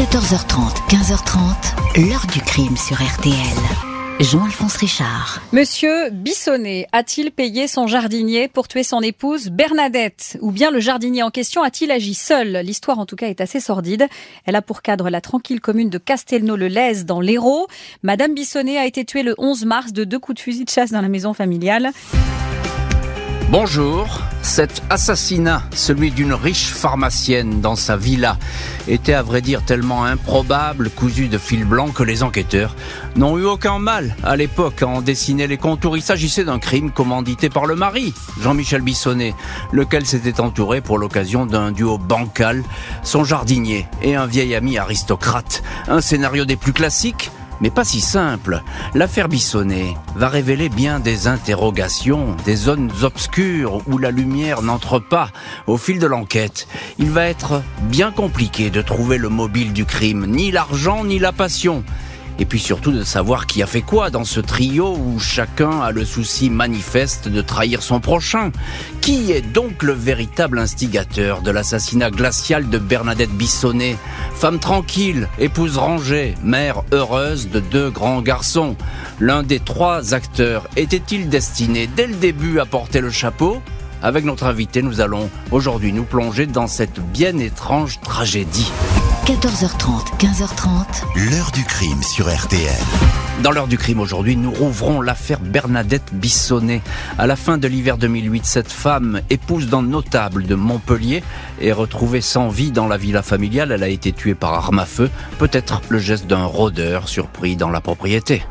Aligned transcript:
14h30, 0.00 0.88
15h30, 0.88 2.08
l'heure 2.08 2.24
du 2.32 2.40
crime 2.40 2.74
sur 2.74 2.96
RTL. 2.96 3.34
Jean-Alphonse 4.18 4.76
Richard. 4.78 5.42
Monsieur 5.52 6.08
Bissonnet 6.08 6.86
a-t-il 6.92 7.30
payé 7.30 7.68
son 7.68 7.86
jardinier 7.86 8.48
pour 8.48 8.66
tuer 8.66 8.82
son 8.82 9.02
épouse 9.02 9.50
Bernadette? 9.50 10.38
Ou 10.40 10.52
bien 10.52 10.70
le 10.70 10.80
jardinier 10.80 11.22
en 11.22 11.28
question 11.28 11.62
a-t-il 11.62 11.90
agi 11.90 12.14
seul? 12.14 12.62
L'histoire 12.64 12.98
en 12.98 13.04
tout 13.04 13.14
cas 13.14 13.26
est 13.28 13.42
assez 13.42 13.60
sordide. 13.60 14.06
Elle 14.46 14.56
a 14.56 14.62
pour 14.62 14.80
cadre 14.80 15.10
la 15.10 15.20
tranquille 15.20 15.60
commune 15.60 15.90
de 15.90 15.98
Castelnau-le-Lez 15.98 17.04
dans 17.04 17.20
l'Hérault. 17.20 17.66
Madame 18.02 18.32
Bissonnet 18.32 18.78
a 18.78 18.86
été 18.86 19.04
tuée 19.04 19.22
le 19.22 19.34
11 19.36 19.66
mars 19.66 19.92
de 19.92 20.04
deux 20.04 20.18
coups 20.18 20.36
de 20.36 20.40
fusil 20.40 20.64
de 20.64 20.70
chasse 20.70 20.92
dans 20.92 21.02
la 21.02 21.10
maison 21.10 21.34
familiale. 21.34 21.90
Bonjour. 23.50 24.20
Cet 24.42 24.80
assassinat, 24.90 25.64
celui 25.72 26.12
d'une 26.12 26.34
riche 26.34 26.68
pharmacienne 26.68 27.60
dans 27.60 27.74
sa 27.74 27.96
villa, 27.96 28.38
était 28.86 29.12
à 29.12 29.22
vrai 29.22 29.42
dire 29.42 29.64
tellement 29.64 30.04
improbable, 30.04 30.88
cousu 30.88 31.26
de 31.26 31.36
fil 31.36 31.64
blanc, 31.64 31.88
que 31.88 32.04
les 32.04 32.22
enquêteurs 32.22 32.76
n'ont 33.16 33.36
eu 33.38 33.44
aucun 33.44 33.80
mal 33.80 34.14
à 34.22 34.36
l'époque 34.36 34.82
à 34.82 34.86
en 34.86 35.02
dessiner 35.02 35.48
les 35.48 35.56
contours. 35.56 35.96
Il 35.96 36.02
s'agissait 36.02 36.44
d'un 36.44 36.60
crime 36.60 36.92
commandité 36.92 37.50
par 37.50 37.66
le 37.66 37.74
mari, 37.74 38.14
Jean-Michel 38.40 38.82
Bissonnet, 38.82 39.34
lequel 39.72 40.06
s'était 40.06 40.40
entouré 40.40 40.80
pour 40.80 40.98
l'occasion 40.98 41.44
d'un 41.44 41.72
duo 41.72 41.98
bancal, 41.98 42.62
son 43.02 43.24
jardinier 43.24 43.88
et 44.00 44.14
un 44.14 44.26
vieil 44.26 44.54
ami 44.54 44.78
aristocrate. 44.78 45.64
Un 45.88 46.00
scénario 46.00 46.44
des 46.44 46.56
plus 46.56 46.72
classiques, 46.72 47.32
mais 47.60 47.70
pas 47.70 47.84
si 47.84 48.00
simple. 48.00 48.62
L'affaire 48.94 49.28
Bissonnet 49.28 49.94
va 50.16 50.28
révéler 50.28 50.68
bien 50.68 51.00
des 51.00 51.26
interrogations, 51.26 52.36
des 52.44 52.56
zones 52.56 52.90
obscures 53.02 53.82
où 53.86 53.98
la 53.98 54.10
lumière 54.10 54.62
n'entre 54.62 54.98
pas. 54.98 55.30
Au 55.66 55.76
fil 55.76 55.98
de 55.98 56.06
l'enquête, 56.06 56.68
il 56.98 57.10
va 57.10 57.26
être 57.26 57.62
bien 57.82 58.10
compliqué 58.10 58.70
de 58.70 58.82
trouver 58.82 59.18
le 59.18 59.28
mobile 59.28 59.72
du 59.72 59.84
crime, 59.84 60.26
ni 60.26 60.50
l'argent 60.50 61.04
ni 61.04 61.18
la 61.18 61.32
passion 61.32 61.84
et 62.40 62.46
puis 62.46 62.58
surtout 62.58 62.90
de 62.90 63.04
savoir 63.04 63.46
qui 63.46 63.62
a 63.62 63.66
fait 63.66 63.82
quoi 63.82 64.08
dans 64.08 64.24
ce 64.24 64.40
trio 64.40 64.96
où 64.96 65.20
chacun 65.20 65.80
a 65.80 65.90
le 65.92 66.06
souci 66.06 66.48
manifeste 66.48 67.28
de 67.28 67.42
trahir 67.42 67.82
son 67.82 68.00
prochain. 68.00 68.50
Qui 69.02 69.30
est 69.30 69.42
donc 69.42 69.82
le 69.82 69.92
véritable 69.92 70.58
instigateur 70.58 71.42
de 71.42 71.50
l'assassinat 71.50 72.10
glacial 72.10 72.70
de 72.70 72.78
Bernadette 72.78 73.30
Bissonnet? 73.30 73.96
Femme 74.34 74.58
tranquille, 74.58 75.28
épouse 75.38 75.76
rangée, 75.76 76.34
mère 76.42 76.82
heureuse 76.92 77.50
de 77.50 77.60
deux 77.60 77.90
grands 77.90 78.22
garçons. 78.22 78.74
L'un 79.20 79.42
des 79.42 79.60
trois 79.60 80.14
acteurs 80.14 80.66
était-il 80.76 81.28
destiné 81.28 81.88
dès 81.94 82.06
le 82.06 82.14
début 82.14 82.58
à 82.58 82.64
porter 82.64 83.02
le 83.02 83.10
chapeau? 83.10 83.60
Avec 84.02 84.24
notre 84.24 84.44
invité, 84.44 84.80
nous 84.80 85.02
allons 85.02 85.28
aujourd'hui 85.50 85.92
nous 85.92 86.04
plonger 86.04 86.46
dans 86.46 86.66
cette 86.66 87.00
bien 87.00 87.36
étrange 87.36 88.00
tragédie. 88.00 88.72
14h30, 89.26 90.18
15h30. 90.18 91.30
L'heure 91.30 91.50
du 91.52 91.64
crime 91.64 92.02
sur 92.02 92.34
RTL. 92.34 92.74
Dans 93.42 93.50
l'heure 93.50 93.68
du 93.68 93.78
crime 93.78 94.00
aujourd'hui, 94.00 94.36
nous 94.36 94.50
rouvrons 94.50 95.00
l'affaire 95.00 95.40
Bernadette 95.40 96.12
Bissonnet. 96.12 96.80
À 97.18 97.26
la 97.26 97.36
fin 97.36 97.58
de 97.58 97.68
l'hiver 97.68 97.96
2008, 97.98 98.44
cette 98.44 98.72
femme, 98.72 99.20
épouse 99.30 99.68
d'un 99.68 99.82
notable 99.82 100.46
de 100.46 100.54
Montpellier, 100.54 101.22
est 101.60 101.72
retrouvée 101.72 102.20
sans 102.20 102.48
vie 102.48 102.72
dans 102.72 102.88
la 102.88 102.96
villa 102.96 103.22
familiale. 103.22 103.72
Elle 103.72 103.82
a 103.82 103.88
été 103.88 104.12
tuée 104.12 104.34
par 104.34 104.54
arme 104.54 104.78
à 104.78 104.86
feu, 104.86 105.10
peut-être 105.38 105.82
le 105.88 105.98
geste 105.98 106.26
d'un 106.26 106.44
rôdeur 106.44 107.08
surpris 107.08 107.56
dans 107.56 107.70
la 107.70 107.80
propriété. 107.80 108.42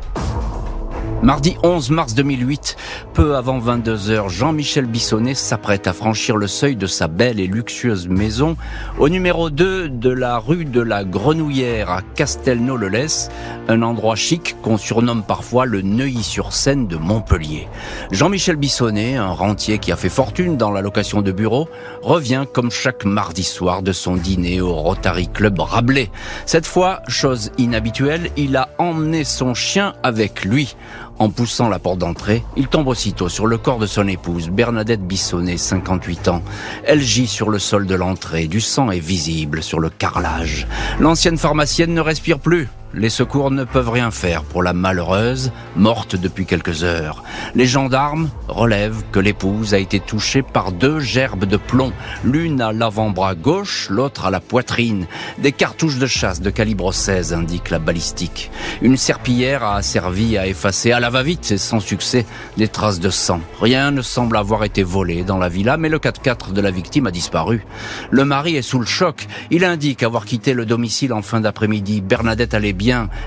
Mardi 1.22 1.54
11 1.62 1.90
mars 1.90 2.14
2008, 2.14 2.76
peu 3.12 3.36
avant 3.36 3.58
22 3.58 4.08
heures, 4.08 4.30
Jean-Michel 4.30 4.86
Bissonnet 4.86 5.34
s'apprête 5.34 5.86
à 5.86 5.92
franchir 5.92 6.38
le 6.38 6.46
seuil 6.46 6.76
de 6.76 6.86
sa 6.86 7.08
belle 7.08 7.40
et 7.40 7.46
luxueuse 7.46 8.08
maison 8.08 8.56
au 8.98 9.10
numéro 9.10 9.50
2 9.50 9.90
de 9.90 10.08
la 10.08 10.38
rue 10.38 10.64
de 10.64 10.80
la 10.80 11.04
Grenouillère 11.04 11.90
à 11.90 12.00
Castelnau-le-Lez, 12.14 13.28
un 13.68 13.82
endroit 13.82 14.16
chic 14.16 14.56
qu'on 14.62 14.78
surnomme 14.78 15.22
parfois 15.22 15.66
le 15.66 15.82
Neuilly-sur-Seine 15.82 16.86
de 16.86 16.96
Montpellier. 16.96 17.68
Jean-Michel 18.10 18.56
Bissonnet, 18.56 19.16
un 19.16 19.32
rentier 19.32 19.78
qui 19.78 19.92
a 19.92 19.96
fait 19.96 20.08
fortune 20.08 20.56
dans 20.56 20.70
la 20.70 20.80
location 20.80 21.20
de 21.20 21.32
bureaux, 21.32 21.68
revient 22.00 22.46
comme 22.50 22.70
chaque 22.70 23.04
mardi 23.04 23.44
soir 23.44 23.82
de 23.82 23.92
son 23.92 24.16
dîner 24.16 24.62
au 24.62 24.72
Rotary 24.72 25.28
Club 25.28 25.60
Rabelais. 25.60 26.10
Cette 26.46 26.66
fois, 26.66 27.02
chose 27.08 27.52
inhabituelle, 27.58 28.30
il 28.38 28.56
a 28.56 28.70
emmené 28.78 29.24
son 29.24 29.52
chien 29.52 29.92
avec 30.02 30.46
lui. 30.46 30.76
En 31.20 31.28
poussant 31.28 31.68
la 31.68 31.78
porte 31.78 31.98
d'entrée, 31.98 32.42
il 32.56 32.66
tombe 32.66 32.88
aussitôt 32.88 33.28
sur 33.28 33.46
le 33.46 33.58
corps 33.58 33.78
de 33.78 33.84
son 33.84 34.08
épouse, 34.08 34.48
Bernadette 34.48 35.06
Bissonnet, 35.06 35.58
58 35.58 36.28
ans. 36.28 36.42
Elle 36.82 37.02
gît 37.02 37.26
sur 37.26 37.50
le 37.50 37.58
sol 37.58 37.86
de 37.86 37.94
l'entrée, 37.94 38.46
du 38.46 38.62
sang 38.62 38.90
est 38.90 39.00
visible 39.00 39.62
sur 39.62 39.80
le 39.80 39.90
carrelage. 39.90 40.66
L'ancienne 40.98 41.36
pharmacienne 41.36 41.92
ne 41.92 42.00
respire 42.00 42.38
plus. 42.38 42.68
Les 42.92 43.08
secours 43.08 43.52
ne 43.52 43.62
peuvent 43.62 43.88
rien 43.88 44.10
faire 44.10 44.42
pour 44.42 44.64
la 44.64 44.72
malheureuse, 44.72 45.52
morte 45.76 46.16
depuis 46.16 46.44
quelques 46.44 46.82
heures. 46.82 47.22
Les 47.54 47.66
gendarmes 47.66 48.30
relèvent 48.48 49.04
que 49.12 49.20
l'épouse 49.20 49.74
a 49.74 49.78
été 49.78 50.00
touchée 50.00 50.42
par 50.42 50.72
deux 50.72 50.98
gerbes 50.98 51.44
de 51.44 51.56
plomb, 51.56 51.92
l'une 52.24 52.60
à 52.60 52.72
l'avant-bras 52.72 53.36
gauche, 53.36 53.86
l'autre 53.90 54.26
à 54.26 54.30
la 54.32 54.40
poitrine. 54.40 55.06
Des 55.38 55.52
cartouches 55.52 55.98
de 55.98 56.08
chasse 56.08 56.40
de 56.40 56.50
calibre 56.50 56.92
16 56.92 57.32
indique 57.32 57.70
la 57.70 57.78
balistique. 57.78 58.50
Une 58.82 58.96
serpillière 58.96 59.62
a 59.62 59.82
servi 59.82 60.36
à 60.36 60.48
effacer 60.48 60.90
à 60.90 60.98
la 60.98 61.10
va-vite 61.10 61.52
et 61.52 61.58
sans 61.58 61.78
succès 61.78 62.26
des 62.56 62.66
traces 62.66 62.98
de 62.98 63.10
sang. 63.10 63.40
Rien 63.60 63.92
ne 63.92 64.02
semble 64.02 64.36
avoir 64.36 64.64
été 64.64 64.82
volé 64.82 65.22
dans 65.22 65.38
la 65.38 65.48
villa, 65.48 65.76
mais 65.76 65.90
le 65.90 65.98
4x4 65.98 66.52
de 66.52 66.60
la 66.60 66.72
victime 66.72 67.06
a 67.06 67.12
disparu. 67.12 67.64
Le 68.10 68.24
mari 68.24 68.56
est 68.56 68.62
sous 68.62 68.80
le 68.80 68.86
choc. 68.86 69.28
Il 69.52 69.64
indique 69.64 70.02
avoir 70.02 70.24
quitté 70.24 70.54
le 70.54 70.66
domicile 70.66 71.12
en 71.12 71.22
fin 71.22 71.40
d'après-midi. 71.40 72.00
Bernadette 72.00 72.52
allait 72.52 72.72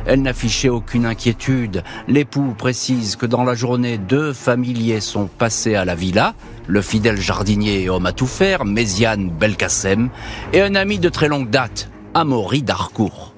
elle 0.05 0.21
n'affichait 0.21 0.69
aucune 0.69 1.05
inquiétude. 1.05 1.83
L'époux 2.07 2.53
précise 2.57 3.15
que 3.15 3.25
dans 3.25 3.43
la 3.43 3.55
journée, 3.55 3.97
deux 3.97 4.33
familiers 4.33 5.01
sont 5.01 5.27
passés 5.27 5.75
à 5.75 5.85
la 5.85 5.95
villa, 5.95 6.33
le 6.67 6.81
fidèle 6.81 7.19
jardinier 7.19 7.83
et 7.83 7.89
homme 7.89 8.05
à 8.05 8.11
tout 8.11 8.27
faire, 8.27 8.65
Méziane 8.65 9.29
Belkacem, 9.29 10.09
et 10.53 10.61
un 10.61 10.75
ami 10.75 10.99
de 10.99 11.09
très 11.09 11.27
longue 11.27 11.49
date, 11.49 11.89
Amaury 12.13 12.63
Darcourt. 12.63 13.33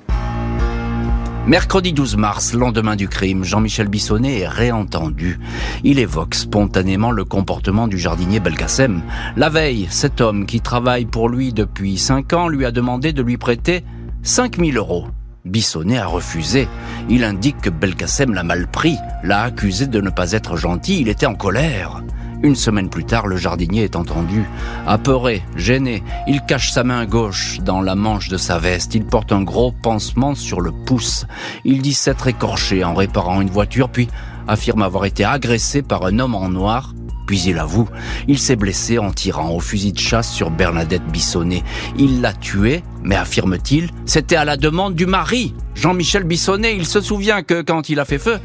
Mercredi 1.48 1.94
12 1.94 2.18
mars, 2.18 2.54
lendemain 2.54 2.96
du 2.96 3.08
crime, 3.08 3.44
Jean-Michel 3.44 3.88
Bissonnet 3.88 4.40
est 4.40 4.48
réentendu. 4.48 5.40
Il 5.84 6.00
évoque 6.00 6.34
spontanément 6.34 7.12
le 7.12 7.24
comportement 7.24 7.88
du 7.88 8.00
jardinier 8.00 8.40
Belkacem. 8.40 9.04
La 9.38 9.50
veille, 9.50 9.86
cet 9.92 10.22
homme 10.22 10.48
qui 10.48 10.60
travaille 10.62 11.06
pour 11.06 11.30
lui 11.30 11.54
depuis 11.54 12.00
cinq 12.00 12.34
ans 12.34 12.48
lui 12.48 12.66
a 12.66 12.72
demandé 12.72 13.14
de 13.14 13.22
lui 13.22 13.38
prêter 13.38 13.84
5000 14.24 14.78
euros. 14.78 15.06
Bissonnet 15.46 16.00
a 16.00 16.08
refusé. 16.08 16.68
Il 17.10 17.24
indique 17.24 17.62
que 17.62 17.70
Belkacem 17.70 18.34
l'a 18.34 18.44
mal 18.44 18.68
pris, 18.68 18.98
l'a 19.24 19.44
accusé 19.44 19.88
de 19.88 20.02
ne 20.02 20.10
pas 20.10 20.32
être 20.32 20.58
gentil, 20.58 21.02
il 21.02 21.08
était 21.08 21.26
en 21.26 21.36
colère. 21.36 22.02
Une 22.44 22.56
semaine 22.56 22.90
plus 22.90 23.06
tard, 23.06 23.28
le 23.28 23.38
jardinier 23.38 23.84
est 23.84 23.96
entendu. 23.96 24.44
Apeuré, 24.86 25.44
gêné, 25.56 26.04
il 26.28 26.42
cache 26.42 26.72
sa 26.72 26.84
main 26.84 27.06
gauche 27.06 27.60
dans 27.62 27.82
la 27.82 27.96
manche 27.96 28.30
de 28.30 28.38
sa 28.38 28.60
veste. 28.60 28.94
Il 28.96 29.06
porte 29.06 29.32
un 29.32 29.42
gros 29.42 29.72
pansement 29.72 30.36
sur 30.36 30.62
le 30.62 30.72
pouce. 30.72 31.26
Il 31.64 31.82
dit 31.82 31.94
s'être 31.94 32.28
écorché 32.28 32.84
en 32.84 32.94
réparant 32.94 33.42
une 33.42 33.50
voiture, 33.50 33.90
puis 33.90 34.10
affirme 34.48 34.84
avoir 34.84 35.06
été 35.06 35.24
agressé 35.24 35.82
par 35.82 36.06
un 36.06 36.20
homme 36.20 36.36
en 36.36 36.50
noir 36.50 36.94
puis 37.26 37.42
il 37.46 37.58
avoue, 37.58 37.88
il 38.28 38.40
s'est 38.40 38.56
blessé 38.56 38.98
en 38.98 39.12
tirant 39.12 39.50
au 39.52 39.60
fusil 39.60 39.94
de 39.94 40.00
chasse 40.00 40.32
sur 40.32 40.52
Bernadette 40.52 41.06
Bissonnet. 41.08 41.64
Il 41.98 42.22
l'a 42.22 42.34
tuée, 42.34 42.84
mais 43.04 43.16
affirme-t-il, 43.16 43.90
c'était 44.06 44.36
à 44.36 44.46
la 44.46 44.58
demande 44.58 44.96
du 44.96 45.06
mari, 45.06 45.54
Jean-Michel 45.76 46.24
Bissonnet. 46.24 46.76
Il 46.76 46.86
se 46.86 47.02
souvient 47.02 47.44
que 47.44 47.62
quand 47.62 47.90
il 47.90 48.00
a 48.00 48.06
fait 48.06 48.20
feu, 48.20 48.38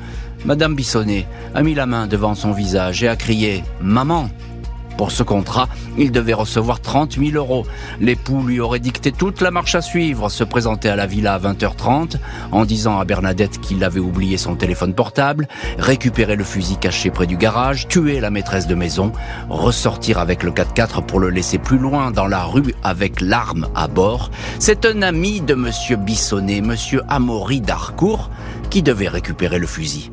Madame 0.45 0.75
Bissonnet 0.75 1.27
a 1.55 1.63
mis 1.63 1.75
la 1.75 1.87
main 1.87 2.07
devant 2.07 2.35
son 2.35 2.53
visage 2.53 3.03
et 3.03 3.09
a 3.09 3.17
crié⁇ 3.17 3.59
Maman!⁇ 3.83 4.25
pour 5.00 5.12
ce 5.12 5.22
contrat, 5.22 5.66
il 5.97 6.12
devait 6.12 6.34
recevoir 6.34 6.78
30 6.78 7.19
000 7.19 7.31
euros. 7.34 7.65
L'époux 8.03 8.43
lui 8.43 8.61
aurait 8.61 8.81
dicté 8.81 9.12
toute 9.12 9.41
la 9.41 9.50
marche 9.50 9.75
à 9.75 9.81
suivre, 9.81 10.28
se 10.28 10.44
présenter 10.44 10.91
à 10.91 10.94
la 10.94 11.06
villa 11.06 11.33
à 11.33 11.38
20h30 11.38 12.16
en 12.53 12.66
disant 12.66 13.01
à 13.01 13.07
Bernadette 13.07 13.63
qu'il 13.63 13.83
avait 13.83 13.98
oublié 13.98 14.36
son 14.36 14.57
téléphone 14.57 14.92
portable, 14.92 15.48
récupérer 15.78 16.36
le 16.36 16.45
fusil 16.45 16.77
caché 16.77 17.10
près 17.10 17.27
du 17.27 17.39
garage, 17.39 17.89
tuer 17.89 18.21
la 18.21 18.28
maîtresse 18.28 18.66
de 18.66 18.75
maison, 18.75 19.10
ressortir 19.48 20.19
avec 20.19 20.42
le 20.42 20.51
4x4 20.51 21.07
pour 21.07 21.19
le 21.19 21.30
laisser 21.30 21.57
plus 21.57 21.78
loin 21.78 22.10
dans 22.10 22.27
la 22.27 22.45
rue 22.45 22.75
avec 22.83 23.22
l'arme 23.22 23.69
à 23.75 23.89
bord. 23.89 24.30
C'est 24.59 24.84
un 24.84 25.01
ami 25.01 25.41
de 25.41 25.54
monsieur 25.54 25.97
Bissonnet, 25.97 26.60
monsieur 26.60 27.01
Amaury 27.09 27.63
d'Harcourt, 27.63 28.28
qui 28.69 28.83
devait 28.83 29.09
récupérer 29.09 29.59
le 29.59 29.66
fusil. 29.66 30.10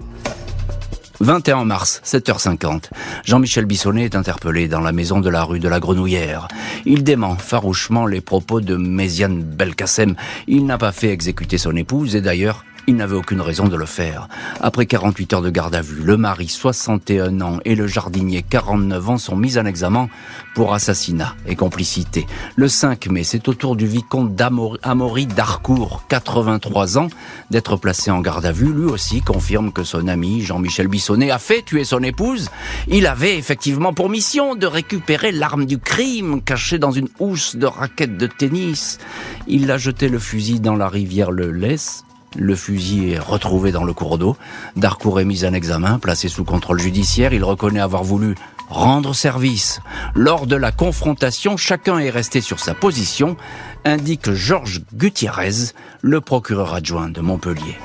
21 1.19 1.65
mars, 1.65 2.01
7h50. 2.05 2.89
Jean-Michel 3.25 3.65
Bissonnet 3.65 4.05
est 4.05 4.15
interpellé 4.15 4.67
dans 4.67 4.81
la 4.81 4.91
maison 4.91 5.19
de 5.19 5.29
la 5.29 5.43
rue 5.43 5.59
de 5.59 5.67
la 5.67 5.79
Grenouillère. 5.79 6.47
Il 6.85 7.03
dément 7.03 7.35
farouchement 7.35 8.05
les 8.05 8.21
propos 8.21 8.61
de 8.61 8.75
Méziane 8.75 9.41
Belkacem. 9.41 10.15
Il 10.47 10.65
n'a 10.65 10.77
pas 10.77 10.91
fait 10.91 11.09
exécuter 11.09 11.57
son 11.57 11.75
épouse 11.75 12.15
et 12.15 12.21
d'ailleurs, 12.21 12.63
il 12.88 12.95
n'avait 12.95 13.18
aucune 13.18 13.42
raison 13.42 13.68
de 13.68 13.75
le 13.75 13.86
faire. 13.86 14.30
Après 14.62 14.86
48 14.86 15.34
heures 15.34 15.42
de 15.42 15.50
garde 15.50 15.75
à 15.75 15.81
vue, 15.81 16.01
le 16.01 16.16
mari, 16.16 16.48
61 16.48 17.42
ans, 17.42 17.60
et 17.66 17.75
le 17.75 17.86
jardinier, 17.86 18.44
49 18.50 19.10
ans, 19.10 19.18
sont 19.18 19.36
mis 19.36 19.57
en 19.57 19.66
examen 19.66 20.07
pour 20.56 20.74
assassinat 20.74 21.36
et 21.45 21.56
complicité. 21.56 22.25
Le 22.56 22.69
5 22.69 23.07
mai, 23.07 23.25
c'est 23.25 23.50
au 23.50 23.54
tour 23.54 23.75
du 23.75 23.86
vicomte 23.86 24.36
d'Amory 24.36 25.25
d'Harcourt, 25.25 26.06
83 26.07 26.98
ans, 26.98 27.10
d'être 27.51 27.75
placé 27.75 28.10
en 28.10 28.22
garde 28.22 28.45
à 28.45 28.54
vue. 28.54 28.72
Lui 28.72 28.86
aussi 28.86 29.22
confirme 29.22 29.74
que 29.74 29.84
son 29.84 30.07
ami 30.07 30.42
Jean-Michel 30.42 30.88
Bissonnet 30.88 31.30
a 31.30 31.39
fait 31.39 31.63
tuer 31.63 31.84
son 31.84 32.01
épouse. 32.04 32.50
Il 32.88 33.06
avait 33.06 33.38
effectivement 33.38 33.94
pour 33.94 34.10
mission 34.10 34.56
de 34.56 34.66
récupérer 34.66 35.34
l'arme 35.34 35.66
du 35.66 35.78
crime 35.78 36.42
cachée 36.42 36.80
dans 36.80 36.92
une 36.92 37.10
housse 37.19 37.57
de 37.57 37.66
raquettes 37.66 38.18
de 38.18 38.28
tennis. 38.28 38.98
Il 39.45 39.69
a 39.72 39.78
jeté 39.78 40.07
le 40.07 40.19
fusil 40.19 40.62
dans 40.62 40.75
la 40.75 40.88
rivière 40.88 41.31
Le 41.31 41.51
Laisse 41.51 42.06
le 42.38 42.56
fusil 42.56 43.12
est 43.12 43.19
retrouvé 43.19 43.72
dans 43.72 43.84
le 43.84 43.94
cours 43.94 44.18
d'eau. 44.18 44.38
Darcourt 44.75 45.19
est 45.19 45.25
mis 45.25 45.45
en 45.45 45.54
examen, 45.54 46.00
placé 46.00 46.30
sous 46.30 46.44
contrôle 46.44 46.80
judiciaire. 46.80 47.34
Il 47.34 47.44
reconnaît 47.44 47.80
avoir 47.80 48.04
voulu 48.04 48.36
rendre 48.69 49.13
service. 49.13 49.80
Lors 50.13 50.48
de 50.48 50.56
la 50.56 50.72
confrontation, 50.72 51.57
chacun 51.57 52.00
est 52.00 52.10
resté 52.10 52.42
sur 52.42 52.60
sa 52.60 52.74
position, 52.74 53.38
indique 53.86 54.31
Georges 54.31 54.81
Gutiérrez, 54.94 55.74
le 56.01 56.22
procureur 56.22 56.74
adjoint 56.74 57.10
de 57.10 57.22
Montpellier. 57.22 57.78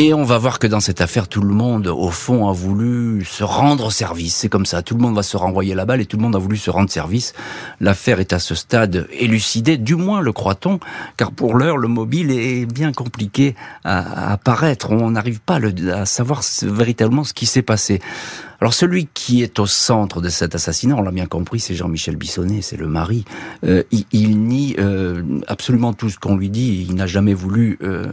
Et 0.00 0.14
on 0.14 0.22
va 0.22 0.38
voir 0.38 0.60
que 0.60 0.68
dans 0.68 0.78
cette 0.78 1.00
affaire, 1.00 1.26
tout 1.26 1.40
le 1.40 1.52
monde, 1.52 1.88
au 1.88 2.10
fond, 2.10 2.48
a 2.48 2.52
voulu 2.52 3.24
se 3.24 3.42
rendre 3.42 3.90
service. 3.90 4.36
C'est 4.36 4.48
comme 4.48 4.64
ça. 4.64 4.80
Tout 4.80 4.94
le 4.94 5.00
monde 5.00 5.16
va 5.16 5.24
se 5.24 5.36
renvoyer 5.36 5.74
la 5.74 5.86
balle 5.86 6.00
et 6.00 6.06
tout 6.06 6.16
le 6.16 6.22
monde 6.22 6.36
a 6.36 6.38
voulu 6.38 6.56
se 6.56 6.70
rendre 6.70 6.88
service. 6.88 7.34
L'affaire 7.80 8.20
est 8.20 8.32
à 8.32 8.38
ce 8.38 8.54
stade 8.54 9.08
élucidée, 9.10 9.76
du 9.76 9.96
moins 9.96 10.20
le 10.20 10.30
croit-on, 10.30 10.78
car 11.16 11.32
pour 11.32 11.56
l'heure, 11.56 11.78
le 11.78 11.88
mobile 11.88 12.30
est 12.30 12.64
bien 12.64 12.92
compliqué 12.92 13.56
à 13.82 14.30
apparaître. 14.30 14.92
On 14.92 15.10
n'arrive 15.10 15.40
pas 15.40 15.58
à 15.92 16.06
savoir 16.06 16.42
véritablement 16.62 17.24
ce 17.24 17.34
qui 17.34 17.46
s'est 17.46 17.62
passé. 17.62 18.00
Alors 18.60 18.74
celui 18.74 19.06
qui 19.14 19.42
est 19.42 19.60
au 19.60 19.66
centre 19.66 20.20
de 20.20 20.28
cet 20.28 20.54
assassinat, 20.56 20.96
on 20.96 21.02
l'a 21.02 21.12
bien 21.12 21.26
compris, 21.26 21.60
c'est 21.60 21.74
Jean-Michel 21.74 22.16
Bissonnet, 22.16 22.60
c'est 22.60 22.76
le 22.76 22.88
mari. 22.88 23.24
Euh, 23.64 23.84
il, 24.10 24.40
nie 24.40 24.74
euh, 24.78 25.22
absolument 25.46 25.92
tout 25.92 26.10
ce 26.10 26.18
qu'on 26.18 26.36
lui 26.36 26.50
dit. 26.50 26.84
Il 26.88 26.96
n'a 26.96 27.06
jamais 27.06 27.34
voulu 27.34 27.78
euh, 27.82 28.06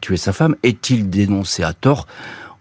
tuer 0.00 0.16
sa 0.16 0.32
femme. 0.32 0.56
Est-il 0.64 1.10
dénoncé 1.10 1.62
à 1.62 1.72
tort? 1.72 2.08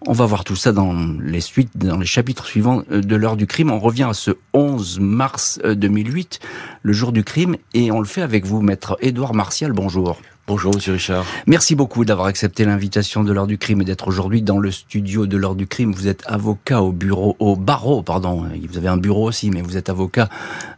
On 0.06 0.14
va 0.14 0.26
voir 0.26 0.44
tout 0.44 0.58
ça 0.58 0.74
dans 0.74 0.94
les 1.22 1.42
suites, 1.42 1.76
dans 1.76 1.98
les 1.98 2.06
chapitres 2.06 2.46
suivants 2.46 2.84
de 2.92 3.16
l'heure 3.16 3.38
du 3.38 3.48
crime. 3.48 3.72
On 3.72 3.80
revient 3.80 4.04
à 4.04 4.14
ce 4.14 4.32
11 4.54 5.00
mars 5.00 5.60
2008, 5.64 6.40
le 6.82 6.94
jour 6.94 7.14
du 7.14 7.24
crime, 7.24 7.56
et 7.74 7.90
on 7.90 8.00
le 8.00 8.06
fait 8.06 8.22
avec 8.22 8.46
vous, 8.46 8.62
maître 8.62 8.98
Édouard 9.00 9.34
Martial. 9.34 9.72
Bonjour. 9.72 10.20
Bonjour 10.46 10.76
Monsieur 10.76 10.92
Richard. 10.92 11.26
Merci 11.48 11.74
beaucoup 11.74 12.04
d'avoir 12.04 12.28
accepté 12.28 12.66
l'invitation 12.66 13.24
de 13.24 13.32
l'heure 13.32 13.48
du 13.48 13.58
crime 13.58 13.82
et 13.82 13.86
d'être 13.86 14.10
aujourd'hui 14.10 14.42
dans 14.42 14.60
le 14.60 14.72
studio 14.72 15.26
de 15.26 15.38
l'heure 15.38 15.56
du 15.56 15.68
crime. 15.68 15.94
Vous 15.94 16.10
êtes 16.10 16.22
avocat 16.26 16.82
au 16.82 16.92
bureau, 16.92 17.38
au 17.40 17.56
barreau, 17.56 18.02
pardon. 18.02 18.46
Vous 18.70 18.78
avez 18.78 18.90
un 18.90 18.98
bureau 18.98 19.26
aussi, 19.26 19.52
mais 19.52 19.62
vous 19.62 19.78
êtes 19.78 19.88
avocat, 19.88 20.28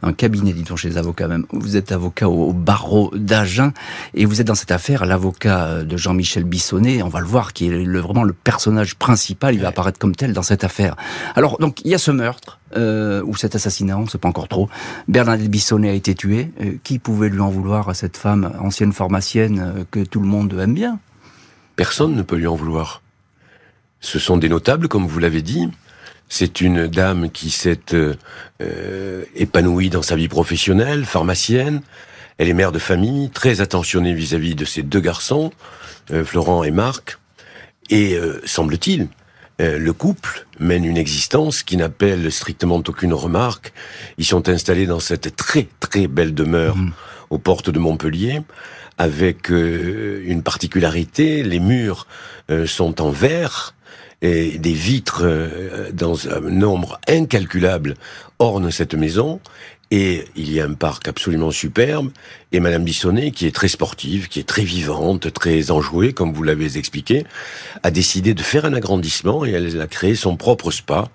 un 0.04 0.14
cabinet, 0.14 0.54
dit-on 0.54 0.76
chez 0.76 0.90
les 0.90 1.00
avocats 1.00 1.28
même. 1.28 1.48
Vous 1.52 1.78
êtes 1.78 1.92
avocat 1.92 2.30
au, 2.30 2.54
barreau 2.54 3.12
d'Agen 3.16 3.74
et 4.14 4.26
vous 4.26 4.40
êtes 4.40 4.46
dans 4.46 4.54
cette 4.54 4.70
affaire 4.70 5.04
l'avocat 5.04 5.82
de 5.82 5.98
Jean-Michel 5.98 6.44
Bissonnet. 6.44 7.02
On 7.02 7.10
va 7.10 7.20
le 7.20 7.26
voir, 7.26 7.52
qui 7.52 7.66
est 7.66 7.72
le, 7.72 8.00
vraiment 8.00 8.24
le 8.24 8.34
personnage 8.34 8.94
principal. 8.94 9.56
Il 9.56 9.62
va 9.62 9.70
apparaître 9.70 9.98
comme 9.98 10.16
tel 10.16 10.34
dans 10.34 10.44
cette 10.44 10.64
affaire. 10.64 10.96
Alors 11.36 11.58
donc 11.58 11.82
il 11.84 11.90
y 11.90 11.96
a 11.96 11.98
ce 11.98 12.12
meurtre 12.12 12.60
euh, 12.76 13.24
ou 13.24 13.36
cet 13.36 13.56
assassinat, 13.56 13.98
on 13.98 14.04
ne 14.04 14.10
sait 14.10 14.18
pas 14.18 14.28
encore 14.28 14.48
trop. 14.48 14.70
Bernadette 15.08 15.50
Bissonnet 15.50 15.90
a 15.90 15.94
été 15.94 16.16
tuée. 16.16 16.52
Euh, 16.62 16.74
qui 16.84 17.00
pouvait 17.00 17.30
lui 17.30 17.40
en 17.40 17.50
vouloir 17.50 17.90
à 17.90 17.94
cette 17.94 18.18
femme 18.18 18.52
ancienne 18.60 18.94
pharmacienne 18.94 19.60
euh, 19.60 19.84
que 19.90 20.04
tout 20.04 20.20
le 20.20 20.28
monde 20.28 20.54
aime 20.60 20.74
bien? 20.74 21.00
Personne 21.76 22.16
ne 22.16 22.22
peut 22.22 22.36
lui 22.36 22.48
en 22.48 22.56
vouloir. 22.56 23.02
Ce 24.00 24.20
sont 24.20 24.38
des 24.38 24.50
notables, 24.50 24.88
comme 24.88 25.08
vous 25.08 25.20
l'avez 25.20 25.42
dit. 25.42 25.70
C'est 26.28 26.62
une 26.62 26.88
dame 26.88 27.30
qui 27.30 27.52
s'est 27.52 27.80
épanouie 29.36 29.90
dans 29.90 30.02
sa 30.02 30.16
vie 30.16 30.28
professionnelle, 30.28 31.06
pharmacienne. 31.06 31.82
Elle 32.38 32.50
est 32.50 32.54
mère 32.54 32.72
de 32.72 32.80
famille, 32.80 33.30
très 33.30 33.62
attentionnée 33.62 34.14
vis-à-vis 34.14 34.56
de 34.56 34.66
ses 34.66 34.82
deux 34.82 35.00
garçons, 35.00 35.52
Florent 36.24 36.64
et 36.64 36.72
Marc. 36.72 37.20
Et 37.90 38.18
semble-t-il, 38.46 39.08
euh, 39.62 39.80
le 39.80 39.94
couple 39.94 40.46
mène 40.60 40.84
une 40.84 40.98
existence 40.98 41.64
qui 41.64 41.78
n'appelle 41.78 42.32
strictement 42.32 42.82
aucune 42.86 43.14
remarque. 43.14 43.72
Ils 44.18 44.26
sont 44.26 44.50
installés 44.50 44.86
dans 44.86 45.00
cette 45.00 45.36
très 45.36 45.68
très 45.80 46.08
belle 46.08 46.34
demeure 46.34 46.76
mmh. 46.76 46.92
aux 47.30 47.38
portes 47.38 47.70
de 47.70 47.80
Montpellier 47.80 48.42
avec 48.98 49.52
euh, 49.52 50.22
une 50.26 50.44
particularité, 50.44 51.44
les 51.44 51.60
murs 51.60 52.08
euh, 52.50 52.66
sont 52.66 53.02
en 53.02 53.12
verre 53.12 53.76
et 54.22 54.58
des 54.58 54.74
vitres 54.74 55.26
dans 55.92 56.30
un 56.30 56.40
nombre 56.40 57.00
incalculable 57.08 57.96
ornent 58.40 58.72
cette 58.72 58.96
maison 58.96 59.42
et 59.92 60.26
il 60.36 60.52
y 60.52 60.60
a 60.60 60.66
un 60.66 60.74
parc 60.74 61.08
absolument 61.08 61.52
superbe. 61.52 62.12
Et 62.52 62.60
Madame 62.60 62.84
Bissonnet, 62.84 63.32
qui 63.32 63.46
est 63.46 63.56
très 63.56 63.68
sportive, 63.68 64.28
qui 64.28 64.40
est 64.40 64.48
très 64.48 64.64
vivante, 64.64 65.32
très 65.32 65.72
enjouée, 65.72 66.14
comme 66.14 66.34
vous 66.34 66.44
l'avez 66.44 66.78
expliqué, 66.78 67.26
a 67.84 67.92
décidé 67.92 68.34
de 68.34 68.42
faire 68.42 68.66
un 68.66 68.74
agrandissement 68.74 69.46
et 69.46 69.52
elle 69.52 69.80
a 69.80 69.88
créé 69.88 70.16
son 70.16 70.38
propre 70.38 70.72
spa. 70.72 71.10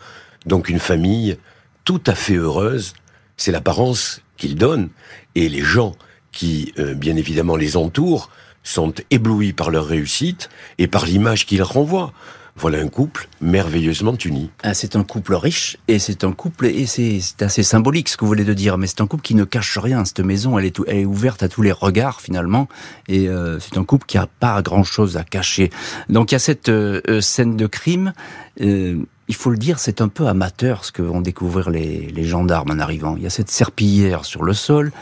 Donc 0.47 0.69
une 0.69 0.79
famille 0.79 1.37
tout 1.85 2.03
à 2.07 2.15
fait 2.15 2.37
heureuse. 2.37 2.95
C'est 3.37 3.53
l'apparence 3.53 4.23
qu'il 4.37 4.55
donne. 4.55 4.91
Et 5.35 5.49
les 5.49 5.63
gens 5.63 5.97
qui, 6.33 6.73
euh, 6.79 6.95
bien 6.95 7.17
évidemment, 7.17 7.57
les 7.57 7.77
entourent 7.77 8.31
sont 8.63 8.93
éblouis 9.11 9.53
par 9.53 9.71
leur 9.71 9.87
réussite 9.87 10.51
et 10.79 10.87
par 10.87 11.07
l'image 11.07 11.47
qu'ils 11.47 11.63
renvoient. 11.63 12.13
Voilà 12.57 12.79
un 12.79 12.89
couple 12.89 13.29
merveilleusement 13.41 14.15
uni. 14.25 14.51
Ah, 14.63 14.75
c'est 14.75 14.97
un 14.97 15.05
couple 15.05 15.35
riche 15.35 15.79
et 15.89 15.99
c'est 15.99 16.25
un 16.25 16.33
couple 16.33 16.67
et 16.67 16.87
c'est 16.87 17.21
assez 17.41 17.63
symbolique 17.63 18.09
ce 18.09 18.17
que 18.17 18.23
vous 18.23 18.29
voulez 18.29 18.45
de 18.45 18.55
dire, 18.55 18.77
mais 18.77 18.87
c'est 18.87 19.01
un 19.01 19.07
couple 19.07 19.23
qui 19.23 19.35
ne 19.35 19.45
cache 19.45 19.79
rien. 19.79 20.05
Cette 20.05 20.21
maison, 20.21 20.59
elle 20.59 20.67
est, 20.67 21.05
ouverte 21.05 21.43
à 21.43 21.49
tous 21.49 21.63
les 21.63 21.73
regards 21.73 22.21
finalement 22.21 22.69
et 23.09 23.29
euh, 23.29 23.59
c'est 23.61 23.79
un 23.79 23.85
couple 23.85 24.07
qui 24.07 24.19
a 24.19 24.27
pas 24.27 24.61
grand 24.63 24.85
chose 24.85 25.17
à 25.17 25.25
cacher. 25.25 25.71
Donc 26.09 26.33
il 26.33 26.35
y 26.35 26.37
a 26.37 26.41
cette 26.41 26.69
euh, 26.69 27.01
euh, 27.09 27.21
scène 27.21 27.57
de 27.57 27.67
crime. 27.67 28.13
il 28.59 29.35
faut 29.35 29.51
le 29.51 29.59
dire, 29.59 29.79
c'est 29.79 30.01
un 30.01 30.09
peu 30.09 30.27
amateur 30.27 30.85
ce 30.85 30.93
que 30.93 31.03
vont 31.03 31.21
découvrir 31.21 31.71
les 31.71 32.25
gendarmes 32.25 32.73
en 32.73 32.79
arrivant. 32.79 33.17
Il 33.17 33.23
y 33.23 33.27
a 33.27 33.31
cette 33.31 33.51
serpillière 33.51 34.25
sur 34.25 34.43
le 34.43 34.53
sol, 34.53 34.93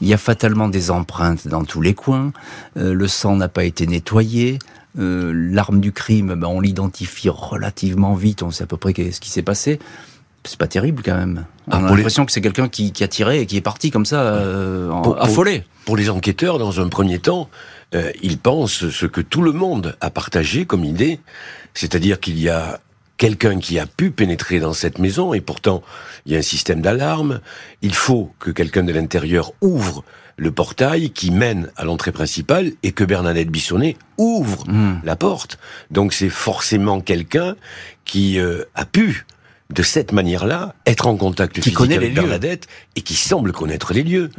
il 0.00 0.08
y 0.08 0.12
a 0.12 0.18
fatalement 0.18 0.68
des 0.68 0.90
empreintes 0.90 1.46
dans 1.46 1.64
tous 1.64 1.80
les 1.80 1.94
coins, 1.94 2.32
le 2.74 3.06
sang 3.06 3.36
n'a 3.36 3.48
pas 3.48 3.64
été 3.64 3.86
nettoyé, 3.86 4.58
euh, 4.98 5.32
l'arme 5.34 5.80
du 5.80 5.92
crime, 5.92 6.34
ben, 6.34 6.46
on 6.46 6.60
l'identifie 6.60 7.28
relativement 7.28 8.14
vite, 8.14 8.42
on 8.42 8.50
sait 8.50 8.64
à 8.64 8.66
peu 8.66 8.76
près 8.76 8.92
ce 9.10 9.20
qui 9.20 9.30
s'est 9.30 9.42
passé. 9.42 9.78
C'est 10.44 10.58
pas 10.58 10.68
terrible 10.68 11.02
quand 11.04 11.16
même. 11.16 11.44
Ah, 11.70 11.80
on 11.80 11.86
a 11.86 11.96
l'impression 11.96 12.24
que 12.24 12.32
c'est 12.32 12.40
quelqu'un 12.40 12.68
qui, 12.68 12.92
a 13.02 13.08
tiré 13.08 13.40
et 13.40 13.46
qui 13.46 13.56
est 13.56 13.62
parti 13.62 13.90
comme 13.90 14.06
ça, 14.06 14.20
euh, 14.20 14.90
affolé. 15.18 15.64
Pour, 15.84 15.96
les 15.96 16.08
enquêteurs, 16.08 16.58
dans 16.58 16.80
un 16.80 16.88
premier 16.88 17.18
temps, 17.18 17.48
euh, 17.94 18.12
ils 18.22 18.38
pensent 18.38 18.88
ce 18.88 19.06
que 19.06 19.20
tout 19.20 19.42
le 19.42 19.52
monde 19.52 19.96
a 20.00 20.10
partagé 20.10 20.64
comme 20.64 20.84
idée, 20.84 21.20
c'est-à-dire 21.74 22.20
qu'il 22.20 22.38
y 22.38 22.48
a 22.48 22.80
quelqu'un 23.16 23.58
qui 23.58 23.78
a 23.78 23.86
pu 23.86 24.10
pénétrer 24.10 24.60
dans 24.60 24.72
cette 24.72 24.98
maison 24.98 25.34
et 25.34 25.40
pourtant 25.40 25.82
il 26.24 26.32
y 26.32 26.36
a 26.36 26.38
un 26.38 26.42
système 26.42 26.80
d'alarme. 26.80 27.40
Il 27.82 27.94
faut 27.94 28.32
que 28.38 28.50
quelqu'un 28.50 28.82
de 28.82 28.92
l'intérieur 28.92 29.52
ouvre 29.60 30.04
le 30.36 30.50
portail 30.50 31.10
qui 31.10 31.30
mène 31.30 31.70
à 31.76 31.84
l'entrée 31.84 32.12
principale 32.12 32.72
et 32.82 32.92
que 32.92 33.04
Bernadette 33.04 33.50
Bissonnet 33.50 33.96
ouvre 34.18 34.64
hmm. 34.68 35.00
la 35.02 35.16
porte. 35.16 35.58
Donc 35.90 36.12
c'est 36.12 36.28
forcément 36.28 37.00
quelqu'un 37.00 37.56
qui 38.04 38.38
euh, 38.38 38.64
a 38.74 38.84
pu 38.84 39.24
de 39.70 39.82
cette 39.82 40.12
manière-là 40.12 40.74
être 40.84 41.06
en 41.06 41.16
contact 41.16 41.54
qui 41.54 41.62
physique 41.62 41.76
connaît 41.76 41.96
avec 41.96 42.14
Bernadette 42.14 42.68
et 42.94 43.00
qui 43.00 43.14
semble 43.14 43.52
connaître 43.52 43.94
les 43.94 44.04
lieux 44.04 44.30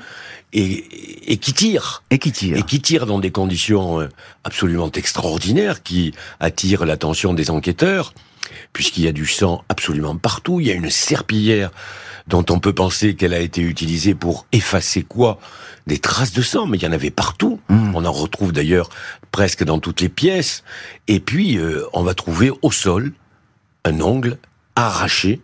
et, 0.54 1.34
et 1.34 1.38
qui 1.38 1.52
tire 1.52 2.04
et 2.12 2.18
qui 2.18 2.32
tire 2.32 2.58
et 2.58 2.64
qui 2.64 2.80
tire 2.80 3.06
dans 3.06 3.20
des 3.20 3.32
conditions 3.32 4.00
euh, 4.00 4.08
absolument 4.46 4.90
extraordinaires 4.92 5.84
qui 5.84 6.14
attirent 6.40 6.86
l'attention 6.86 7.34
des 7.34 7.50
enquêteurs 7.50 8.14
puisqu'il 8.74 9.04
y 9.04 9.08
a 9.08 9.12
du 9.12 9.26
sang 9.26 9.64
absolument 9.70 10.16
partout, 10.16 10.60
il 10.60 10.68
y 10.68 10.72
a 10.72 10.76
une 10.76 10.90
serpillière 10.90 11.72
dont 12.28 12.46
on 12.50 12.60
peut 12.60 12.74
penser 12.74 13.16
qu'elle 13.16 13.34
a 13.34 13.40
été 13.40 13.62
utilisée 13.62 14.14
pour 14.14 14.46
effacer 14.52 15.04
quoi? 15.04 15.40
Des 15.88 16.00
traces 16.00 16.34
de 16.34 16.42
sang, 16.42 16.68
mais 16.68 16.78
il 16.78 16.84
y 16.84 16.88
en 16.88 16.92
avait 16.92 17.12
partout. 17.12 17.62
Hmm. 17.70 17.96
On 17.96 18.04
en 18.04 18.12
retrouve 18.12 18.52
d'ailleurs 18.52 18.90
presque 19.32 19.64
dans 19.64 19.80
toutes 19.80 20.02
les 20.02 20.10
pièces. 20.10 20.64
Et 21.08 21.20
puis, 21.22 21.58
euh, 21.58 21.86
on 21.94 22.04
va 22.04 22.14
trouver 22.14 22.52
au 22.62 22.72
sol 22.72 23.14
un 23.86 24.02
ongle 24.02 24.38
arraché. 24.76 25.42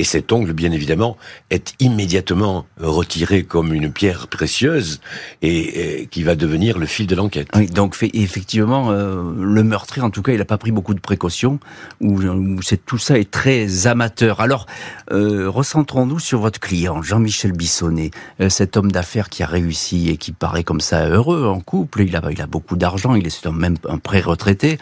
Et 0.00 0.04
cet 0.04 0.32
ongle, 0.32 0.54
bien 0.54 0.72
évidemment, 0.72 1.18
est 1.50 1.74
immédiatement 1.78 2.64
retiré 2.80 3.42
comme 3.42 3.74
une 3.74 3.92
pierre 3.92 4.28
précieuse 4.28 5.02
et, 5.42 6.08
qui 6.10 6.22
va 6.22 6.36
devenir 6.36 6.78
le 6.78 6.86
fil 6.86 7.06
de 7.06 7.14
l'enquête. 7.14 7.48
Oui, 7.54 7.66
donc 7.66 7.94
effectivement, 8.14 8.92
euh, 8.92 9.22
le 9.38 9.62
meurtrier, 9.62 10.02
en 10.02 10.08
tout 10.08 10.22
cas, 10.22 10.32
il 10.32 10.38
n'a 10.38 10.46
pas 10.46 10.56
pris 10.56 10.70
beaucoup 10.70 10.94
de 10.94 11.00
précautions, 11.00 11.60
tout 12.00 12.96
ça 12.96 13.18
est 13.18 13.30
très 13.30 13.86
amateur. 13.86 14.40
Alors, 14.40 14.64
euh, 15.12 15.50
recentrons-nous 15.50 16.18
sur 16.18 16.40
votre 16.40 16.60
client, 16.60 17.02
Jean-Michel 17.02 17.52
Bissonnet, 17.52 18.10
euh, 18.40 18.48
cet 18.48 18.78
homme 18.78 18.90
d'affaires 18.90 19.28
qui 19.28 19.42
a 19.42 19.46
réussi 19.46 20.08
et 20.08 20.16
qui 20.16 20.32
paraît 20.32 20.64
comme 20.64 20.80
ça 20.80 21.10
heureux 21.10 21.44
en 21.44 21.60
couple. 21.60 22.04
Il 22.04 22.16
a, 22.16 22.22
il 22.30 22.40
a 22.40 22.46
beaucoup 22.46 22.76
d'argent, 22.76 23.14
il 23.16 23.26
est 23.26 23.46
même 23.48 23.76
un 23.86 23.98
pré-retraité. 23.98 24.78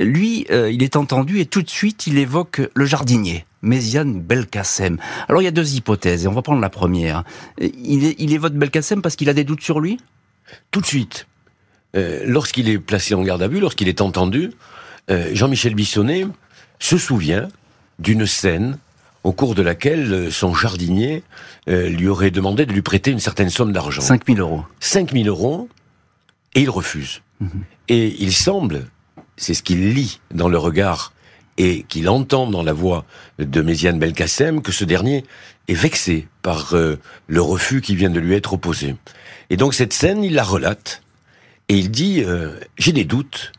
Lui, 0.00 0.46
il 0.50 0.82
est 0.82 0.96
entendu 0.96 1.38
et 1.38 1.46
tout 1.46 1.62
de 1.62 1.70
suite, 1.70 2.08
il 2.08 2.18
évoque 2.18 2.62
le 2.74 2.86
jardinier. 2.86 3.44
Méziane 3.62 4.20
Belkacem. 4.20 4.98
Alors 5.28 5.42
il 5.42 5.44
y 5.44 5.48
a 5.48 5.52
deux 5.52 5.74
hypothèses 5.74 6.24
et 6.24 6.28
on 6.28 6.32
va 6.32 6.42
prendre 6.42 6.60
la 6.60 6.70
première. 6.70 7.24
Il, 7.60 8.04
est, 8.04 8.16
il 8.18 8.32
évoque 8.32 8.54
Belkacem 8.54 9.02
parce 9.02 9.16
qu'il 9.16 9.28
a 9.28 9.34
des 9.34 9.44
doutes 9.44 9.62
sur 9.62 9.80
lui? 9.80 9.98
Tout 10.70 10.80
de 10.80 10.86
suite. 10.86 11.26
Euh, 11.94 12.22
lorsqu'il 12.24 12.68
est 12.68 12.78
placé 12.78 13.14
en 13.14 13.22
garde 13.22 13.42
à 13.42 13.48
vue, 13.48 13.60
lorsqu'il 13.60 13.88
est 13.88 14.00
entendu, 14.00 14.50
euh, 15.10 15.30
Jean-Michel 15.32 15.74
Bissonnet 15.74 16.26
se 16.78 16.98
souvient 16.98 17.48
d'une 17.98 18.26
scène 18.26 18.78
au 19.24 19.32
cours 19.32 19.54
de 19.54 19.62
laquelle 19.62 20.32
son 20.32 20.52
jardinier 20.52 21.22
lui 21.68 22.08
aurait 22.08 22.32
demandé 22.32 22.66
de 22.66 22.72
lui 22.72 22.82
prêter 22.82 23.12
une 23.12 23.20
certaine 23.20 23.50
somme 23.50 23.72
d'argent. 23.72 24.02
5000 24.02 24.40
euros. 24.40 24.64
5000 24.80 25.28
euros, 25.28 25.68
et 26.56 26.62
il 26.62 26.70
refuse. 26.70 27.22
Mhm. 27.40 27.50
Et 27.88 28.16
il 28.18 28.32
semble 28.32 28.86
c'est 29.36 29.54
ce 29.54 29.62
qu'il 29.62 29.92
lit 29.94 30.20
dans 30.32 30.48
le 30.48 30.58
regard 30.58 31.12
et 31.58 31.84
qu'il 31.88 32.08
entend 32.08 32.46
dans 32.46 32.62
la 32.62 32.72
voix 32.72 33.04
de 33.38 33.60
Méziane 33.62 33.98
Belkacem, 33.98 34.62
que 34.62 34.72
ce 34.72 34.84
dernier 34.84 35.24
est 35.68 35.74
vexé 35.74 36.28
par 36.42 36.74
euh, 36.74 36.98
le 37.26 37.42
refus 37.42 37.80
qui 37.80 37.94
vient 37.94 38.10
de 38.10 38.20
lui 38.20 38.34
être 38.34 38.54
opposé. 38.54 38.96
Et 39.50 39.56
donc 39.56 39.74
cette 39.74 39.92
scène, 39.92 40.24
il 40.24 40.34
la 40.34 40.44
relate, 40.44 41.02
et 41.68 41.76
il 41.76 41.90
dit 41.90 42.22
euh, 42.24 42.58
J'ai 42.78 42.92
des 42.92 43.04
doutes 43.04 43.52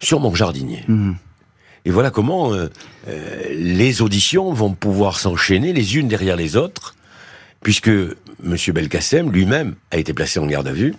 sur 0.00 0.20
mon 0.20 0.34
jardinier. 0.34 0.84
Mhm. 0.88 1.16
Et 1.84 1.90
voilà 1.90 2.10
comment 2.10 2.52
euh, 2.52 2.68
les 3.50 4.02
auditions 4.02 4.52
vont 4.52 4.74
pouvoir 4.74 5.18
s'enchaîner 5.18 5.72
les 5.72 5.96
unes 5.96 6.08
derrière 6.08 6.36
les 6.36 6.56
autres, 6.56 6.94
puisque 7.62 7.88
M. 7.88 8.56
Belkacem 8.74 9.30
lui-même 9.30 9.74
a 9.90 9.98
été 9.98 10.12
placé 10.12 10.38
en 10.38 10.46
garde 10.46 10.68
à 10.68 10.72
vue, 10.72 10.94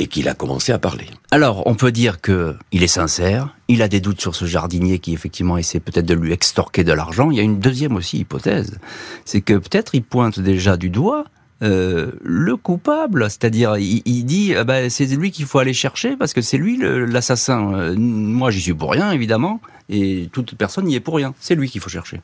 et 0.00 0.06
qu'il 0.06 0.28
a 0.28 0.34
commencé 0.34 0.72
à 0.72 0.78
parler. 0.78 1.06
Alors, 1.30 1.62
on 1.66 1.74
peut 1.74 1.92
dire 1.92 2.20
que 2.22 2.56
il 2.72 2.82
est 2.82 2.88
sincère, 2.88 3.54
il 3.68 3.82
a 3.82 3.88
des 3.88 4.00
doutes 4.00 4.20
sur 4.20 4.34
ce 4.34 4.46
jardinier 4.46 4.98
qui 4.98 5.12
effectivement 5.12 5.58
essaie 5.58 5.78
peut-être 5.78 6.06
de 6.06 6.14
lui 6.14 6.32
extorquer 6.32 6.84
de 6.84 6.92
l'argent. 6.92 7.30
Il 7.30 7.36
y 7.36 7.40
a 7.40 7.42
une 7.42 7.60
deuxième 7.60 7.94
aussi 7.94 8.18
hypothèse, 8.18 8.78
c'est 9.26 9.42
que 9.42 9.54
peut-être 9.54 9.94
il 9.94 10.02
pointe 10.02 10.40
déjà 10.40 10.78
du 10.78 10.88
doigt 10.88 11.24
euh, 11.62 12.12
le 12.22 12.56
coupable, 12.56 13.24
c'est-à-dire 13.24 13.76
il, 13.76 14.24
dit 14.24 14.54
ah 14.56 14.64
ben, 14.64 14.88
c'est 14.88 15.04
lui 15.04 15.30
qu'il 15.30 15.44
faut 15.44 15.58
aller 15.58 15.74
chercher 15.74 16.16
parce 16.16 16.32
que 16.32 16.40
c'est 16.40 16.56
lui 16.56 16.78
l'assassin. 16.78 17.74
Euh, 17.74 17.94
moi 17.98 18.50
j'y 18.50 18.62
suis 18.62 18.72
pour 18.72 18.90
rien 18.90 19.12
évidemment 19.12 19.60
et 19.90 20.30
toute 20.32 20.54
personne 20.54 20.86
n'y 20.86 20.94
est 20.94 21.00
pour 21.00 21.16
rien. 21.16 21.34
C'est 21.38 21.54
lui 21.54 21.68
qu'il 21.68 21.82
faut 21.82 21.90
chercher. 21.90 22.22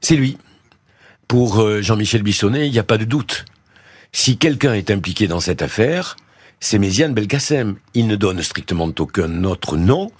C'est 0.00 0.14
lui. 0.14 0.38
Pour 1.26 1.60
euh, 1.60 1.82
Jean-Michel 1.82 2.22
Bissonnet, 2.22 2.68
il 2.68 2.72
n'y 2.72 2.78
a 2.78 2.84
pas 2.84 2.98
de 2.98 3.04
doute. 3.04 3.46
Si 4.12 4.38
quelqu'un 4.38 4.74
est 4.74 4.92
impliqué 4.92 5.26
dans 5.26 5.40
cette 5.40 5.60
affaire, 5.60 6.16
c'est 6.60 6.78
Méziane 6.78 7.14
Belkacem. 7.14 7.76
Il 7.94 8.06
ne 8.06 8.16
donne 8.16 8.42
strictement 8.42 8.90
aucun 8.98 9.44
autre 9.44 9.76
nom, 9.76 10.10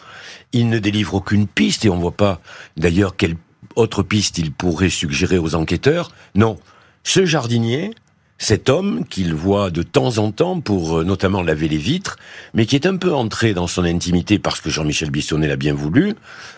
il 0.52 0.68
ne 0.68 0.78
délivre 0.78 1.14
aucune 1.14 1.46
piste, 1.46 1.84
et 1.84 1.90
on 1.90 1.96
ne 1.96 2.00
voit 2.00 2.16
pas 2.16 2.40
d'ailleurs 2.76 3.16
quelle 3.16 3.36
autre 3.76 4.02
piste 4.02 4.38
il 4.38 4.52
pourrait 4.52 4.90
suggérer 4.90 5.38
aux 5.38 5.54
enquêteurs. 5.54 6.12
Non, 6.34 6.58
ce 7.04 7.24
jardinier, 7.24 7.92
cet 8.38 8.68
homme 8.68 9.04
qu'il 9.08 9.34
voit 9.34 9.70
de 9.70 9.82
temps 9.82 10.18
en 10.18 10.30
temps 10.30 10.60
pour 10.60 10.98
euh, 10.98 11.04
notamment 11.04 11.42
laver 11.42 11.68
les 11.68 11.76
vitres, 11.76 12.16
mais 12.54 12.66
qui 12.66 12.76
est 12.76 12.86
un 12.86 12.96
peu 12.96 13.12
entré 13.12 13.52
dans 13.52 13.66
son 13.66 13.84
intimité 13.84 14.38
parce 14.38 14.60
que 14.60 14.70
Jean-Michel 14.70 15.10
Bissonnet 15.10 15.48
l'a 15.48 15.56
bien 15.56 15.74
voulu, 15.74 16.14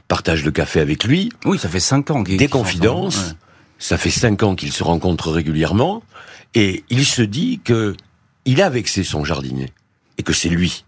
partage 0.06 0.44
le 0.44 0.50
café 0.50 0.80
avec 0.80 1.04
lui. 1.04 1.30
Oui, 1.44 1.58
ça 1.58 1.68
fait 1.68 1.80
cinq 1.80 2.10
ans. 2.10 2.22
Des 2.22 2.48
confidences. 2.48 3.34
Ça 3.78 3.96
fait 3.96 4.10
cinq 4.10 4.42
ans 4.42 4.54
qu'ils 4.54 4.72
se 4.72 4.84
rencontrent 4.84 5.30
régulièrement. 5.30 6.02
Et 6.54 6.84
il 6.90 7.06
se 7.06 7.22
dit 7.22 7.60
que 7.64 7.96
il 8.44 8.62
a 8.62 8.70
vexé 8.70 9.04
son 9.04 9.24
jardinier 9.24 9.72
et 10.18 10.22
que 10.22 10.32
c'est 10.32 10.48
lui 10.48 10.84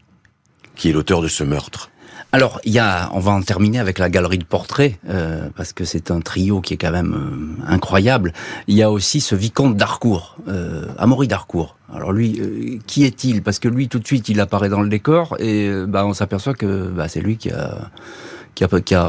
qui 0.75 0.89
est 0.89 0.93
l'auteur 0.93 1.21
de 1.21 1.29
ce 1.29 1.45
meurtre. 1.45 1.91
Alors, 2.35 2.61
il 2.65 2.73
y 2.73 2.79
a, 2.79 3.11
on 3.13 3.21
va 3.21 3.31
en 3.31 3.43
terminer 3.43 3.79
avec 3.79 3.99
la 3.99 4.09
galerie 4.09 4.39
de 4.39 4.45
portraits 4.45 4.99
euh, 5.07 5.51
parce 5.55 5.75
que 5.75 5.85
c'est 5.85 6.11
un 6.11 6.21
trio 6.21 6.63
qui 6.63 6.73
est 6.73 6.77
quand 6.79 6.91
même 6.91 7.13
euh, 7.13 7.71
incroyable. 7.71 8.33
Il 8.69 8.75
y 8.75 8.83
a 8.83 8.91
aussi 8.91 9.21
ce 9.21 9.35
vicomte 9.35 9.77
d'Harcourt, 9.77 10.39
euh, 10.49 10.87
Amaury 10.97 11.29
d'Harcourt. 11.29 11.77
Alors 11.95 12.11
lui, 12.11 12.41
euh, 12.41 12.79
qui 12.87 13.05
est-il? 13.05 13.43
Parce 13.43 13.59
que 13.59 13.69
lui, 13.69 13.89
tout 13.89 13.99
de 13.99 14.07
suite, 14.07 14.31
il 14.31 14.41
apparaît 14.41 14.71
dans 14.71 14.81
le 14.81 14.89
décor 14.89 15.37
et 15.41 15.71
bah, 15.87 16.07
on 16.07 16.15
s'aperçoit 16.15 16.55
que 16.55 16.89
bah, 16.89 17.07
c'est 17.07 17.21
lui 17.21 17.37
qui 17.37 17.51
a 17.51 17.91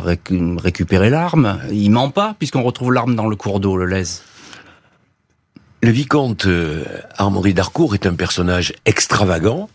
récupéré 0.01 1.09
l'arme. 1.09 1.59
Il 1.71 1.91
ment 1.91 2.09
pas 2.09 2.35
puisqu'on 2.37 2.63
retrouve 2.63 2.91
l'arme 2.91 3.15
dans 3.15 3.27
le 3.27 3.37
cours 3.37 3.61
d'eau, 3.61 3.77
le 3.77 3.85
lèse. 3.85 4.21
Le 5.83 5.91
vicomte 5.91 6.45
euh, 6.45 6.85
Armory 7.17 7.53
d'Harcourt 7.53 7.93
est 7.93 8.05
un 8.05 8.13
personnage 8.13 8.71
extravagant. 8.85 9.69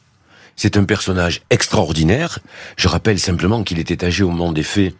C'est 0.56 0.78
un 0.78 0.84
personnage 0.84 1.42
extraordinaire. 1.50 2.38
Je 2.78 2.88
rappelle 2.88 3.18
simplement 3.18 3.62
qu'il 3.62 3.78
était 3.78 4.02
âgé 4.02 4.24
au 4.24 4.30
moment 4.30 4.52
des 4.52 4.62
faits 4.62 4.94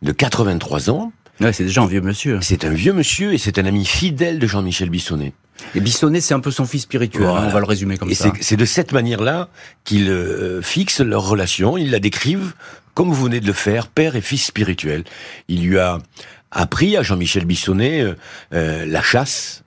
de 0.00 0.10
83 0.10 0.88
ans. 0.88 1.12
Ouais, 1.42 1.52
c'est 1.52 1.64
déjà 1.64 1.82
un 1.82 1.86
vieux 1.86 2.00
monsieur. 2.00 2.38
C'est 2.40 2.64
un 2.64 2.70
vieux 2.70 2.94
monsieur 2.94 3.34
et 3.34 3.38
c'est 3.38 3.58
un 3.58 3.66
ami 3.66 3.84
fidèle 3.84 4.38
de 4.38 4.46
Jean-Michel 4.46 4.88
Bissonnet. 4.88 5.34
Et 5.74 5.80
Bissonnet, 5.80 6.22
c'est 6.22 6.32
un 6.32 6.40
peu 6.40 6.50
son 6.50 6.64
fils 6.64 6.84
spirituel, 6.84 7.26
hein, 7.26 7.44
on 7.46 7.50
va 7.50 7.60
le 7.60 7.66
résumer 7.66 7.98
comme 7.98 8.14
ça. 8.14 8.32
C'est 8.40 8.56
de 8.56 8.64
cette 8.64 8.92
manière-là 8.92 9.50
qu'ils 9.84 10.08
euh, 10.08 10.62
fixent 10.62 11.00
leur 11.00 11.28
relation, 11.28 11.76
ils 11.76 11.90
la 11.90 12.00
décrivent 12.00 12.54
comme 12.94 13.08
vous 13.08 13.24
venez 13.24 13.40
de 13.40 13.46
le 13.46 13.52
faire, 13.52 13.88
père 13.88 14.16
et 14.16 14.22
fils 14.22 14.46
spirituel. 14.46 15.04
Il 15.48 15.66
lui 15.66 15.78
a 15.78 15.98
appris 16.50 16.96
à 16.96 17.02
Jean-Michel 17.02 17.44
Bissonnet 17.44 18.14
euh, 18.54 18.86
la 18.86 19.02
chasse, 19.02 19.63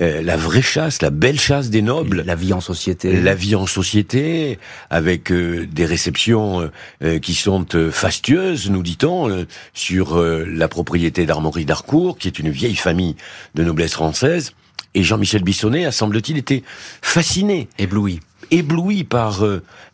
euh, 0.00 0.22
la 0.22 0.36
vraie 0.36 0.62
chasse, 0.62 1.02
la 1.02 1.10
belle 1.10 1.38
chasse 1.38 1.70
des 1.70 1.82
nobles. 1.82 2.22
La 2.26 2.34
vie 2.34 2.52
en 2.52 2.60
société. 2.60 3.20
La 3.20 3.34
vie 3.34 3.54
en 3.54 3.66
société, 3.66 4.58
avec 4.90 5.30
euh, 5.30 5.66
des 5.70 5.86
réceptions 5.86 6.68
euh, 7.02 7.18
qui 7.20 7.34
sont 7.34 7.64
fastueuses, 7.92 8.70
nous 8.70 8.82
dit-on, 8.82 9.46
sur 9.72 10.18
la 10.18 10.68
propriété 10.68 11.26
d'Armory 11.26 11.64
d'Harcourt, 11.64 12.18
qui 12.18 12.28
est 12.28 12.38
une 12.38 12.50
vieille 12.50 12.76
famille 12.76 13.16
de 13.54 13.62
noblesse 13.62 13.92
française. 13.92 14.52
Et 14.94 15.02
Jean-Michel 15.02 15.42
Bissonnet 15.42 15.84
a, 15.84 15.92
semble-t-il, 15.92 16.38
été 16.38 16.62
fasciné. 17.02 17.68
Ébloui 17.78 18.20
ébloui 18.50 19.04
par 19.04 19.44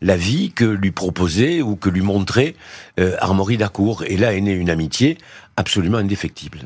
la 0.02 0.16
vie 0.16 0.50
que 0.52 0.64
lui 0.64 0.90
proposait 0.90 1.62
ou 1.62 1.76
que 1.76 1.88
lui 1.88 2.02
montrait 2.02 2.54
euh, 2.98 3.16
Armory 3.20 3.56
d'Harcourt. 3.56 4.04
Et 4.06 4.16
là 4.16 4.34
est 4.34 4.40
née 4.40 4.52
une 4.52 4.70
amitié 4.70 5.18
absolument 5.60 5.98
indéfectible. 5.98 6.60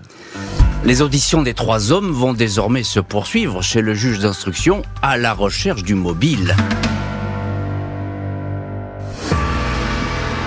Les 0.84 1.02
auditions 1.02 1.42
des 1.42 1.52
trois 1.52 1.92
hommes 1.92 2.12
vont 2.12 2.32
désormais 2.32 2.84
se 2.84 3.00
poursuivre 3.00 3.62
chez 3.62 3.80
le 3.80 3.94
juge 3.94 4.20
d'instruction 4.20 4.82
à 5.02 5.16
la 5.16 5.34
recherche 5.34 5.82
du 5.82 5.94
mobile. 5.94 6.54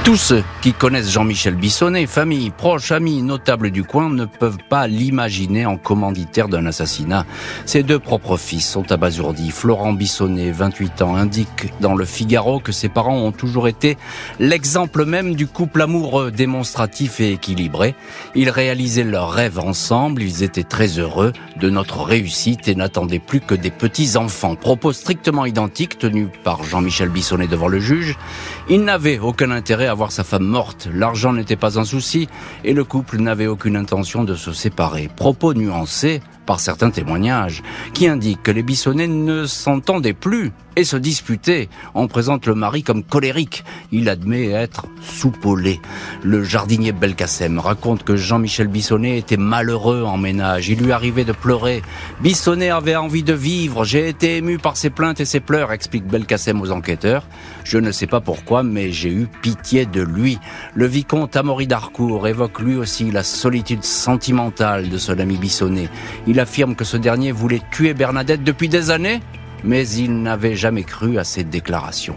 Tous 0.07 0.15
ceux 0.15 0.43
qui 0.61 0.71
connaissent 0.71 1.11
Jean-Michel 1.11 1.55
Bissonnet, 1.55 2.05
famille, 2.05 2.49
proches, 2.49 2.93
amis, 2.93 3.21
notables 3.21 3.71
du 3.71 3.83
coin, 3.83 4.09
ne 4.09 4.23
peuvent 4.23 4.63
pas 4.69 4.87
l'imaginer 4.87 5.65
en 5.65 5.75
commanditaire 5.75 6.47
d'un 6.47 6.65
assassinat. 6.65 7.25
Ses 7.65 7.83
deux 7.83 7.99
propres 7.99 8.37
fils 8.37 8.65
sont 8.65 8.89
abasourdis. 8.89 9.51
Florent 9.51 9.91
Bissonnet, 9.91 10.51
28 10.51 11.01
ans, 11.01 11.17
indique 11.17 11.73
dans 11.81 11.93
le 11.93 12.05
Figaro 12.05 12.61
que 12.61 12.71
ses 12.71 12.87
parents 12.87 13.17
ont 13.17 13.33
toujours 13.33 13.67
été 13.67 13.97
l'exemple 14.39 15.03
même 15.03 15.35
du 15.35 15.45
couple 15.45 15.81
amoureux, 15.81 16.31
démonstratif 16.31 17.19
et 17.19 17.33
équilibré. 17.33 17.93
Ils 18.33 18.49
réalisaient 18.49 19.03
leurs 19.03 19.31
rêves 19.31 19.59
ensemble, 19.59 20.23
ils 20.23 20.41
étaient 20.41 20.63
très 20.63 20.99
heureux 20.99 21.33
de 21.59 21.69
notre 21.69 22.01
réussite 22.03 22.69
et 22.69 22.75
n'attendaient 22.75 23.19
plus 23.19 23.41
que 23.41 23.55
des 23.55 23.71
petits-enfants. 23.71 24.55
Propos 24.55 24.93
strictement 24.93 25.45
identiques 25.45 25.97
tenus 25.97 26.29
par 26.45 26.63
Jean-Michel 26.63 27.09
Bissonnet 27.09 27.47
devant 27.47 27.67
le 27.67 27.81
juge. 27.81 28.17
Il 28.69 28.85
n'avait 28.85 29.19
aucun 29.19 29.51
intérêt 29.51 29.87
à 29.87 29.96
voir 29.97 30.11
sa 30.11 30.23
femme 30.23 30.45
morte. 30.45 30.87
L'argent 30.93 31.33
n'était 31.33 31.55
pas 31.55 31.79
un 31.79 31.83
souci 31.83 32.29
et 32.63 32.73
le 32.73 32.83
couple 32.83 33.17
n'avait 33.17 33.47
aucune 33.47 33.75
intention 33.75 34.23
de 34.23 34.35
se 34.35 34.53
séparer. 34.53 35.09
Propos 35.13 35.53
nuancés 35.53 36.21
par 36.45 36.59
certains 36.61 36.91
témoignages, 36.91 37.61
qui 37.93 38.07
indiquent 38.07 38.43
que 38.43 38.51
les 38.51 38.63
Bissonnets 38.63 39.07
ne 39.07 39.45
s'entendaient 39.45 40.13
plus 40.13 40.53
et 40.77 40.83
se 40.83 40.95
disputaient. 40.95 41.69
On 41.95 42.07
présente 42.07 42.45
le 42.45 42.53
mari 42.53 42.83
comme 42.83 43.03
colérique. 43.03 43.65
Il 43.91 44.09
admet 44.09 44.49
être 44.51 44.85
soupolé. 45.01 45.81
Le 46.23 46.43
jardinier 46.43 46.91
Belkacem 46.91 47.59
raconte 47.59 48.03
que 48.03 48.15
Jean-Michel 48.15 48.67
Bissonnet 48.67 49.17
était 49.17 49.37
malheureux 49.37 50.03
en 50.03 50.17
ménage. 50.17 50.69
Il 50.69 50.79
lui 50.79 50.91
arrivait 50.91 51.25
de 51.25 51.31
pleurer. 51.31 51.81
Bissonnet 52.21 52.69
avait 52.69 52.95
envie 52.95 53.23
de 53.23 53.33
vivre. 53.33 53.85
J'ai 53.85 54.07
été 54.07 54.37
ému 54.37 54.59
par 54.59 54.77
ses 54.77 54.91
plaintes 54.91 55.19
et 55.19 55.25
ses 55.25 55.39
pleurs, 55.39 55.71
explique 55.71 56.05
Belkacem 56.05 56.61
aux 56.61 56.71
enquêteurs. 56.71 57.25
Je 57.63 57.79
ne 57.79 57.91
sais 57.91 58.07
pas 58.07 58.21
pourquoi, 58.21 58.61
mais 58.61 58.91
j'ai 58.91 59.11
eu 59.11 59.27
pitié 59.41 59.87
de 59.87 60.01
lui. 60.01 60.37
Le 60.75 60.85
vicomte 60.85 61.35
Amaury 61.35 61.65
d'Harcourt 61.65 62.27
évoque 62.27 62.59
lui 62.59 62.75
aussi 62.75 63.09
la 63.09 63.23
solitude 63.23 63.83
sentimentale 63.83 64.89
de 64.89 64.97
son 64.99 65.17
ami 65.17 65.37
Bissonnet. 65.37 65.89
Il 66.27 66.39
affirme 66.39 66.75
que 66.75 66.85
ce 66.85 66.97
dernier 66.97 67.31
voulait 67.31 67.61
tuer 67.71 67.95
Bernadette 67.95 68.43
depuis 68.43 68.69
des 68.69 68.91
années, 68.91 69.21
mais 69.63 69.87
il 69.89 70.21
n'avait 70.21 70.55
jamais 70.55 70.83
cru 70.83 71.17
à 71.17 71.23
ses 71.23 71.43
déclarations. 71.43 72.15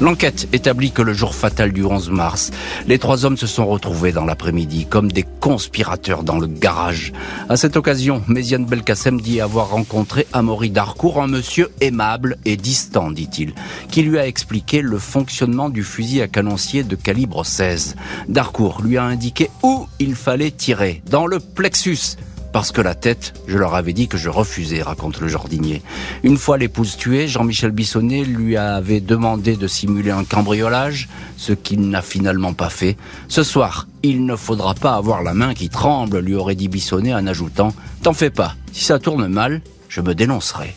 L'enquête 0.00 0.48
établit 0.52 0.90
que 0.90 1.02
le 1.02 1.12
jour 1.12 1.36
fatal 1.36 1.72
du 1.72 1.84
11 1.84 2.10
mars, 2.10 2.50
les 2.88 2.98
trois 2.98 3.24
hommes 3.24 3.36
se 3.36 3.46
sont 3.46 3.64
retrouvés 3.64 4.10
dans 4.10 4.24
l'après-midi 4.24 4.86
comme 4.86 5.10
des 5.10 5.24
conspirateurs 5.40 6.24
dans 6.24 6.38
le 6.40 6.48
garage. 6.48 7.12
À 7.48 7.56
cette 7.56 7.76
occasion, 7.76 8.20
Méziane 8.26 8.66
Belkacem 8.66 9.20
dit 9.20 9.40
avoir 9.40 9.70
rencontré 9.70 10.26
Amaury 10.32 10.70
Darcourt, 10.70 11.22
un 11.22 11.28
monsieur 11.28 11.70
aimable 11.80 12.38
et 12.44 12.56
distant, 12.56 13.12
dit-il, 13.12 13.54
qui 13.88 14.02
lui 14.02 14.18
a 14.18 14.26
expliqué 14.26 14.82
le 14.82 14.98
fonctionnement 14.98 15.70
du 15.70 15.84
fusil 15.84 16.22
à 16.22 16.28
canoncier 16.28 16.82
de 16.82 16.96
calibre 16.96 17.46
16. 17.46 17.94
Darcourt 18.28 18.82
lui 18.82 18.98
a 18.98 19.04
indiqué 19.04 19.48
où 19.62 19.86
il 20.00 20.16
fallait 20.16 20.50
tirer, 20.50 21.02
dans 21.08 21.28
le 21.28 21.38
plexus, 21.38 22.16
parce 22.54 22.70
que 22.70 22.80
la 22.80 22.94
tête, 22.94 23.34
je 23.48 23.58
leur 23.58 23.74
avais 23.74 23.92
dit 23.92 24.06
que 24.06 24.16
je 24.16 24.28
refusais, 24.28 24.80
raconte 24.80 25.20
le 25.20 25.26
jardinier. 25.26 25.82
Une 26.22 26.36
fois 26.36 26.56
l'épouse 26.56 26.96
tuée, 26.96 27.26
Jean-Michel 27.26 27.72
Bissonnet 27.72 28.22
lui 28.22 28.56
avait 28.56 29.00
demandé 29.00 29.56
de 29.56 29.66
simuler 29.66 30.12
un 30.12 30.22
cambriolage, 30.22 31.08
ce 31.36 31.52
qu'il 31.52 31.88
n'a 31.88 32.00
finalement 32.00 32.52
pas 32.52 32.70
fait. 32.70 32.96
Ce 33.26 33.42
soir, 33.42 33.88
il 34.04 34.24
ne 34.24 34.36
faudra 34.36 34.74
pas 34.74 34.94
avoir 34.94 35.24
la 35.24 35.34
main 35.34 35.52
qui 35.52 35.68
tremble, 35.68 36.20
lui 36.20 36.36
aurait 36.36 36.54
dit 36.54 36.68
Bissonnet 36.68 37.12
en 37.12 37.26
ajoutant 37.26 37.74
T'en 38.04 38.12
fais 38.12 38.30
pas, 38.30 38.54
si 38.72 38.84
ça 38.84 39.00
tourne 39.00 39.26
mal, 39.26 39.60
je 39.88 40.00
me 40.00 40.14
dénoncerai. 40.14 40.76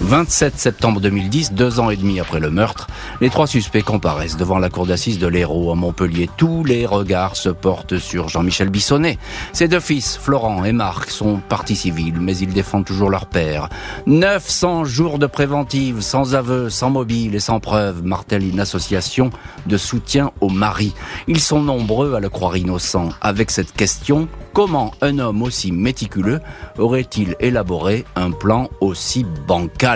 27 0.00 0.58
septembre 0.58 1.00
2010, 1.00 1.52
deux 1.52 1.78
ans 1.78 1.90
et 1.90 1.96
demi 1.96 2.20
après 2.20 2.40
le 2.40 2.50
meurtre, 2.50 2.86
les 3.20 3.28
trois 3.28 3.46
suspects 3.46 3.82
comparaissent 3.82 4.38
devant 4.38 4.58
la 4.58 4.70
cour 4.70 4.86
d'assises 4.86 5.18
de 5.18 5.26
l'Hérault 5.26 5.70
à 5.70 5.74
Montpellier. 5.74 6.30
Tous 6.38 6.64
les 6.64 6.86
regards 6.86 7.36
se 7.36 7.50
portent 7.50 7.98
sur 7.98 8.28
Jean-Michel 8.28 8.70
Bissonnet. 8.70 9.18
Ses 9.52 9.68
deux 9.68 9.78
fils, 9.78 10.16
Florent 10.16 10.64
et 10.64 10.72
Marc, 10.72 11.10
sont 11.10 11.40
partis 11.48 11.76
civils, 11.76 12.18
mais 12.18 12.36
ils 12.38 12.52
défendent 12.52 12.86
toujours 12.86 13.10
leur 13.10 13.26
père. 13.26 13.68
900 14.06 14.84
jours 14.84 15.18
de 15.18 15.26
préventive, 15.26 16.00
sans 16.00 16.34
aveu, 16.34 16.70
sans 16.70 16.88
mobile 16.88 17.34
et 17.34 17.40
sans 17.40 17.60
preuve, 17.60 18.02
martèle 18.02 18.48
une 18.48 18.60
association 18.60 19.30
de 19.66 19.76
soutien 19.76 20.30
au 20.40 20.48
mari. 20.48 20.94
Ils 21.28 21.40
sont 21.40 21.62
nombreux 21.62 22.14
à 22.14 22.20
le 22.20 22.30
croire 22.30 22.56
innocent. 22.56 23.10
Avec 23.20 23.50
cette 23.50 23.72
question, 23.74 24.28
comment 24.54 24.92
un 25.02 25.18
homme 25.18 25.42
aussi 25.42 25.72
méticuleux 25.72 26.40
aurait-il 26.78 27.36
élaboré 27.38 28.06
un 28.16 28.30
plan 28.30 28.70
aussi 28.80 29.26
bancal? 29.46 29.89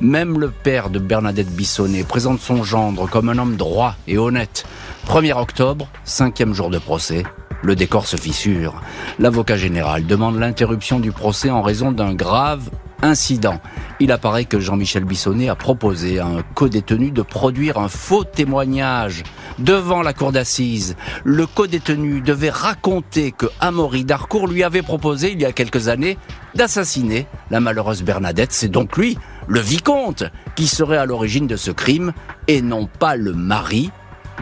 Même 0.00 0.38
le 0.38 0.50
père 0.50 0.90
de 0.90 0.98
Bernadette 0.98 1.50
Bissonnet 1.50 2.04
présente 2.04 2.40
son 2.40 2.62
gendre 2.62 3.08
comme 3.08 3.28
un 3.28 3.38
homme 3.38 3.56
droit 3.56 3.96
et 4.06 4.16
honnête. 4.16 4.64
1er 5.06 5.36
octobre, 5.38 5.88
cinquième 6.04 6.54
jour 6.54 6.70
de 6.70 6.78
procès, 6.78 7.24
le 7.62 7.76
décor 7.76 8.06
se 8.06 8.16
fissure. 8.16 8.80
L'avocat 9.18 9.56
général 9.56 10.06
demande 10.06 10.38
l'interruption 10.38 10.98
du 10.98 11.12
procès 11.12 11.50
en 11.50 11.62
raison 11.62 11.92
d'un 11.92 12.14
grave 12.14 12.70
incident. 13.02 13.60
Il 14.00 14.12
apparaît 14.12 14.46
que 14.46 14.60
Jean-Michel 14.60 15.04
Bissonnet 15.04 15.48
a 15.48 15.54
proposé 15.54 16.18
à 16.18 16.26
un 16.26 16.42
co-détenu 16.54 17.10
de 17.10 17.22
produire 17.22 17.78
un 17.78 17.88
faux 17.88 18.24
témoignage 18.24 19.22
devant 19.58 20.02
la 20.02 20.12
cour 20.12 20.32
d'assises. 20.32 20.96
Le 21.22 21.46
co-détenu 21.46 22.20
devait 22.20 22.50
raconter 22.50 23.32
que 23.32 23.46
Amaury 23.60 24.04
Darcourt 24.04 24.48
lui 24.48 24.62
avait 24.62 24.82
proposé 24.82 25.32
il 25.32 25.40
y 25.40 25.44
a 25.44 25.52
quelques 25.52 25.88
années 25.88 26.18
d'assassiner 26.54 27.26
la 27.50 27.60
malheureuse 27.60 28.02
Bernadette. 28.02 28.52
C'est 28.52 28.68
donc 28.68 28.96
lui, 28.96 29.18
le 29.46 29.60
vicomte, 29.60 30.24
qui 30.56 30.66
serait 30.66 30.96
à 30.96 31.06
l'origine 31.06 31.46
de 31.46 31.56
ce 31.56 31.70
crime 31.70 32.12
et 32.48 32.62
non 32.62 32.86
pas 32.86 33.16
le 33.16 33.32
mari. 33.32 33.90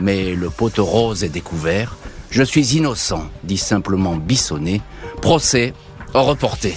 Mais 0.00 0.34
le 0.34 0.50
poteau 0.50 0.84
rose 0.84 1.24
est 1.24 1.28
découvert. 1.28 1.96
Je 2.30 2.42
suis 2.42 2.76
innocent, 2.76 3.26
dit 3.44 3.58
simplement 3.58 4.16
Bissonnet. 4.16 4.80
Procès 5.20 5.74
reporté. 6.14 6.76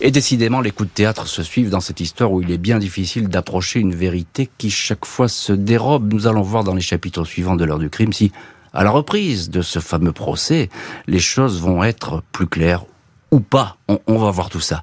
Et 0.00 0.10
décidément, 0.10 0.60
les 0.60 0.70
coups 0.70 0.90
de 0.90 0.94
théâtre 0.94 1.26
se 1.26 1.42
suivent 1.42 1.70
dans 1.70 1.80
cette 1.80 2.00
histoire 2.00 2.32
où 2.32 2.42
il 2.42 2.50
est 2.50 2.58
bien 2.58 2.78
difficile 2.78 3.28
d'approcher 3.28 3.80
une 3.80 3.94
vérité 3.94 4.50
qui 4.58 4.70
chaque 4.70 5.06
fois 5.06 5.28
se 5.28 5.52
dérobe. 5.52 6.12
Nous 6.12 6.26
allons 6.26 6.42
voir 6.42 6.64
dans 6.64 6.74
les 6.74 6.82
chapitres 6.82 7.24
suivants 7.24 7.56
de 7.56 7.64
l'heure 7.64 7.78
du 7.78 7.88
crime 7.88 8.12
si, 8.12 8.32
à 8.74 8.84
la 8.84 8.90
reprise 8.90 9.50
de 9.50 9.62
ce 9.62 9.78
fameux 9.78 10.12
procès, 10.12 10.68
les 11.06 11.20
choses 11.20 11.60
vont 11.60 11.82
être 11.82 12.22
plus 12.32 12.46
claires 12.46 12.84
ou 13.34 13.40
pas. 13.40 13.76
On, 13.88 14.18
va 14.18 14.30
voir 14.30 14.48
tout 14.48 14.60
ça. 14.60 14.82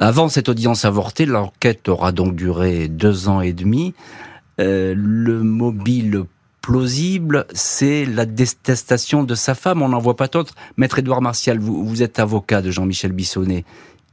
Avant 0.00 0.28
cette 0.28 0.48
audience 0.48 0.84
avortée, 0.84 1.26
l'enquête 1.26 1.88
aura 1.88 2.12
donc 2.12 2.36
duré 2.36 2.88
deux 2.88 3.28
ans 3.28 3.40
et 3.40 3.52
demi. 3.52 3.94
Euh, 4.60 4.94
le 4.96 5.42
mobile 5.42 6.24
plausible, 6.60 7.46
c'est 7.52 8.04
la 8.04 8.26
détestation 8.26 9.24
de 9.24 9.34
sa 9.34 9.54
femme. 9.54 9.82
On 9.82 9.88
n'en 9.88 9.98
voit 9.98 10.16
pas 10.16 10.28
d'autres. 10.28 10.54
Maître 10.76 10.98
Édouard 10.98 11.22
Martial, 11.22 11.58
vous, 11.58 11.86
vous 11.86 12.02
êtes 12.02 12.18
avocat 12.18 12.62
de 12.62 12.70
Jean-Michel 12.70 13.12
Bissonnet 13.12 13.64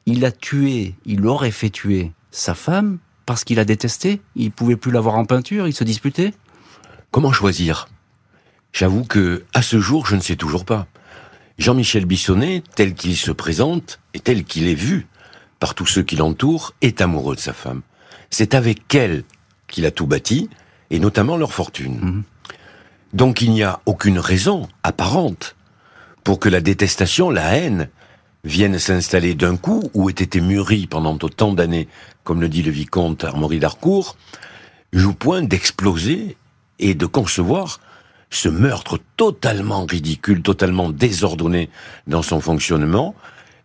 il 0.05 0.25
a 0.25 0.31
tué, 0.31 0.95
il 1.05 1.25
aurait 1.25 1.51
fait 1.51 1.69
tuer 1.69 2.11
sa 2.31 2.55
femme 2.55 2.97
parce 3.25 3.43
qu'il 3.43 3.59
a 3.59 3.65
détesté 3.65 4.21
Il 4.35 4.51
pouvait 4.51 4.75
plus 4.75 4.91
l'avoir 4.91 5.15
en 5.15 5.25
peinture, 5.25 5.67
il 5.67 5.73
se 5.73 5.83
disputait 5.83 6.33
Comment 7.11 7.31
choisir? 7.31 7.87
J'avoue 8.73 9.03
que, 9.03 9.43
à 9.53 9.61
ce 9.61 9.79
jour, 9.79 10.07
je 10.07 10.15
ne 10.15 10.21
sais 10.21 10.35
toujours 10.35 10.65
pas. 10.65 10.87
Jean-Michel 11.57 12.05
Bissonnet, 12.05 12.63
tel 12.75 12.93
qu'il 12.93 13.15
se 13.15 13.31
présente 13.31 13.99
et 14.13 14.19
tel 14.19 14.43
qu'il 14.43 14.67
est 14.67 14.75
vu 14.75 15.07
par 15.59 15.75
tous 15.75 15.85
ceux 15.85 16.03
qui 16.03 16.15
l'entourent, 16.15 16.73
est 16.81 17.01
amoureux 17.01 17.35
de 17.35 17.39
sa 17.39 17.53
femme. 17.53 17.81
C'est 18.29 18.53
avec 18.53 18.93
elle 18.95 19.23
qu'il 19.67 19.85
a 19.85 19.91
tout 19.91 20.07
bâti, 20.07 20.49
et 20.89 20.99
notamment 20.99 21.37
leur 21.37 21.53
fortune. 21.53 21.99
Mhm. 22.01 22.23
Donc 23.13 23.41
il 23.41 23.51
n'y 23.51 23.63
a 23.63 23.79
aucune 23.85 24.19
raison 24.19 24.67
apparente 24.83 25.55
pour 26.23 26.39
que 26.39 26.49
la 26.49 26.61
détestation, 26.61 27.29
la 27.29 27.57
haine, 27.57 27.89
viennent 28.43 28.79
s'installer 28.79 29.35
d'un 29.35 29.55
coup, 29.55 29.89
ou 29.93 30.09
aient 30.09 30.13
été 30.13 30.41
mûris 30.41 30.87
pendant 30.87 31.17
autant 31.21 31.53
d'années, 31.53 31.87
comme 32.23 32.41
le 32.41 32.49
dit 32.49 32.61
le 32.61 32.71
vicomte 32.71 33.23
Armory 33.23 33.59
d'Harcourt, 33.59 34.17
joue 34.91 35.13
point 35.13 35.41
d'exploser 35.41 36.37
et 36.79 36.93
de 36.93 37.05
concevoir 37.05 37.79
ce 38.35 38.49
meurtre 38.49 38.99
totalement 39.17 39.85
ridicule, 39.85 40.41
totalement 40.41 40.89
désordonné 40.89 41.69
dans 42.07 42.21
son 42.21 42.39
fonctionnement. 42.39 43.15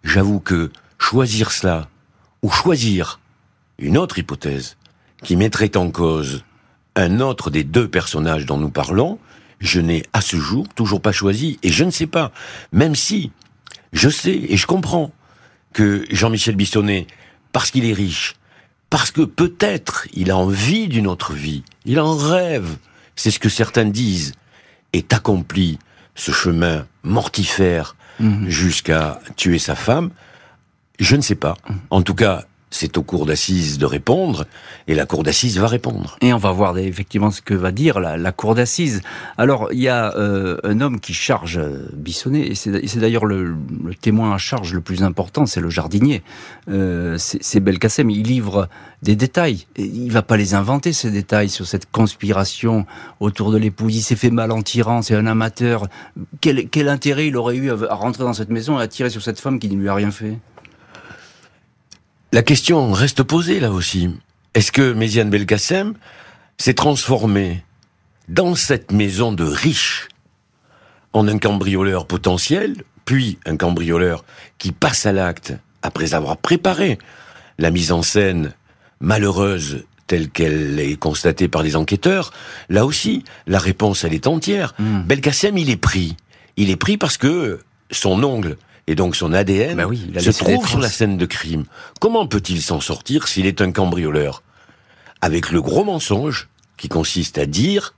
J'avoue 0.04 0.40
que 0.40 0.70
choisir 0.98 1.52
cela, 1.52 1.88
ou 2.42 2.50
choisir 2.50 3.20
une 3.78 3.96
autre 3.96 4.18
hypothèse 4.18 4.76
qui 5.22 5.37
mettrait 5.37 5.76
en 5.76 5.90
cause 5.90 6.44
un 6.96 7.20
autre 7.20 7.50
des 7.50 7.64
deux 7.64 7.88
personnages 7.88 8.46
dont 8.46 8.59
nous 8.59 8.70
parlons, 8.70 9.18
je 9.61 9.81
n'ai 9.81 10.04
à 10.12 10.20
ce 10.20 10.37
jour 10.37 10.66
toujours 10.74 11.00
pas 11.00 11.12
choisi, 11.12 11.59
et 11.62 11.70
je 11.70 11.85
ne 11.85 11.90
sais 11.90 12.07
pas, 12.07 12.33
même 12.72 12.94
si 12.94 13.33
je 13.92 14.09
sais 14.09 14.35
et 14.35 14.57
je 14.57 14.66
comprends 14.66 15.11
que 15.72 16.04
Jean-Michel 16.11 16.57
Bissonnet, 16.57 17.07
parce 17.52 17.70
qu'il 17.70 17.85
est 17.85 17.92
riche, 17.92 18.35
parce 18.90 19.11
que 19.11 19.22
peut-être 19.22 20.07
il 20.12 20.31
a 20.31 20.37
envie 20.37 20.88
d'une 20.88 21.07
autre 21.07 21.33
vie, 21.33 21.62
il 21.85 21.98
en 22.00 22.16
rêve, 22.16 22.76
c'est 23.16 23.31
ce 23.31 23.38
que 23.38 23.48
certains 23.48 23.85
disent, 23.85 24.35
est 24.92 25.12
accompli 25.12 25.79
ce 26.14 26.33
chemin 26.33 26.87
mortifère 27.03 27.96
mhm. 28.20 28.48
jusqu'à 28.48 29.20
tuer 29.37 29.59
sa 29.59 29.74
femme, 29.74 30.11
je 30.98 31.16
ne 31.16 31.20
sais 31.20 31.37
pas. 31.37 31.57
En 31.90 32.03
tout 32.03 32.14
cas, 32.14 32.44
c'est 32.70 32.98
au 32.98 33.02
cours 33.02 33.26
d'assises 33.26 33.78
de 33.78 33.87
répondre, 33.87 34.46
et 34.87 34.94
la 34.94 35.07
cour 35.07 35.22
d'assises 35.22 35.59
va 35.59 35.66
répondre. 35.66 36.16
Et 36.20 36.33
on 36.33 36.38
va 36.38 36.52
voir 36.52 36.76
effectivement 36.78 37.31
ce 37.31 37.40
que 37.40 37.54
va 37.54 37.72
dire 37.72 38.00
la, 38.00 38.33
cour 38.33 38.54
d'assises. 38.54 39.00
Alors, 39.38 39.68
il 39.72 39.81
y 39.81 39.88
a 39.88 40.14
euh, 40.16 40.59
un 40.64 40.81
homme 40.81 41.00
qui 41.00 41.14
charge 41.14 41.59
euh, 41.59 41.88
Bissonnet, 41.94 42.46
et 42.48 42.54
c'est 42.54 42.98
d'ailleurs 42.98 43.24
le, 43.24 43.57
témoin 44.00 44.35
à 44.35 44.38
charge 44.38 44.74
le 44.74 44.81
plus 44.81 45.02
important, 45.02 45.46
c'est 45.46 45.61
le 45.61 45.70
jardinier. 45.70 46.22
Euh, 46.68 47.16
c'est 47.18 47.61
Belkacem, 47.61 48.11
il 48.11 48.22
livre 48.22 48.68
des 49.02 49.16
détails. 49.16 49.66
Et 49.76 49.85
il 49.85 50.12
va 50.12 50.22
pas 50.22 50.37
les 50.37 50.54
inventer, 50.54 50.92
ces 50.92 51.11
détails, 51.11 51.48
sur 51.48 51.66
cette 51.66 51.90
conspiration 51.90 52.87
autour 53.20 53.50
de 53.50 53.59
l'épouse. 53.59 53.96
Il 53.96 54.02
s'est 54.02 54.16
fait 54.16 54.31
mal 54.31 54.52
en 54.52 54.62
tirant, 54.62 55.02
c'est 55.02 55.14
un 55.14 55.26
amateur. 55.26 55.87
Quel, 56.40 56.68
quel 56.68 56.88
intérêt 56.88 57.28
il 57.28 57.37
aurait 57.37 57.57
eu 57.57 57.70
à 57.70 57.94
rentrer 57.94 58.24
dans 58.24 58.35
cette 58.35 58.50
maison 58.50 58.78
et 58.78 58.83
à 58.83 58.88
tirer 58.88 59.11
sur 59.11 59.22
cette 59.22 59.40
femme 59.40 59.59
qui 59.59 59.68
ne 59.68 59.81
lui 59.81 59.88
a 59.88 59.94
rien 59.94 60.11
fait? 60.11 60.38
La 62.32 62.42
question 62.42 62.92
reste 62.92 63.22
posée 63.22 63.60
là 63.60 63.70
aussi. 63.70 64.10
Est-ce 64.54 64.72
que 64.72 64.92
Méziane 64.92 65.30
Belkacem 65.30 65.94
s'est 66.56 66.74
transformé 66.74 67.64
dans 68.28 68.54
cette 68.54 68.92
maison 68.92 69.32
de 69.32 69.44
riches 69.44 70.08
en 71.12 71.26
un 71.28 71.38
cambrioleur 71.38 72.06
potentiel 72.06 72.76
puis 73.04 73.38
un 73.46 73.56
cambrioleur 73.56 74.24
qui 74.58 74.72
passe 74.72 75.06
à 75.06 75.12
l'acte 75.12 75.54
après 75.82 76.14
avoir 76.14 76.36
préparé 76.36 76.98
la 77.58 77.70
mise 77.70 77.92
en 77.92 78.02
scène 78.02 78.52
malheureuse 79.00 79.84
telle 80.06 80.28
qu'elle 80.28 80.78
est 80.80 80.96
constatée 80.96 81.48
par 81.48 81.62
les 81.62 81.76
enquêteurs, 81.76 82.32
là 82.68 82.84
aussi, 82.84 83.24
la 83.46 83.58
réponse, 83.58 84.04
elle 84.04 84.14
est 84.14 84.26
entière. 84.26 84.74
Hmm. 84.78 85.02
Belkacem, 85.02 85.56
il 85.58 85.70
est 85.70 85.76
pris. 85.76 86.16
Il 86.56 86.70
est 86.70 86.76
pris 86.76 86.96
parce 86.96 87.18
que 87.18 87.60
son 87.90 88.22
ongle 88.24 88.56
et 88.88 88.94
donc 88.94 89.14
son 89.14 89.33
ADN 89.35 89.77
Bah 89.77 89.87
oui, 89.87 90.11
se 90.18 90.31
trouve 90.31 90.66
sur 90.66 90.81
la 90.81 90.88
scène 90.88 91.18
de 91.18 91.27
crime. 91.27 91.64
Comment 92.01 92.27
peut-il 92.27 92.62
s'en 92.62 92.81
sortir 92.81 93.29
s'il 93.29 93.46
est 93.46 93.61
un 93.61 93.70
cambrioleur? 93.70 94.42
Avec 95.20 95.51
le 95.51 95.61
gros 95.61 95.85
mensonge 95.85 96.48
qui 96.79 96.88
consiste 96.88 97.37
à 97.38 97.44
dire 97.44 97.94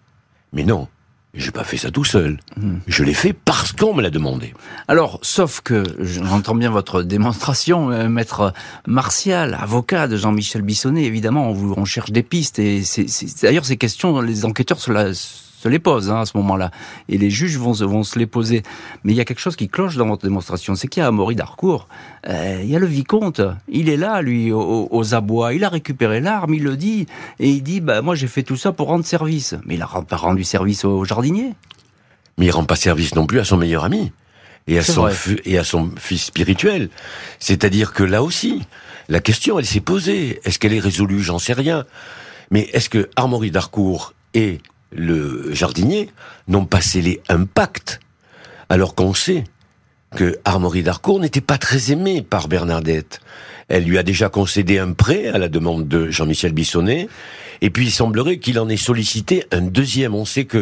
mais 0.52 0.64
non, 0.64 0.88
j'ai 1.32 1.52
pas 1.52 1.62
fait 1.62 1.76
ça 1.76 1.92
tout 1.92 2.04
seul. 2.04 2.40
Hmm. 2.56 2.78
Je 2.88 3.04
l'ai 3.04 3.14
fait 3.14 3.32
parce 3.32 3.70
qu'on 3.70 3.94
me 3.94 4.02
l'a 4.02 4.10
demandé. 4.10 4.52
Alors, 4.88 5.20
sauf 5.22 5.60
que 5.60 5.84
j'entends 6.00 6.56
bien 6.56 6.70
votre 6.70 7.04
démonstration, 7.04 7.92
euh, 7.92 8.08
maître 8.08 8.52
Martial, 8.88 9.54
avocat 9.54 10.08
de 10.08 10.16
Jean-Michel 10.16 10.62
Bissonnet. 10.62 11.04
Évidemment, 11.04 11.50
on, 11.50 11.84
cherche 11.84 12.10
des 12.10 12.24
pistes 12.24 12.58
et 12.58 12.82
d'ailleurs 13.42 13.64
ces 13.64 13.76
questions, 13.76 14.20
les 14.20 14.44
enquêteurs 14.44 14.80
se, 14.80 14.90
la- 14.90 15.12
se 15.60 15.68
les 15.68 15.78
posent 15.78 16.10
hein, 16.10 16.20
à 16.20 16.26
ce 16.26 16.36
moment-là 16.38 16.70
et 17.08 17.18
les 17.18 17.28
juges 17.30 17.58
vont, 17.58 17.74
se- 17.74 17.84
vont 17.84 18.02
se 18.02 18.18
les 18.18 18.26
poser. 18.26 18.62
Mais 19.04 19.12
il 19.12 19.16
y 19.16 19.20
a 19.20 19.24
quelque 19.24 19.40
chose 19.40 19.56
qui 19.56 19.68
cloche 19.68 19.96
dans 19.96 20.06
votre 20.06 20.22
démonstration, 20.22 20.74
c'est 20.74 20.88
qu'il 20.88 21.02
y 21.02 21.04
a 21.04 21.08
Amaury 21.08 21.34
d'Harcourt, 21.36 21.86
euh, 22.28 22.60
il 22.62 22.70
y 22.70 22.76
a 22.76 22.78
le 22.78 22.86
vicomte, 22.86 23.42
il 23.68 23.88
est 23.88 23.96
là, 23.96 24.22
lui, 24.22 24.52
aux, 24.52 24.88
aux 24.90 25.14
abois, 25.14 25.52
il 25.54 25.64
a 25.64 25.68
récupéré 25.68 26.20
l'arme, 26.20 26.54
il 26.54 26.62
le 26.62 26.76
dit 26.76 27.06
et 27.38 27.50
il 27.50 27.62
dit, 27.62 27.80
bah 27.80 28.00
moi 28.00 28.14
j'ai 28.14 28.26
fait 28.26 28.42
tout 28.42 28.56
ça 28.56 28.72
pour 28.72 28.88
rendre 28.88 29.04
service. 29.04 29.54
Mais 29.66 29.74
il 29.74 29.82
a 29.82 29.86
pas 29.86 30.16
rendu 30.16 30.44
service 30.44 30.84
au 30.84 31.04
jardinier. 31.04 31.52
Mais 32.38 32.46
il 32.46 32.50
rend 32.50 32.64
pas 32.64 32.76
service 32.76 33.14
non 33.14 33.26
plus 33.26 33.38
à 33.40 33.44
son 33.44 33.58
meilleur 33.58 33.84
ami 33.84 34.12
et 34.66 34.78
à 34.78 34.82
son 34.82 35.08
et 35.44 35.58
à 35.58 35.64
son 35.64 35.90
fils 35.98 36.24
spirituel. 36.24 36.88
C'est-à-dire 37.38 37.92
que 37.92 38.02
là 38.02 38.22
aussi, 38.22 38.62
la 39.08 39.20
question 39.20 39.58
elle 39.58 39.66
s'est 39.66 39.80
posée. 39.80 40.40
Est-ce 40.44 40.58
qu'elle 40.58 40.72
est 40.72 40.80
résolue? 40.80 41.20
J'en 41.22 41.38
sais 41.38 41.52
rien. 41.52 41.84
Mais 42.50 42.62
est-ce 42.72 42.88
que 42.88 43.10
Armory 43.16 43.50
d'Harcourt 43.50 44.14
et 44.32 44.60
le 44.92 45.52
jardinier 45.54 46.10
n'ont 46.48 46.64
pas 46.64 46.80
scellé 46.80 47.20
un 47.28 47.44
pacte 47.44 48.00
alors 48.68 48.94
qu'on 48.94 49.14
sait 49.14 49.44
que 50.16 50.38
Armory 50.44 50.82
d'Harcourt 50.82 51.20
n'était 51.20 51.40
pas 51.40 51.58
très 51.58 51.92
aimé 51.92 52.22
par 52.22 52.48
Bernadette. 52.48 53.20
Elle 53.68 53.84
lui 53.84 53.98
a 53.98 54.02
déjà 54.02 54.28
concédé 54.28 54.78
un 54.78 54.92
prêt 54.92 55.28
à 55.28 55.38
la 55.38 55.48
demande 55.48 55.86
de 55.86 56.10
Jean-Michel 56.10 56.52
Bissonnet. 56.52 57.08
Et 57.62 57.70
puis 57.70 57.86
il 57.86 57.90
semblerait 57.90 58.38
qu'il 58.38 58.58
en 58.58 58.68
ait 58.68 58.76
sollicité 58.76 59.44
un 59.52 59.60
deuxième. 59.62 60.14
On 60.14 60.24
sait 60.24 60.44
que 60.44 60.58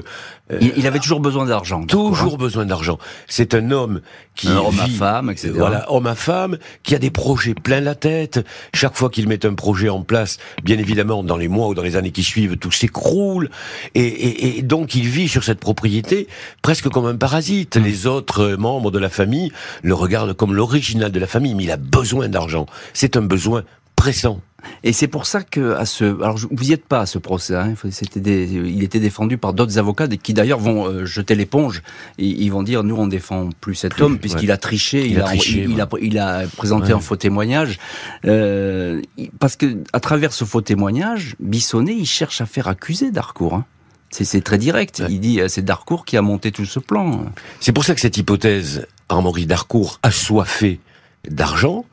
euh, 0.50 0.58
Il, 0.60 0.72
il 0.78 0.86
avait 0.86 0.98
toujours 0.98 1.20
besoin 1.20 1.44
d'argent. 1.46 1.80
D'Harcourt, 1.80 2.08
hein. 2.08 2.10
toujours 2.10 2.38
besoin 2.38 2.64
d'argent. 2.66 2.98
C'est 3.26 3.54
un 3.54 3.70
homme 3.70 4.00
qui 4.34 4.48
Un 4.48 4.56
homme 4.56 4.80
à 4.80 4.86
femme, 4.86 5.30
etc. 5.30 5.52
Voilà, 5.54 5.90
homme 5.92 6.06
à 6.06 6.14
femme, 6.14 6.58
qui 6.82 6.94
a 6.94 6.98
des 6.98 7.10
projets 7.10 7.54
plein 7.54 7.80
la 7.80 7.94
tête. 7.94 8.44
Chaque 8.74 8.96
fois 8.96 9.10
qu'il 9.10 9.28
met 9.28 9.44
un 9.44 9.54
projet 9.54 9.88
en 9.88 10.02
place, 10.02 10.38
bien 10.62 10.78
évidemment, 10.78 11.22
dans 11.24 11.36
les 11.36 11.48
mois 11.48 11.68
ou 11.68 11.74
dans 11.74 11.82
les 11.82 11.96
années 11.96 12.12
qui 12.12 12.22
suivent, 12.22 12.56
tout 12.56 12.70
s'écroule. 12.72 13.50
Et, 13.94 14.02
et- 14.06 14.58
et 14.58 14.62
donc, 14.62 14.94
il 14.94 15.06
vit 15.08 15.28
sur 15.28 15.44
cette 15.44 15.60
propriété 15.60 16.28
presque 16.62 16.88
comme 16.88 17.06
un 17.06 17.16
parasite. 17.16 17.76
Mmh. 17.76 17.82
Les 17.84 18.06
autres 18.06 18.40
euh, 18.42 18.56
membres 18.56 18.90
de 18.90 18.98
la 18.98 19.08
famille 19.08 19.52
le 19.82 19.94
regardent 19.94 20.32
comme 20.34 20.54
l'original 20.54 21.10
de 21.12 21.18
la 21.20 21.26
famille, 21.26 21.54
mais 21.54 21.64
il 21.64 21.70
a 21.70 21.76
besoin 21.76 22.28
d'argent. 22.28 22.66
C'est 22.94 23.16
un 23.16 23.22
besoin 23.22 23.64
pressant. 23.98 24.40
Et 24.82 24.92
c'est 24.92 25.06
pour 25.06 25.26
ça 25.26 25.42
que 25.42 25.74
à 25.74 25.86
ce, 25.86 26.04
alors 26.22 26.36
vous 26.50 26.70
y 26.70 26.72
êtes 26.72 26.84
pas 26.84 27.00
à 27.00 27.06
ce 27.06 27.18
procès. 27.18 27.54
Hein, 27.54 27.74
des, 28.16 28.44
il 28.52 28.82
était 28.82 28.98
défendu 29.00 29.38
par 29.38 29.52
d'autres 29.52 29.78
avocats 29.78 30.08
qui 30.08 30.34
d'ailleurs 30.34 30.58
vont 30.58 30.86
euh, 30.86 31.04
jeter 31.04 31.34
l'éponge. 31.34 31.82
Ils 32.18 32.48
vont 32.50 32.62
dire 32.62 32.82
nous 32.82 32.96
on 32.96 33.06
défend 33.06 33.50
plus 33.60 33.76
cet 33.76 33.94
Plus, 33.94 34.02
homme 34.04 34.18
puisqu'il 34.18 34.50
a 34.50 34.56
triché, 34.56 35.04
il, 35.06 35.12
Il 35.12 35.20
a 35.20 35.24
a, 35.24 35.26
triché, 35.28 35.62
il, 35.62 35.70
il 35.70 35.80
a, 35.80 35.88
il 36.00 36.18
a 36.18 36.42
présenté 36.56 36.88
Ouais. 36.88 36.92
un 36.94 37.00
faux 37.00 37.16
témoignage. 37.16 37.78
Euh, 38.24 39.00
parce 39.38 39.56
que 39.56 39.78
à 39.92 40.00
travers 40.00 40.32
ce 40.32 40.44
faux 40.44 40.60
témoignage, 40.60 41.36
Bissonnet 41.40 41.94
il 41.94 42.06
cherche 42.06 42.40
à 42.40 42.46
faire 42.46 42.68
accuser 42.68 43.10
Darcourt. 43.10 43.54
Hein. 43.54 43.64
C'est, 44.10 44.42
très 44.42 44.58
direct. 44.58 45.02
Il 45.08 45.20
dit 45.20 45.40
euh, 45.40 45.48
c'est 45.48 45.62
Darcourt 45.62 46.04
qui 46.04 46.16
a 46.16 46.22
monté 46.22 46.50
tout 46.50 46.64
ce 46.64 46.78
plan. 46.80 47.26
C'est 47.60 47.72
pour 47.72 47.84
ça 47.84 47.94
que 47.94 48.00
cette 48.00 48.16
hypothèse, 48.16 48.86
Armory 49.08 49.46
d'Harcourt 49.46 49.98
assoiffé 50.02 50.80
d'argent, 51.28 51.84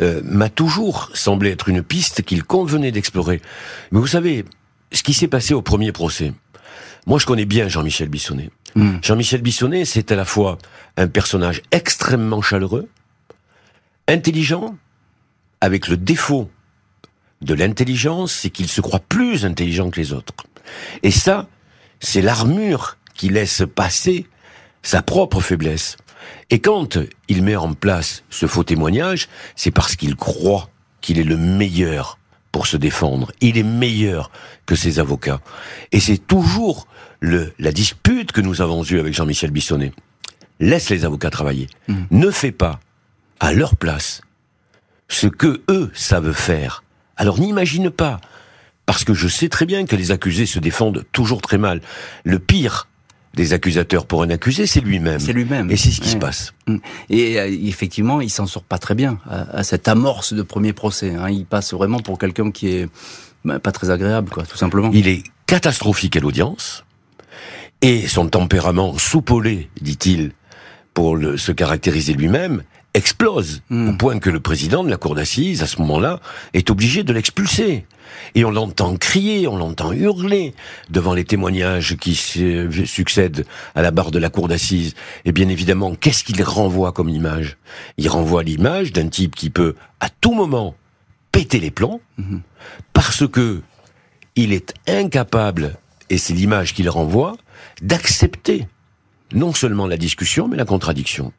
euh, 0.00 0.20
m'a 0.24 0.48
toujours 0.48 1.10
semblé 1.14 1.50
être 1.50 1.68
une 1.68 1.82
piste 1.82 2.22
qu'il 2.22 2.44
convenait 2.44 2.92
d'explorer. 2.92 3.40
Mais 3.92 4.00
vous 4.00 4.06
savez, 4.06 4.44
ce 4.92 5.02
qui 5.02 5.14
s'est 5.14 5.28
passé 5.28 5.54
au 5.54 5.62
premier 5.62 5.92
procès, 5.92 6.32
moi 7.06 7.18
je 7.18 7.26
connais 7.26 7.44
bien 7.44 7.68
Jean-Michel 7.68 8.08
Bissonnet. 8.08 8.50
Hmm. 8.74 8.98
Jean-Michel 9.02 9.42
Bissonnet, 9.42 9.84
c'est 9.84 10.12
à 10.12 10.16
la 10.16 10.24
fois 10.24 10.58
un 10.96 11.08
personnage 11.08 11.62
extrêmement 11.70 12.42
chaleureux, 12.42 12.88
intelligent, 14.08 14.76
avec 15.60 15.88
le 15.88 15.96
défaut 15.96 16.50
de 17.42 17.54
l'intelligence, 17.54 18.32
c'est 18.32 18.50
qu'il 18.50 18.68
se 18.68 18.80
croit 18.80 19.00
plus 19.00 19.44
intelligent 19.44 19.90
que 19.90 20.00
les 20.00 20.12
autres. 20.12 20.34
Et 21.02 21.10
ça, 21.10 21.48
c'est 22.00 22.22
l'armure 22.22 22.96
qui 23.14 23.28
laisse 23.28 23.62
passer 23.74 24.26
sa 24.82 25.02
propre 25.02 25.40
faiblesse. 25.40 25.96
Et 26.50 26.58
quand 26.58 26.98
il 27.28 27.42
met 27.42 27.56
en 27.56 27.74
place 27.74 28.24
ce 28.30 28.46
faux 28.46 28.64
témoignage, 28.64 29.28
c'est 29.56 29.70
parce 29.70 29.96
qu'il 29.96 30.16
croit 30.16 30.70
qu'il 31.00 31.18
est 31.18 31.24
le 31.24 31.36
meilleur 31.36 32.18
pour 32.52 32.66
se 32.66 32.76
défendre. 32.76 33.32
Il 33.40 33.58
est 33.58 33.62
meilleur 33.62 34.30
que 34.66 34.74
ses 34.74 34.98
avocats. 34.98 35.40
Et 35.92 36.00
c'est 36.00 36.18
toujours 36.18 36.86
le, 37.20 37.52
la 37.58 37.72
dispute 37.72 38.32
que 38.32 38.40
nous 38.40 38.60
avons 38.60 38.82
eue 38.84 38.98
avec 38.98 39.14
Jean-Michel 39.14 39.50
Bissonnet. 39.50 39.92
Laisse 40.58 40.90
les 40.90 41.04
avocats 41.04 41.30
travailler. 41.30 41.68
Mhm. 41.88 42.06
Ne 42.10 42.30
fais 42.30 42.52
pas 42.52 42.80
à 43.38 43.52
leur 43.52 43.76
place 43.76 44.20
ce 45.08 45.26
que 45.26 45.62
eux 45.68 45.90
savent 45.94 46.32
faire. 46.32 46.84
Alors 47.16 47.38
n'imagine 47.38 47.90
pas, 47.90 48.20
parce 48.86 49.04
que 49.04 49.14
je 49.14 49.28
sais 49.28 49.48
très 49.48 49.66
bien 49.66 49.84
que 49.86 49.96
les 49.96 50.10
accusés 50.10 50.46
se 50.46 50.58
défendent 50.58 51.04
toujours 51.12 51.42
très 51.42 51.58
mal. 51.58 51.80
Le 52.24 52.38
pire 52.38 52.88
des 53.34 53.52
accusateurs 53.52 54.06
pour 54.06 54.22
un 54.22 54.30
accusé, 54.30 54.66
c'est 54.66 54.80
lui-même. 54.80 55.20
C'est 55.20 55.32
lui-même. 55.32 55.70
Et 55.70 55.76
c'est 55.76 55.90
ce 55.90 56.00
qui 56.00 56.08
se 56.08 56.16
passe. 56.16 56.52
Et 57.08 57.38
euh, 57.38 57.46
effectivement, 57.64 58.20
il 58.20 58.28
s'en 58.30 58.46
sort 58.46 58.64
pas 58.64 58.78
très 58.78 58.94
bien 58.96 59.18
à, 59.28 59.58
à 59.58 59.62
cette 59.62 59.86
amorce 59.88 60.32
de 60.32 60.42
premier 60.42 60.72
procès. 60.72 61.14
Hein. 61.14 61.30
Il 61.30 61.46
passe 61.46 61.72
vraiment 61.72 62.00
pour 62.00 62.18
quelqu'un 62.18 62.50
qui 62.50 62.68
est 62.68 62.88
bah, 63.44 63.60
pas 63.60 63.70
très 63.72 63.90
agréable, 63.90 64.30
quoi, 64.30 64.44
tout 64.44 64.56
simplement. 64.56 64.90
Il 64.92 65.06
est 65.06 65.22
catastrophique 65.46 66.16
à 66.16 66.20
l'audience, 66.20 66.84
et 67.82 68.06
son 68.08 68.28
tempérament 68.28 68.98
soupolé, 68.98 69.70
dit-il, 69.80 70.32
pour 70.92 71.16
le- 71.16 71.36
se 71.36 71.52
caractériser 71.52 72.12
lui-même, 72.14 72.62
explose, 72.94 73.62
Hmm. 73.70 73.90
au 73.90 73.92
point 73.96 74.18
que 74.18 74.30
le 74.30 74.40
président 74.40 74.82
de 74.82 74.90
la 74.90 74.96
cour 74.96 75.14
d'assises, 75.14 75.62
à 75.62 75.66
ce 75.66 75.78
moment-là, 75.80 76.20
est 76.54 76.70
obligé 76.70 77.02
de 77.04 77.12
l'expulser. 77.12 77.86
Et 78.34 78.44
on 78.44 78.50
l'entend 78.50 78.96
crier, 78.96 79.46
on 79.46 79.56
l'entend 79.56 79.92
hurler 79.92 80.54
devant 80.90 81.14
les 81.14 81.24
témoignages 81.24 81.96
qui 81.96 82.16
se- 82.16 82.68
succèdent 82.86 83.46
à 83.76 83.82
la 83.82 83.92
barre 83.92 84.10
de 84.10 84.18
la 84.18 84.28
cour 84.30 84.48
d'assises. 84.48 84.94
Et 85.24 85.30
bien 85.32 85.48
évidemment, 85.48 85.94
qu'est-ce 85.94 86.24
qu'il 86.24 86.42
renvoie 86.42 86.90
comme 86.92 87.08
image? 87.08 87.56
Il 87.96 88.08
renvoie 88.08 88.42
l'image 88.42 88.92
d'un 88.92 89.08
type 89.08 89.36
qui 89.36 89.50
peut, 89.50 89.76
à 90.00 90.08
tout 90.08 90.34
moment, 90.34 90.74
péter 91.30 91.60
les 91.60 91.70
plombs, 91.70 92.00
Mhm. 92.18 92.40
parce 92.92 93.26
que 93.28 93.62
il 94.34 94.52
est 94.52 94.74
incapable, 94.88 95.76
et 96.08 96.18
c'est 96.18 96.34
l'image 96.34 96.74
qu'il 96.74 96.88
renvoie, 96.90 97.36
d'accepter 97.82 98.66
non 99.32 99.52
seulement 99.54 99.86
la 99.86 99.96
discussion, 99.96 100.48
mais 100.48 100.56
la 100.56 100.64
contradiction. 100.64 101.32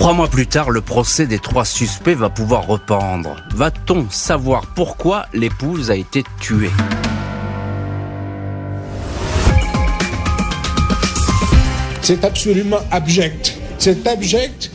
Trois 0.00 0.14
mois 0.14 0.28
plus 0.28 0.46
tard, 0.46 0.70
le 0.70 0.80
procès 0.80 1.26
des 1.26 1.38
trois 1.38 1.66
suspects 1.66 2.14
va 2.14 2.30
pouvoir 2.30 2.66
rependre. 2.66 3.36
Va-t-on 3.54 4.08
savoir 4.08 4.62
pourquoi 4.74 5.26
l'épouse 5.34 5.90
a 5.90 5.94
été 5.94 6.24
tuée? 6.40 6.70
C'est 12.00 12.24
absolument 12.24 12.80
abject. 12.90 13.58
C'est 13.76 14.06
abject 14.06 14.70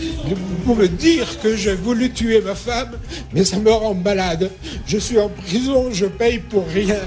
pour 0.64 0.76
me 0.76 0.88
dire 0.88 1.40
que 1.42 1.56
j'ai 1.56 1.74
voulu 1.74 2.12
tuer 2.12 2.42
ma 2.42 2.54
femme, 2.54 2.92
mais 3.34 3.44
ça 3.44 3.58
me 3.58 3.72
rend 3.72 3.96
malade. 3.96 4.52
Je 4.86 5.00
suis 5.00 5.18
en 5.18 5.30
prison, 5.30 5.90
je 5.92 6.06
paye 6.06 6.38
pour 6.38 6.68
rien. 6.68 7.00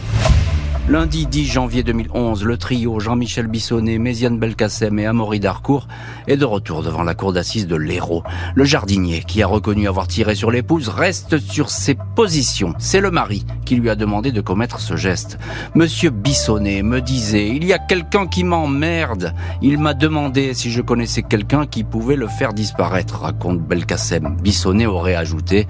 Lundi 0.90 1.27
10 1.27 1.44
janvier 1.44 1.83
2011, 1.83 2.44
le 2.44 2.57
trio 2.57 2.98
Jean-Michel 2.98 3.46
Bissonnet, 3.46 3.98
Méziane 3.98 4.38
Belkacem 4.38 4.98
et 4.98 5.05
Amaury 5.05 5.38
Darcourt 5.38 5.87
est 6.27 6.38
de 6.38 6.46
retour 6.46 6.83
devant 6.83 7.03
la 7.03 7.14
cour 7.14 7.35
d'assises 7.35 7.66
de 7.66 7.77
l'Hérault. 7.77 8.22
Le 8.55 8.64
jardinier, 8.64 9.22
qui 9.22 9.42
a 9.42 9.46
reconnu 9.46 9.87
avoir 9.87 10.09
tiré 10.09 10.35
sur 10.35 10.51
l'épouse, 10.51 10.88
reste 10.88 11.40
sur 11.40 11.68
ses 11.68 11.94
positions. 12.16 12.72
C'est 12.79 13.01
le 13.01 13.11
mari 13.11 13.44
qui 13.66 13.77
lui 13.77 13.90
a 13.90 13.96
demandé 13.96 14.33
de 14.33 14.40
commettre 14.40 14.81
ce 14.81 14.96
geste. 14.96 15.38
Monsieur 15.74 16.09
Bissonnet 16.09 16.83
me 16.83 17.03
disait, 17.03 17.48
il 17.48 17.66
y 17.66 17.74
a 17.74 17.79
quelqu'un 17.79 18.27
qui 18.27 18.42
m'emmerde. 18.42 19.35
Il 19.61 19.77
m'a 19.77 19.92
demandé 19.92 20.55
si 20.55 20.70
je 20.70 20.81
connaissais 20.81 21.22
quelqu'un 21.22 21.66
qui 21.66 21.85
pouvait 21.85 22.16
le 22.16 22.29
faire 22.29 22.55
disparaître, 22.55 23.20
raconte 23.20 23.61
Belkacem. 23.61 24.38
Bissonnet 24.42 24.87
aurait 24.87 25.16
ajouté, 25.16 25.68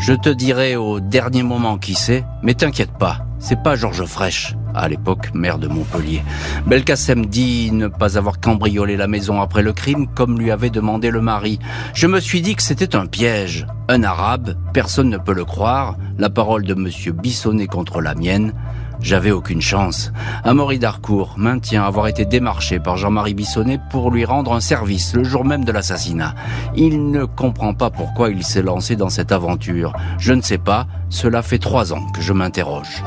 je 0.00 0.14
te 0.14 0.30
dirai 0.30 0.74
au 0.74 0.98
dernier 0.98 1.44
moment 1.44 1.78
qui 1.78 1.94
c'est, 1.94 2.24
mais 2.42 2.54
t'inquiète 2.54 2.98
pas, 2.98 3.27
c'est 3.38 3.62
pas 3.62 3.76
Georges 3.76 4.04
Fraîche. 4.04 4.54
à 4.74 4.88
l'époque 4.88 5.30
maire 5.34 5.58
de 5.58 5.66
Montpellier. 5.66 6.22
Belkacem 6.66 7.26
dit 7.26 7.72
ne 7.72 7.88
pas 7.88 8.16
avoir 8.16 8.40
cambriolé 8.40 8.96
la 8.96 9.08
maison 9.08 9.40
après 9.40 9.62
le 9.62 9.72
crime 9.72 10.06
comme 10.14 10.38
lui 10.38 10.50
avait 10.50 10.70
demandé 10.70 11.10
le 11.10 11.20
mari. 11.20 11.58
Je 11.94 12.06
me 12.06 12.20
suis 12.20 12.42
dit 12.42 12.54
que 12.54 12.62
c'était 12.62 12.94
un 12.94 13.06
piège. 13.06 13.66
Un 13.88 14.02
arabe, 14.02 14.54
personne 14.72 15.08
ne 15.08 15.18
peut 15.18 15.32
le 15.34 15.44
croire, 15.44 15.96
la 16.18 16.30
parole 16.30 16.64
de 16.64 16.74
monsieur 16.74 17.12
Bissonnet 17.12 17.66
contre 17.66 18.00
la 18.00 18.14
mienne. 18.14 18.52
J'avais 19.00 19.30
aucune 19.30 19.60
chance. 19.60 20.12
Amaury 20.44 20.78
Darcourt 20.78 21.34
maintient 21.36 21.84
avoir 21.84 22.08
été 22.08 22.24
démarché 22.24 22.78
par 22.80 22.96
Jean-Marie 22.96 23.34
Bissonnet 23.34 23.80
pour 23.90 24.10
lui 24.10 24.24
rendre 24.24 24.52
un 24.52 24.60
service 24.60 25.14
le 25.14 25.24
jour 25.24 25.44
même 25.44 25.64
de 25.64 25.72
l'assassinat. 25.72 26.34
Il 26.76 27.10
ne 27.10 27.24
comprend 27.24 27.74
pas 27.74 27.90
pourquoi 27.90 28.30
il 28.30 28.44
s'est 28.44 28.62
lancé 28.62 28.96
dans 28.96 29.10
cette 29.10 29.32
aventure. 29.32 29.92
Je 30.18 30.32
ne 30.32 30.42
sais 30.42 30.58
pas, 30.58 30.86
cela 31.10 31.42
fait 31.42 31.58
trois 31.58 31.92
ans 31.92 32.06
que 32.12 32.20
je 32.20 32.32
m'interroge. 32.32 33.02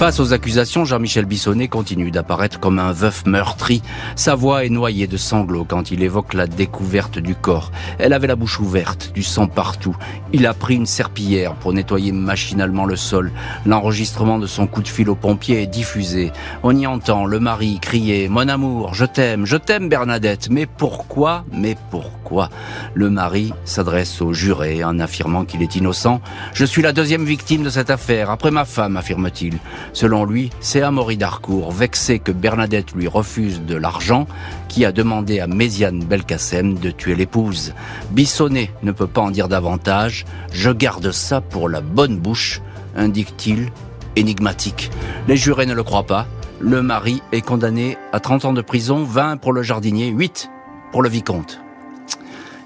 Face 0.00 0.18
aux 0.18 0.32
accusations, 0.32 0.86
Jean-Michel 0.86 1.26
Bissonnet 1.26 1.68
continue 1.68 2.10
d'apparaître 2.10 2.58
comme 2.58 2.78
un 2.78 2.90
veuf 2.90 3.26
meurtri. 3.26 3.82
Sa 4.16 4.34
voix 4.34 4.64
est 4.64 4.70
noyée 4.70 5.06
de 5.06 5.18
sanglots 5.18 5.66
quand 5.68 5.90
il 5.90 6.02
évoque 6.02 6.32
la 6.32 6.46
découverte 6.46 7.18
du 7.18 7.34
corps. 7.34 7.70
Elle 7.98 8.14
avait 8.14 8.26
la 8.26 8.34
bouche 8.34 8.60
ouverte, 8.60 9.12
du 9.12 9.22
sang 9.22 9.46
partout. 9.46 9.94
Il 10.32 10.46
a 10.46 10.54
pris 10.54 10.76
une 10.76 10.86
serpillière 10.86 11.54
pour 11.54 11.74
nettoyer 11.74 12.12
machinalement 12.12 12.86
le 12.86 12.96
sol. 12.96 13.30
L'enregistrement 13.66 14.38
de 14.38 14.46
son 14.46 14.66
coup 14.66 14.80
de 14.80 14.88
fil 14.88 15.10
au 15.10 15.14
pompier 15.14 15.60
est 15.60 15.66
diffusé. 15.66 16.32
On 16.62 16.74
y 16.74 16.86
entend 16.86 17.26
le 17.26 17.38
mari 17.38 17.78
crier⁇ 17.78 18.28
Mon 18.30 18.48
amour, 18.48 18.94
je 18.94 19.04
t'aime, 19.04 19.44
je 19.44 19.58
t'aime 19.58 19.90
Bernadette!⁇ 19.90 20.48
Mais 20.50 20.64
pourquoi 20.64 21.44
Mais 21.52 21.76
pourquoi? 21.90 22.48
Le 22.94 23.10
mari 23.10 23.52
s'adresse 23.66 24.22
au 24.22 24.32
juré 24.32 24.82
en 24.82 24.98
affirmant 24.98 25.44
qu'il 25.44 25.60
est 25.60 25.76
innocent. 25.76 26.22
Je 26.54 26.64
suis 26.64 26.80
la 26.80 26.94
deuxième 26.94 27.26
victime 27.26 27.64
de 27.64 27.70
cette 27.70 27.90
affaire, 27.90 28.30
après 28.30 28.50
ma 28.50 28.64
femme, 28.64 28.96
affirme-t-il. 28.96 29.58
Selon 29.92 30.24
lui, 30.24 30.50
c'est 30.60 30.82
Amaury 30.82 31.16
Darcourt, 31.16 31.72
vexé 31.72 32.18
que 32.18 32.32
Bernadette 32.32 32.92
lui 32.94 33.08
refuse 33.08 33.62
de 33.62 33.74
l'argent, 33.74 34.26
qui 34.68 34.84
a 34.84 34.92
demandé 34.92 35.40
à 35.40 35.46
Méziane 35.46 36.04
Belkacem 36.04 36.74
de 36.74 36.90
tuer 36.90 37.14
l'épouse. 37.14 37.74
Bissonnet 38.10 38.70
ne 38.82 38.92
peut 38.92 39.06
pas 39.06 39.20
en 39.20 39.30
dire 39.30 39.48
davantage. 39.48 40.24
Je 40.52 40.70
garde 40.70 41.10
ça 41.10 41.40
pour 41.40 41.68
la 41.68 41.80
bonne 41.80 42.18
bouche, 42.18 42.60
indique-t-il, 42.96 43.70
énigmatique. 44.16 44.90
Les 45.28 45.36
jurés 45.36 45.66
ne 45.66 45.74
le 45.74 45.82
croient 45.82 46.06
pas. 46.06 46.26
Le 46.60 46.82
mari 46.82 47.22
est 47.32 47.40
condamné 47.40 47.96
à 48.12 48.20
30 48.20 48.44
ans 48.44 48.52
de 48.52 48.60
prison, 48.60 49.02
20 49.04 49.38
pour 49.38 49.52
le 49.52 49.62
jardinier, 49.62 50.08
8 50.08 50.50
pour 50.92 51.02
le 51.02 51.08
vicomte. 51.08 51.60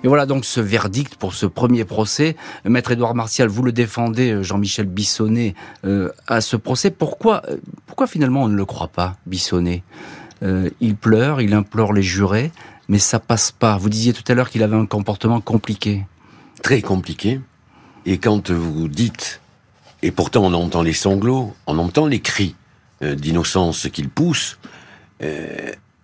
Et 0.05 0.07
voilà 0.07 0.27
donc 0.27 0.45
ce 0.45 0.61
verdict 0.61 1.17
pour 1.17 1.33
ce 1.33 1.47
premier 1.47 1.87
procès. 1.87 2.37
Maître 2.67 2.93
Édouard 2.93 3.15
Martial, 3.15 3.49
vous 3.49 3.63
le 3.63 3.73
défendez, 3.73 4.33
euh, 4.33 4.43
Jean-Michel 4.43 4.85
Bissonnet, 4.85 5.55
euh, 5.87 6.11
à 6.27 6.43
ce 6.43 6.57
procès. 6.57 6.91
Pourquoi, 6.91 7.41
euh, 7.49 7.57
pourquoi 7.87 8.07
finalement 8.07 8.43
on 8.43 8.49
ne 8.49 8.55
le 8.55 8.67
croit 8.67 8.89
pas, 8.89 9.17
Bissonnet? 9.27 9.83
Il 10.81 10.95
pleure, 10.95 11.41
il 11.41 11.55
implore 11.55 11.95
les 11.95 12.03
jurés, 12.03 12.53
mais 12.89 12.99
ça 12.99 13.19
passe 13.19 13.51
pas. 13.51 13.79
Vous 13.79 13.89
disiez 13.89 14.13
tout 14.13 14.31
à 14.31 14.35
l'heure 14.35 14.51
qu'il 14.51 14.63
avait 14.63 14.77
un 14.77 14.85
comportement 14.85 15.41
compliqué. 15.41 16.05
Très 16.63 16.83
compliqué. 16.83 17.41
Et 18.05 18.19
quand 18.19 18.51
vous 18.51 18.89
dites, 18.89 19.41
et 20.03 20.11
pourtant 20.11 20.45
on 20.45 20.53
entend 20.53 20.83
les 20.83 20.93
sanglots, 20.93 21.55
on 21.67 21.79
entend 21.79 22.07
les 22.07 22.21
cris 22.21 22.57
d'innocence 23.01 23.89
qu'il 23.91 24.11
pousse, 24.11 24.59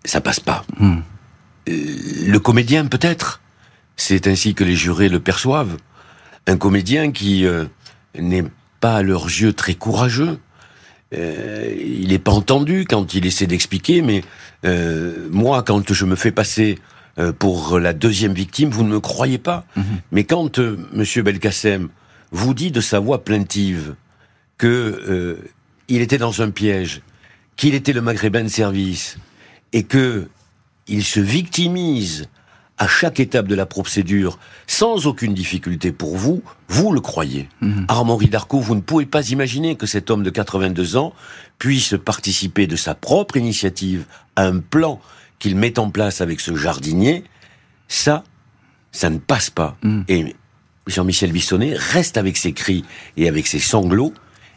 ça 0.06 0.22
passe 0.22 0.40
pas. 0.40 0.64
Hmm. 0.78 1.00
Le 1.66 2.38
comédien 2.38 2.86
peut-être, 2.86 3.39
c'est 4.00 4.26
ainsi 4.26 4.54
que 4.54 4.64
les 4.64 4.76
jurés 4.76 5.08
le 5.08 5.20
perçoivent. 5.20 5.76
Un 6.46 6.56
comédien 6.56 7.12
qui 7.12 7.44
euh, 7.44 7.66
n'est 8.18 8.44
pas 8.80 8.96
à 8.96 9.02
leurs 9.02 9.26
yeux 9.26 9.52
très 9.52 9.74
courageux. 9.74 10.38
Euh, 11.12 11.74
il 11.78 12.08
n'est 12.08 12.18
pas 12.18 12.32
entendu 12.32 12.86
quand 12.88 13.14
il 13.14 13.26
essaie 13.26 13.46
d'expliquer, 13.46 14.00
mais 14.00 14.22
euh, 14.64 15.28
moi, 15.30 15.62
quand 15.62 15.92
je 15.92 16.04
me 16.04 16.16
fais 16.16 16.32
passer 16.32 16.78
pour 17.38 17.78
la 17.78 17.92
deuxième 17.92 18.32
victime, 18.32 18.70
vous 18.70 18.82
ne 18.84 18.88
me 18.88 19.00
croyez 19.00 19.36
pas. 19.36 19.66
Mhm. 19.76 19.84
Mais 20.10 20.24
quand 20.24 20.58
Monsieur 20.92 21.22
Belkacem 21.22 21.90
vous 22.30 22.54
dit 22.54 22.70
de 22.70 22.80
sa 22.80 22.98
voix 22.98 23.24
plaintive 23.24 23.94
que 24.56 25.38
il 25.88 26.00
était 26.00 26.16
dans 26.16 26.40
un 26.40 26.50
piège, 26.50 27.02
qu'il 27.56 27.74
était 27.74 27.92
le 27.92 28.00
maghrébin 28.00 28.44
de 28.44 28.48
service, 28.48 29.18
et 29.74 29.82
que 29.82 30.28
il 30.86 31.04
se 31.04 31.20
victimise 31.20 32.28
à 32.80 32.88
chaque 32.88 33.20
étape 33.20 33.46
de 33.46 33.54
la 33.54 33.66
procédure, 33.66 34.38
sans 34.66 35.06
aucune 35.06 35.34
difficulté 35.34 35.92
pour 35.92 36.16
vous, 36.16 36.42
vous 36.66 36.92
le 36.92 37.02
croyez. 37.02 37.46
Mhm. 37.60 37.84
Armand 37.88 38.18
Darco, 38.18 38.58
vous 38.58 38.74
ne 38.74 38.80
pouvez 38.80 39.04
pas 39.04 39.28
imaginer 39.28 39.76
que 39.76 39.84
cet 39.84 40.10
homme 40.10 40.22
de 40.22 40.30
82 40.30 40.96
ans 40.96 41.12
puisse 41.58 41.94
participer 42.02 42.66
de 42.66 42.76
sa 42.76 42.94
propre 42.94 43.36
initiative 43.36 44.06
à 44.34 44.46
un 44.46 44.60
plan 44.60 44.98
qu'il 45.38 45.56
met 45.56 45.78
en 45.78 45.90
place 45.90 46.22
avec 46.22 46.40
ce 46.40 46.56
jardinier. 46.56 47.22
Ça, 47.86 48.24
ça 48.92 49.10
ne 49.10 49.18
passe 49.18 49.50
pas. 49.50 49.76
Mhm. 49.82 50.04
Et 50.08 50.36
Jean-Michel 50.86 51.32
Bissonnet 51.32 51.74
reste 51.76 52.16
avec 52.16 52.38
ses 52.38 52.54
cris 52.54 52.86
et 53.18 53.28
avec 53.28 53.46
ses 53.46 53.60
sanglots. 53.60 54.14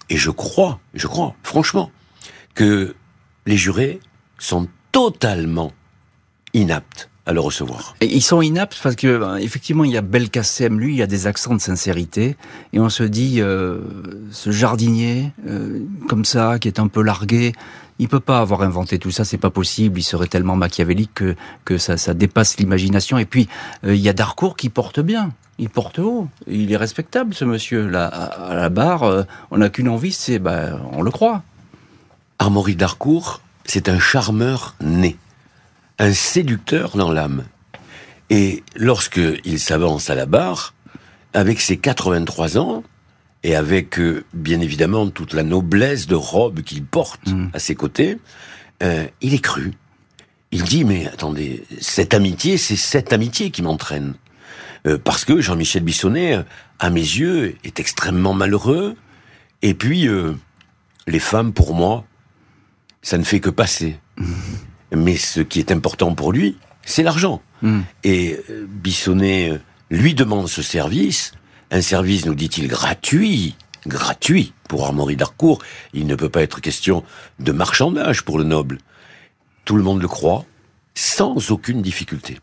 Et 0.09 0.15
je 0.15 0.31
crois, 0.31 0.79
je 0.93 1.07
crois, 1.07 1.35
franchement, 1.43 1.91
que 2.55 2.95
les 3.45 3.57
jurés 3.57 3.99
sont 4.39 4.69
totalement 4.93 5.73
inaptes 6.53 7.09
à 7.25 7.31
le 7.31 7.39
recevoir. 7.39 7.95
Et 8.01 8.05
ils 8.05 8.21
sont 8.21 8.41
inaptes 8.41 8.79
parce 8.83 8.95
que 8.95 9.17
ben, 9.17 9.37
effectivement 9.37 9.83
il 9.83 9.91
y 9.91 9.97
a 9.97 10.01
Belkacem, 10.01 10.79
lui, 10.79 10.93
il 10.93 10.97
y 10.97 11.01
a 11.01 11.07
des 11.07 11.27
accents 11.27 11.55
de 11.55 11.61
sincérité 11.61 12.35
et 12.73 12.79
on 12.79 12.89
se 12.89 13.03
dit 13.03 13.39
euh, 13.39 13.79
ce 14.31 14.51
jardinier 14.51 15.31
euh, 15.47 15.79
comme 16.09 16.25
ça 16.25 16.59
qui 16.59 16.67
est 16.67 16.79
un 16.79 16.87
peu 16.87 17.01
largué, 17.01 17.53
il 17.99 18.09
peut 18.09 18.19
pas 18.19 18.39
avoir 18.39 18.63
inventé 18.63 18.99
tout 18.99 19.11
ça, 19.11 19.23
c'est 19.23 19.37
pas 19.37 19.51
possible. 19.51 19.99
Il 19.99 20.03
serait 20.03 20.27
tellement 20.27 20.55
machiavélique 20.55 21.13
que 21.13 21.35
que 21.63 21.77
ça, 21.77 21.95
ça 21.95 22.13
dépasse 22.13 22.57
l'imagination. 22.57 23.17
Et 23.17 23.25
puis 23.25 23.47
euh, 23.85 23.95
il 23.95 24.01
y 24.01 24.09
a 24.09 24.13
Darcourt 24.13 24.57
qui 24.57 24.69
porte 24.69 24.99
bien, 24.99 25.31
il 25.59 25.69
porte 25.69 25.99
haut, 25.99 26.27
il 26.47 26.73
est 26.73 26.77
respectable 26.77 27.33
ce 27.33 27.45
monsieur 27.45 27.87
là 27.87 28.07
à, 28.07 28.55
la 28.55 28.69
barre. 28.69 29.25
on 29.49 29.57
n'a 29.59 29.69
qu'une 29.69 29.87
envie, 29.87 30.11
c'est 30.11 30.39
ben 30.39 30.81
on 30.91 31.01
le 31.01 31.11
croit. 31.11 31.41
Armory 32.39 32.75
Darcourt, 32.75 33.39
c'est 33.63 33.87
un 33.87 33.99
charmeur 33.99 34.75
né 34.81 35.15
un 35.99 36.13
séducteur 36.13 36.97
dans 36.97 37.11
l'âme. 37.11 37.45
Et 38.29 38.63
lorsque 38.75 39.21
il 39.45 39.59
s'avance 39.59 40.09
à 40.09 40.15
la 40.15 40.25
barre, 40.25 40.73
avec 41.33 41.61
ses 41.61 41.77
83 41.77 42.57
ans, 42.57 42.83
et 43.43 43.55
avec 43.55 43.99
euh, 43.99 44.23
bien 44.33 44.61
évidemment 44.61 45.09
toute 45.09 45.33
la 45.33 45.43
noblesse 45.43 46.07
de 46.07 46.15
robe 46.15 46.61
qu'il 46.61 46.83
porte 46.83 47.27
mm. 47.27 47.49
à 47.53 47.59
ses 47.59 47.75
côtés, 47.75 48.17
euh, 48.81 49.05
il 49.21 49.33
est 49.33 49.39
cru. 49.39 49.73
Il 50.51 50.63
dit 50.63 50.85
mais 50.85 51.07
attendez, 51.07 51.63
cette 51.79 52.13
amitié, 52.13 52.57
c'est 52.57 52.75
cette 52.75 53.11
amitié 53.11 53.51
qui 53.51 53.61
m'entraîne. 53.61 54.15
Euh, 54.87 54.97
parce 54.97 55.25
que 55.25 55.41
Jean-Michel 55.41 55.83
Bissonnet, 55.83 56.43
à 56.79 56.89
mes 56.89 57.01
yeux, 57.01 57.55
est 57.63 57.79
extrêmement 57.79 58.33
malheureux. 58.33 58.95
Et 59.61 59.73
puis, 59.73 60.09
les 61.07 61.19
femmes, 61.19 61.53
pour 61.53 61.73
moi, 61.73 62.05
ça 63.01 63.17
ne 63.17 63.23
fait 63.23 63.39
que 63.39 63.49
passer. 63.49 63.97
Mais 64.95 65.17
ce 65.17 65.41
qui 65.41 65.59
est 65.59 65.71
important 65.71 66.13
pour 66.15 66.31
lui, 66.31 66.57
c'est 66.85 67.03
l'argent. 67.03 67.41
Hmm. 67.61 67.81
Et 68.03 68.39
euh, 68.49 68.65
Bissonnet 68.67 69.51
euh, 69.51 69.57
lui 69.89 70.13
demande 70.13 70.47
ce 70.47 70.61
service, 70.61 71.33
un 71.71 71.81
service, 71.81 72.25
nous 72.25 72.35
dit-il, 72.35 72.67
gratuit, 72.67 73.55
gratuit 73.87 74.53
pour 74.67 74.85
Armory 74.85 75.15
d'Arcourt. 75.15 75.59
Il 75.93 76.07
ne 76.07 76.15
peut 76.15 76.29
pas 76.29 76.43
être 76.43 76.61
question 76.61 77.03
de 77.39 77.51
marchandage 77.51 78.23
pour 78.23 78.37
le 78.37 78.43
noble. 78.43 78.77
Tout 79.65 79.77
le 79.77 79.83
monde 79.83 80.01
le 80.01 80.07
croit, 80.07 80.45
sans 80.93 81.51
aucune 81.51 81.81
difficulté. 81.81 82.39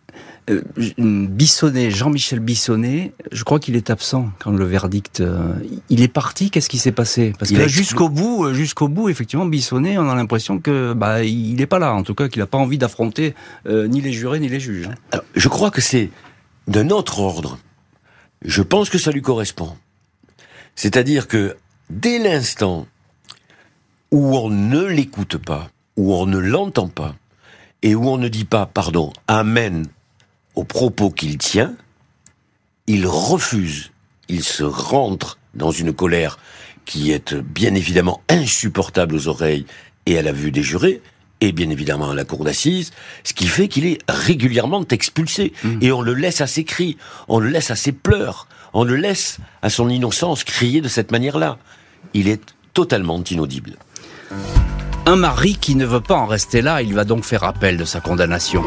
Euh, 0.50 0.62
Bissonnet, 0.98 1.90
Jean-Michel 1.90 2.40
Bissonnet, 2.40 3.12
je 3.30 3.44
crois 3.44 3.60
qu'il 3.60 3.76
est 3.76 3.90
absent 3.90 4.30
quand 4.38 4.52
le 4.52 4.64
verdict. 4.64 5.20
Euh, 5.20 5.54
il 5.88 6.02
est 6.02 6.08
parti. 6.08 6.50
Qu'est-ce 6.50 6.68
qui 6.68 6.78
s'est 6.78 6.92
passé? 6.92 7.32
Parce 7.38 7.50
que 7.50 7.68
jusqu'au 7.68 8.08
bout, 8.08 8.44
euh, 8.44 8.54
jusqu'au 8.54 8.88
bout, 8.88 9.08
effectivement, 9.08 9.46
Bissonnet, 9.46 9.98
on 9.98 10.08
a 10.08 10.14
l'impression 10.14 10.58
que 10.58 10.92
bah 10.92 11.22
il 11.22 11.56
n'est 11.56 11.66
pas 11.66 11.78
là. 11.78 11.94
En 11.94 12.02
tout 12.02 12.14
cas, 12.14 12.28
qu'il 12.28 12.40
n'a 12.40 12.46
pas 12.46 12.58
envie 12.58 12.78
d'affronter 12.78 13.34
ni 13.66 14.00
les 14.00 14.12
jurés 14.12 14.40
ni 14.40 14.48
les 14.48 14.60
juges. 14.60 14.88
Hein. 15.12 15.20
je 15.34 15.48
crois 15.48 15.70
que 15.70 15.80
c'est 15.80 16.10
d'un 16.66 16.90
autre 16.90 17.20
ordre. 17.20 17.58
Je 18.42 18.62
pense 18.62 18.90
que 18.90 18.98
ça 18.98 19.10
lui 19.10 19.22
correspond. 19.22 19.76
C'est-à-dire 20.74 21.28
que 21.28 21.56
dès 21.90 22.18
l'instant 22.18 22.86
où 24.10 24.36
on 24.36 24.48
ne 24.50 24.84
l'écoute 24.84 25.36
pas, 25.36 25.70
où 25.96 26.14
on 26.14 26.26
ne 26.26 26.38
l'entend 26.38 26.88
pas, 26.88 27.14
et 27.82 27.94
où 27.94 28.08
on 28.08 28.18
ne 28.18 28.28
dit 28.28 28.44
pas, 28.44 28.66
pardon, 28.66 29.12
Amen 29.28 29.86
aux 30.54 30.64
propos 30.64 31.10
qu'il 31.10 31.38
tient, 31.38 31.74
il 32.86 33.06
refuse, 33.06 33.92
il 34.28 34.42
se 34.42 34.64
rentre 34.64 35.38
dans 35.54 35.70
une 35.70 35.92
colère 35.92 36.38
qui 36.84 37.12
est 37.12 37.34
bien 37.34 37.74
évidemment 37.74 38.20
insupportable 38.28 39.14
aux 39.14 39.28
oreilles 39.28 39.66
et 40.06 40.18
à 40.18 40.22
la 40.22 40.32
vue 40.32 40.50
des 40.50 40.62
jurés, 40.62 41.02
et 41.40 41.52
bien 41.52 41.70
évidemment 41.70 42.10
à 42.10 42.14
la 42.14 42.24
cour 42.24 42.44
d'assises, 42.44 42.90
ce 43.24 43.32
qui 43.32 43.46
fait 43.46 43.68
qu'il 43.68 43.86
est 43.86 43.98
régulièrement 44.08 44.84
expulsé. 44.90 45.52
Mmh. 45.62 45.78
Et 45.82 45.92
on 45.92 46.02
le 46.02 46.14
laisse 46.14 46.40
à 46.40 46.46
ses 46.46 46.64
cris, 46.64 46.96
on 47.28 47.38
le 47.38 47.48
laisse 47.48 47.70
à 47.70 47.76
ses 47.76 47.92
pleurs, 47.92 48.46
on 48.72 48.84
le 48.84 48.96
laisse 48.96 49.38
à 49.62 49.70
son 49.70 49.88
innocence 49.88 50.44
crier 50.44 50.80
de 50.80 50.88
cette 50.88 51.12
manière-là. 51.12 51.58
Il 52.14 52.28
est 52.28 52.42
totalement 52.74 53.22
inaudible. 53.22 53.76
Un 55.06 55.16
mari 55.16 55.56
qui 55.56 55.74
ne 55.74 55.86
veut 55.86 56.00
pas 56.00 56.16
en 56.16 56.26
rester 56.26 56.60
là, 56.60 56.82
il 56.82 56.94
va 56.94 57.04
donc 57.04 57.24
faire 57.24 57.44
appel 57.44 57.76
de 57.76 57.84
sa 57.84 58.00
condamnation. 58.00 58.62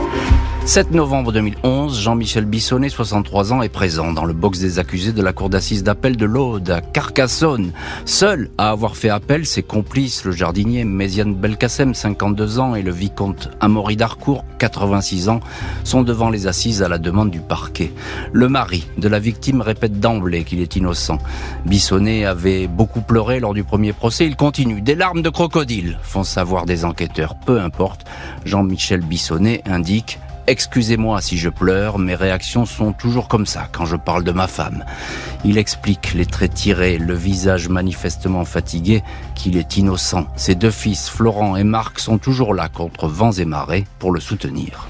7 0.65 0.91
novembre 0.91 1.33
2011, 1.33 1.99
Jean-Michel 1.99 2.45
Bissonnet, 2.45 2.87
63 2.87 3.51
ans, 3.51 3.61
est 3.61 3.69
présent 3.69 4.13
dans 4.13 4.23
le 4.23 4.31
box 4.31 4.59
des 4.59 4.79
accusés 4.79 5.11
de 5.11 5.21
la 5.21 5.33
cour 5.33 5.49
d'assises 5.49 5.83
d'appel 5.83 6.15
de 6.15 6.25
l'Aude 6.25 6.69
à 6.69 6.79
Carcassonne. 6.79 7.73
Seul 8.05 8.49
à 8.57 8.69
avoir 8.69 8.95
fait 8.95 9.09
appel, 9.09 9.45
ses 9.45 9.61
complices, 9.61 10.23
le 10.23 10.31
jardinier 10.31 10.85
Méziane 10.85 11.35
Belkacem, 11.35 11.93
52 11.93 12.59
ans, 12.59 12.75
et 12.75 12.81
le 12.81 12.91
vicomte 12.91 13.49
Amaury 13.59 13.97
Darcourt, 13.97 14.45
86 14.57 15.27
ans, 15.27 15.41
sont 15.83 16.01
devant 16.01 16.29
les 16.29 16.47
assises 16.47 16.81
à 16.81 16.87
la 16.87 16.97
demande 16.97 17.29
du 17.29 17.41
parquet. 17.41 17.91
Le 18.31 18.47
mari 18.47 18.87
de 18.97 19.09
la 19.09 19.19
victime 19.19 19.59
répète 19.59 19.99
d'emblée 19.99 20.45
qu'il 20.45 20.61
est 20.61 20.77
innocent. 20.77 21.17
Bissonnet 21.65 22.23
avait 22.23 22.67
beaucoup 22.67 23.01
pleuré 23.01 23.41
lors 23.41 23.53
du 23.53 23.65
premier 23.65 23.91
procès. 23.91 24.25
Il 24.25 24.37
continue. 24.37 24.81
Des 24.81 24.95
larmes 24.95 25.21
de 25.21 25.29
crocodile 25.29 25.99
font 26.03 26.23
savoir 26.23 26.65
des 26.65 26.85
enquêteurs. 26.85 27.35
Peu 27.45 27.59
importe. 27.59 28.05
Jean-Michel 28.45 29.01
Bissonnet 29.01 29.61
indique 29.65 30.19
Excusez-moi 30.45 31.21
si 31.21 31.37
je 31.37 31.47
pleure, 31.47 31.99
mes 31.99 32.15
réactions 32.15 32.65
sont 32.65 32.91
toujours 32.91 33.29
comme 33.29 33.45
ça 33.45 33.69
quand 33.71 33.85
je 33.85 33.95
parle 33.95 34.25
de 34.25 34.31
ma 34.33 34.47
femme. 34.47 34.83
Il 35.45 35.57
explique 35.57 36.13
les 36.13 36.25
traits 36.25 36.53
tirés, 36.53 36.97
le 36.97 37.13
visage 37.13 37.69
manifestement 37.69 38.43
fatigué, 38.43 39.03
qu'il 39.35 39.55
est 39.55 39.77
innocent. 39.77 40.27
Ses 40.35 40.55
deux 40.55 40.71
fils, 40.71 41.09
Florent 41.09 41.55
et 41.55 41.63
Marc, 41.63 41.99
sont 41.99 42.17
toujours 42.17 42.53
là 42.53 42.67
contre 42.67 43.07
vents 43.07 43.31
et 43.31 43.45
marées 43.45 43.85
pour 43.99 44.11
le 44.11 44.19
soutenir. 44.19 44.87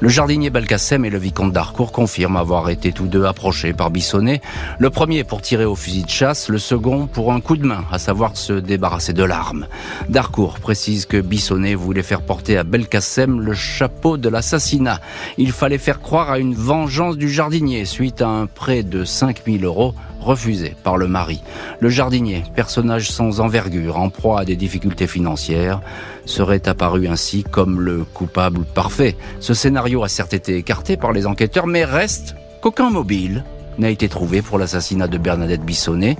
Le 0.00 0.10
jardinier 0.10 0.50
Belkacem 0.50 1.06
et 1.06 1.10
le 1.10 1.16
vicomte 1.16 1.52
d'Harcourt 1.52 1.90
confirment 1.90 2.36
avoir 2.36 2.68
été 2.68 2.92
tous 2.92 3.06
deux 3.06 3.24
approchés 3.24 3.72
par 3.72 3.90
Bissonnet, 3.90 4.42
le 4.78 4.90
premier 4.90 5.24
pour 5.24 5.40
tirer 5.40 5.64
au 5.64 5.74
fusil 5.74 6.04
de 6.04 6.10
chasse, 6.10 6.50
le 6.50 6.58
second 6.58 7.06
pour 7.06 7.32
un 7.32 7.40
coup 7.40 7.56
de 7.56 7.66
main, 7.66 7.86
à 7.90 7.98
savoir 7.98 8.36
se 8.36 8.52
débarrasser 8.52 9.14
de 9.14 9.24
l'arme. 9.24 9.66
D'Harcourt 10.10 10.60
précise 10.60 11.06
que 11.06 11.18
Bissonnet 11.18 11.74
voulait 11.74 12.02
faire 12.02 12.20
porter 12.20 12.58
à 12.58 12.62
Belkacem 12.62 13.40
le 13.40 13.54
chapeau 13.54 14.18
de 14.18 14.28
l'assassinat. 14.28 15.00
Il 15.38 15.50
fallait 15.50 15.78
faire 15.78 16.02
croire 16.02 16.30
à 16.30 16.38
une 16.38 16.54
vengeance 16.54 17.16
du 17.16 17.30
jardinier 17.30 17.86
suite 17.86 18.20
à 18.20 18.28
un 18.28 18.44
prêt 18.44 18.82
de 18.82 19.04
5000 19.04 19.64
euros 19.64 19.94
refusé 20.26 20.74
par 20.82 20.96
le 20.96 21.06
mari. 21.06 21.40
Le 21.80 21.88
jardinier, 21.88 22.42
personnage 22.54 23.10
sans 23.10 23.40
envergure, 23.40 23.96
en 23.98 24.10
proie 24.10 24.40
à 24.40 24.44
des 24.44 24.56
difficultés 24.56 25.06
financières, 25.06 25.80
serait 26.26 26.68
apparu 26.68 27.06
ainsi 27.06 27.44
comme 27.44 27.80
le 27.80 28.04
coupable 28.04 28.64
parfait. 28.64 29.16
Ce 29.40 29.54
scénario 29.54 30.02
a 30.02 30.08
certes 30.08 30.34
été 30.34 30.56
écarté 30.56 30.96
par 30.96 31.12
les 31.12 31.26
enquêteurs, 31.26 31.66
mais 31.66 31.84
reste 31.84 32.34
qu'aucun 32.60 32.90
mobile 32.90 33.44
n'a 33.78 33.90
été 33.90 34.08
trouvé 34.08 34.42
pour 34.42 34.58
l'assassinat 34.58 35.06
de 35.06 35.18
Bernadette 35.18 35.62
Bissonnet. 35.62 36.16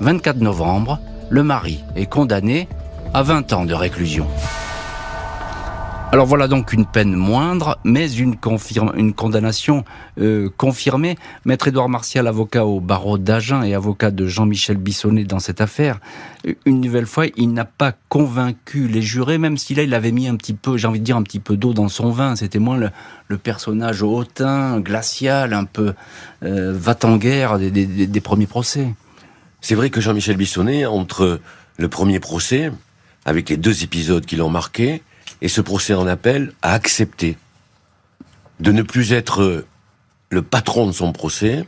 24 0.00 0.38
novembre, 0.38 0.98
le 1.28 1.42
mari 1.42 1.84
est 1.94 2.06
condamné 2.06 2.68
à 3.14 3.22
20 3.22 3.52
ans 3.52 3.64
de 3.66 3.74
réclusion. 3.74 4.26
Alors 6.12 6.26
voilà 6.26 6.46
donc 6.46 6.74
une 6.74 6.84
peine 6.84 7.16
moindre, 7.16 7.78
mais 7.84 8.12
une, 8.12 8.36
une 8.96 9.14
condamnation 9.14 9.82
euh, 10.20 10.50
confirmée. 10.58 11.16
Maître 11.46 11.68
Édouard 11.68 11.88
Martial, 11.88 12.26
avocat 12.26 12.66
au 12.66 12.80
barreau 12.80 13.16
d'Agen 13.16 13.62
et 13.62 13.72
avocat 13.72 14.10
de 14.10 14.26
Jean-Michel 14.26 14.76
Bissonnet 14.76 15.24
dans 15.24 15.38
cette 15.38 15.62
affaire, 15.62 16.00
une 16.66 16.82
nouvelle 16.82 17.06
fois, 17.06 17.24
il 17.38 17.54
n'a 17.54 17.64
pas 17.64 17.94
convaincu 18.10 18.88
les 18.88 19.00
jurés, 19.00 19.38
même 19.38 19.56
si 19.56 19.74
là 19.74 19.84
il 19.84 19.94
avait 19.94 20.12
mis 20.12 20.28
un 20.28 20.36
petit 20.36 20.52
peu, 20.52 20.76
j'ai 20.76 20.86
envie 20.86 21.00
de 21.00 21.04
dire 21.04 21.16
un 21.16 21.22
petit 21.22 21.40
peu 21.40 21.56
d'eau 21.56 21.72
dans 21.72 21.88
son 21.88 22.10
vin. 22.10 22.36
C'était 22.36 22.58
moins 22.58 22.76
le, 22.76 23.38
personnage 23.38 24.02
hautain, 24.02 24.80
glacial, 24.80 25.54
un 25.54 25.64
peu 25.64 25.94
euh, 26.42 26.74
va-t-en-guerre 26.76 27.58
des 27.58 28.20
premiers 28.20 28.46
procès. 28.46 28.92
C'est 29.62 29.74
vrai 29.74 29.88
que 29.88 30.02
Jean-Michel 30.02 30.36
Bissonnet, 30.36 30.84
entre 30.84 31.40
le 31.78 31.88
premier 31.88 32.20
procès, 32.20 32.70
avec 33.24 33.48
les 33.48 33.56
deux 33.56 33.82
épisodes 33.82 34.26
qui 34.26 34.36
l'ont 34.36 34.50
marqué, 34.50 35.02
et 35.42 35.48
ce 35.48 35.60
procès 35.60 35.92
en 35.92 36.06
appel 36.06 36.52
a 36.62 36.72
accepté 36.72 37.36
de 38.60 38.72
ne 38.72 38.82
plus 38.82 39.12
être 39.12 39.66
le 40.30 40.42
patron 40.42 40.86
de 40.86 40.92
son 40.92 41.12
procès 41.12 41.66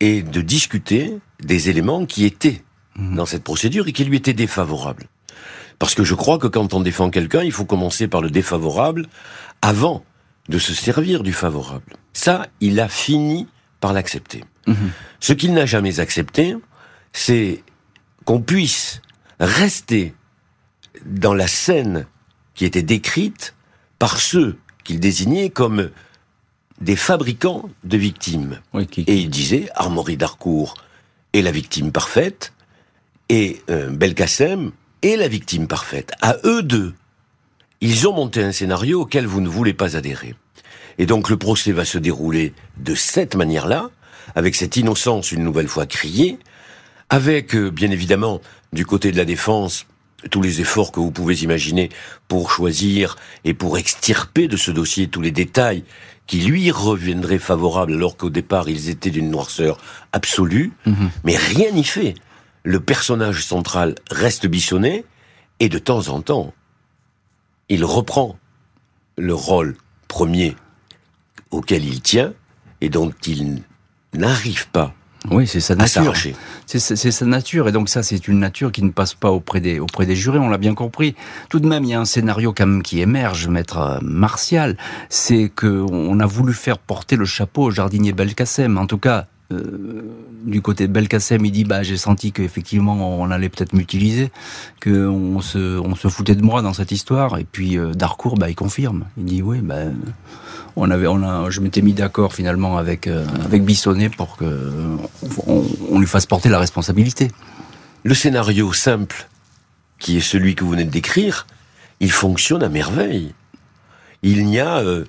et 0.00 0.22
de 0.22 0.40
discuter 0.40 1.18
des 1.40 1.68
éléments 1.68 2.06
qui 2.06 2.24
étaient 2.24 2.64
mmh. 2.96 3.14
dans 3.14 3.26
cette 3.26 3.44
procédure 3.44 3.86
et 3.86 3.92
qui 3.92 4.04
lui 4.04 4.16
étaient 4.16 4.32
défavorables. 4.32 5.06
Parce 5.78 5.94
que 5.94 6.02
je 6.02 6.14
crois 6.14 6.38
que 6.38 6.46
quand 6.46 6.72
on 6.72 6.80
défend 6.80 7.10
quelqu'un, 7.10 7.42
il 7.42 7.52
faut 7.52 7.66
commencer 7.66 8.08
par 8.08 8.22
le 8.22 8.30
défavorable 8.30 9.06
avant 9.60 10.02
de 10.48 10.58
se 10.58 10.72
servir 10.72 11.22
du 11.22 11.32
favorable. 11.32 11.96
Ça, 12.14 12.46
il 12.60 12.80
a 12.80 12.88
fini 12.88 13.46
par 13.80 13.92
l'accepter. 13.92 14.44
Mmh. 14.66 14.74
Ce 15.20 15.34
qu'il 15.34 15.52
n'a 15.52 15.66
jamais 15.66 16.00
accepté, 16.00 16.56
c'est 17.12 17.62
qu'on 18.24 18.40
puisse 18.40 19.02
rester 19.38 20.14
dans 21.04 21.34
la 21.34 21.46
scène 21.46 22.06
qui 22.54 22.64
était 22.64 22.82
décrite 22.82 23.54
par 23.98 24.18
ceux 24.18 24.58
qu'il 24.84 25.00
désignait 25.00 25.50
comme 25.50 25.90
des 26.80 26.96
fabricants 26.96 27.70
de 27.84 27.96
victimes. 27.96 28.60
Et 28.74 29.16
il 29.16 29.30
disait, 29.30 29.68
Armory 29.74 30.16
d'Arcourt 30.16 30.74
est 31.32 31.42
la 31.42 31.52
victime 31.52 31.92
parfaite, 31.92 32.52
et 33.28 33.62
euh, 33.70 33.90
Belkacem 33.90 34.72
est 35.02 35.16
la 35.16 35.28
victime 35.28 35.66
parfaite. 35.66 36.12
À 36.20 36.36
eux 36.44 36.62
deux, 36.62 36.94
ils 37.80 38.06
ont 38.06 38.12
monté 38.12 38.42
un 38.42 38.52
scénario 38.52 39.02
auquel 39.02 39.26
vous 39.26 39.40
ne 39.40 39.48
voulez 39.48 39.74
pas 39.74 39.96
adhérer. 39.96 40.34
Et 40.98 41.06
donc 41.06 41.30
le 41.30 41.36
procès 41.36 41.72
va 41.72 41.84
se 41.84 41.98
dérouler 41.98 42.52
de 42.76 42.94
cette 42.94 43.34
manière-là, 43.34 43.90
avec 44.34 44.54
cette 44.54 44.76
innocence 44.76 45.32
une 45.32 45.44
nouvelle 45.44 45.68
fois 45.68 45.86
criée, 45.86 46.38
avec, 47.08 47.54
euh, 47.54 47.70
bien 47.70 47.90
évidemment, 47.90 48.40
du 48.72 48.86
côté 48.86 49.12
de 49.12 49.16
la 49.16 49.24
défense, 49.24 49.86
tous 50.30 50.42
les 50.42 50.60
efforts 50.60 50.92
que 50.92 51.00
vous 51.00 51.10
pouvez 51.10 51.42
imaginer 51.42 51.90
pour 52.28 52.50
choisir 52.50 53.16
et 53.44 53.54
pour 53.54 53.78
extirper 53.78 54.48
de 54.48 54.56
ce 54.56 54.70
dossier 54.70 55.08
tous 55.08 55.20
les 55.20 55.30
détails 55.30 55.84
qui 56.26 56.40
lui 56.40 56.70
reviendraient 56.70 57.38
favorables 57.38 57.94
alors 57.94 58.16
qu'au 58.16 58.30
départ 58.30 58.68
ils 58.68 58.88
étaient 58.88 59.10
d'une 59.10 59.30
noirceur 59.30 59.78
absolue, 60.12 60.72
mhm. 60.86 61.10
mais 61.24 61.36
rien 61.36 61.70
n'y 61.72 61.84
fait. 61.84 62.14
Le 62.64 62.80
personnage 62.80 63.44
central 63.44 63.96
reste 64.10 64.46
bissonné 64.46 65.04
et 65.58 65.68
de 65.68 65.78
temps 65.78 66.08
en 66.08 66.22
temps, 66.22 66.54
il 67.68 67.84
reprend 67.84 68.38
le 69.16 69.34
rôle 69.34 69.76
premier 70.08 70.56
auquel 71.50 71.84
il 71.84 72.00
tient 72.00 72.32
et 72.80 72.88
dont 72.88 73.12
il 73.26 73.62
n'arrive 74.14 74.68
pas 74.68 74.94
oui, 75.30 75.46
c'est 75.46 75.60
sa 75.60 75.76
nature. 75.76 76.14
C'est 76.66 76.78
sa 76.78 77.26
nature, 77.26 77.68
et 77.68 77.72
donc 77.72 77.88
ça, 77.88 78.02
c'est 78.02 78.26
une 78.28 78.40
nature 78.40 78.72
qui 78.72 78.82
ne 78.82 78.90
passe 78.90 79.14
pas 79.14 79.30
auprès 79.30 79.60
des 79.60 79.78
auprès 79.78 80.06
des 80.06 80.16
jurés. 80.16 80.38
On 80.38 80.48
l'a 80.48 80.58
bien 80.58 80.74
compris. 80.74 81.14
Tout 81.48 81.60
de 81.60 81.68
même, 81.68 81.84
il 81.84 81.90
y 81.90 81.94
a 81.94 82.00
un 82.00 82.04
scénario 82.04 82.52
quand 82.56 82.66
même 82.66 82.82
qui 82.82 83.00
émerge, 83.00 83.48
maître 83.48 83.78
euh, 83.78 83.98
Martial. 84.02 84.76
C'est 85.08 85.50
que 85.54 85.84
on 85.90 86.18
a 86.18 86.26
voulu 86.26 86.52
faire 86.52 86.78
porter 86.78 87.16
le 87.16 87.24
chapeau 87.24 87.64
au 87.64 87.70
jardinier 87.70 88.12
Belkacem. 88.12 88.78
En 88.78 88.86
tout 88.86 88.98
cas, 88.98 89.26
euh, 89.52 90.02
du 90.44 90.60
côté 90.60 90.88
de 90.88 90.92
Belkacem, 90.92 91.44
il 91.44 91.52
dit 91.52 91.64
bah 91.64 91.82
j'ai 91.82 91.96
senti 91.96 92.32
qu'effectivement 92.32 93.20
on 93.20 93.30
allait 93.30 93.48
peut-être 93.48 93.74
m'utiliser, 93.74 94.32
qu'on 94.82 95.40
se 95.40 95.78
on 95.78 95.94
se 95.94 96.08
foutait 96.08 96.34
de 96.34 96.42
moi 96.42 96.62
dans 96.62 96.72
cette 96.72 96.90
histoire. 96.90 97.38
Et 97.38 97.44
puis 97.44 97.78
euh, 97.78 97.92
Darcourt, 97.92 98.36
bah 98.36 98.50
il 98.50 98.56
confirme. 98.56 99.04
Il 99.18 99.24
dit 99.24 99.42
oui, 99.42 99.60
bah 99.60 99.84
on 100.76 100.90
avait, 100.90 101.06
on 101.06 101.22
a, 101.22 101.50
je 101.50 101.60
m'étais 101.60 101.82
mis 101.82 101.92
d'accord 101.92 102.32
finalement 102.34 102.78
avec 102.78 103.06
euh, 103.06 103.26
avec 103.44 103.64
Bissonnet 103.64 104.10
pour 104.10 104.36
que 104.36 104.96
on, 105.46 105.98
lui 105.98 106.06
fasse 106.06 106.26
porter 106.26 106.48
la 106.48 106.58
responsabilité. 106.58 107.30
Le 108.04 108.14
scénario 108.14 108.72
simple, 108.72 109.28
qui 109.98 110.16
est 110.16 110.22
celui 110.22 110.54
que 110.54 110.64
vous 110.64 110.70
venez 110.70 110.84
de 110.84 110.90
décrire, 110.90 111.46
il 112.00 112.10
fonctionne 112.10 112.62
à 112.62 112.68
merveille. 112.68 113.34
Il 114.22 114.46
n'y 114.46 114.60
a 114.60 114.78
euh, 114.78 115.04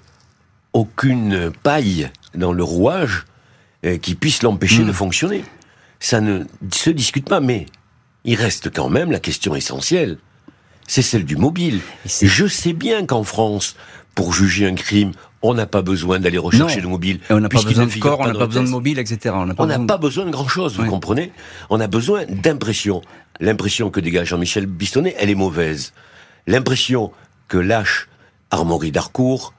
aucune 0.73 1.51
paille 1.63 2.09
dans 2.35 2.53
le 2.53 2.63
rouage 2.63 3.25
euh, 3.85 3.97
qui 3.97 4.15
puisse 4.15 4.43
l'empêcher 4.43 4.83
hmm. 4.83 4.87
de 4.87 4.91
fonctionner. 4.91 5.43
Ça 5.99 6.19
ne 6.19 6.43
se 6.71 6.89
discute 6.89 7.29
pas, 7.29 7.39
mais 7.39 7.67
il 8.25 8.35
reste 8.35 8.73
quand 8.73 8.89
même 8.89 9.11
la 9.11 9.19
question 9.19 9.55
essentielle. 9.55 10.17
C'est 10.87 11.01
celle 11.01 11.23
du 11.23 11.37
mobile. 11.37 11.79
Je 12.05 12.45
sais 12.45 12.73
bien 12.73 13.05
qu'en 13.05 13.23
France, 13.23 13.77
pour 14.15 14.33
juger 14.33 14.67
un 14.67 14.75
crime, 14.75 15.13
on 15.43 15.53
n'a 15.53 15.67
pas 15.67 15.81
besoin 15.81 16.19
d'aller 16.19 16.37
rechercher 16.37 16.81
le 16.81 16.87
mobile. 16.87 17.19
on 17.29 17.39
n'a 17.39 17.49
pas 17.49 17.61
besoin 17.61 17.85
de 17.85 17.99
corps, 17.99 18.19
on 18.21 18.27
n'a 18.27 18.33
pas 18.33 18.47
besoin 18.47 18.63
de 18.63 18.69
mobile, 18.69 18.97
etc. 18.97 19.35
On 19.35 19.45
n'a 19.45 19.79
pas, 19.79 19.97
besoin 19.97 20.25
de 20.25 20.31
grand-chose, 20.31 20.77
vous 20.77 20.85
comprenez? 20.85 21.31
On 21.69 21.79
a 21.79 21.87
besoin 21.87 22.25
d'impression. 22.25 23.01
L'impression 23.39 23.89
que 23.89 23.99
dégage 23.99 24.29
Jean-Michel 24.29 24.65
Bistonnet, 24.65 25.15
elle 25.19 25.29
est 25.29 25.35
mauvaise. 25.35 25.93
L'impression 26.47 27.11
que 27.49 27.57
lâche 27.57 28.07
Armory 28.51 28.91
d'Arcourt, 28.91 29.53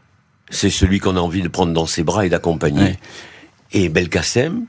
c'est 0.49 0.71
celui 0.71 1.01
qu'on 1.01 1.17
a 1.17 1.21
envie 1.21 1.43
de 1.43 1.49
prendre 1.49 1.73
dans 1.73 1.87
ses 1.87 2.03
bras 2.03 2.25
et 2.25 2.31
d'accompagner. 2.31 2.99
Et 3.73 3.89
Belkacem, 3.89 4.65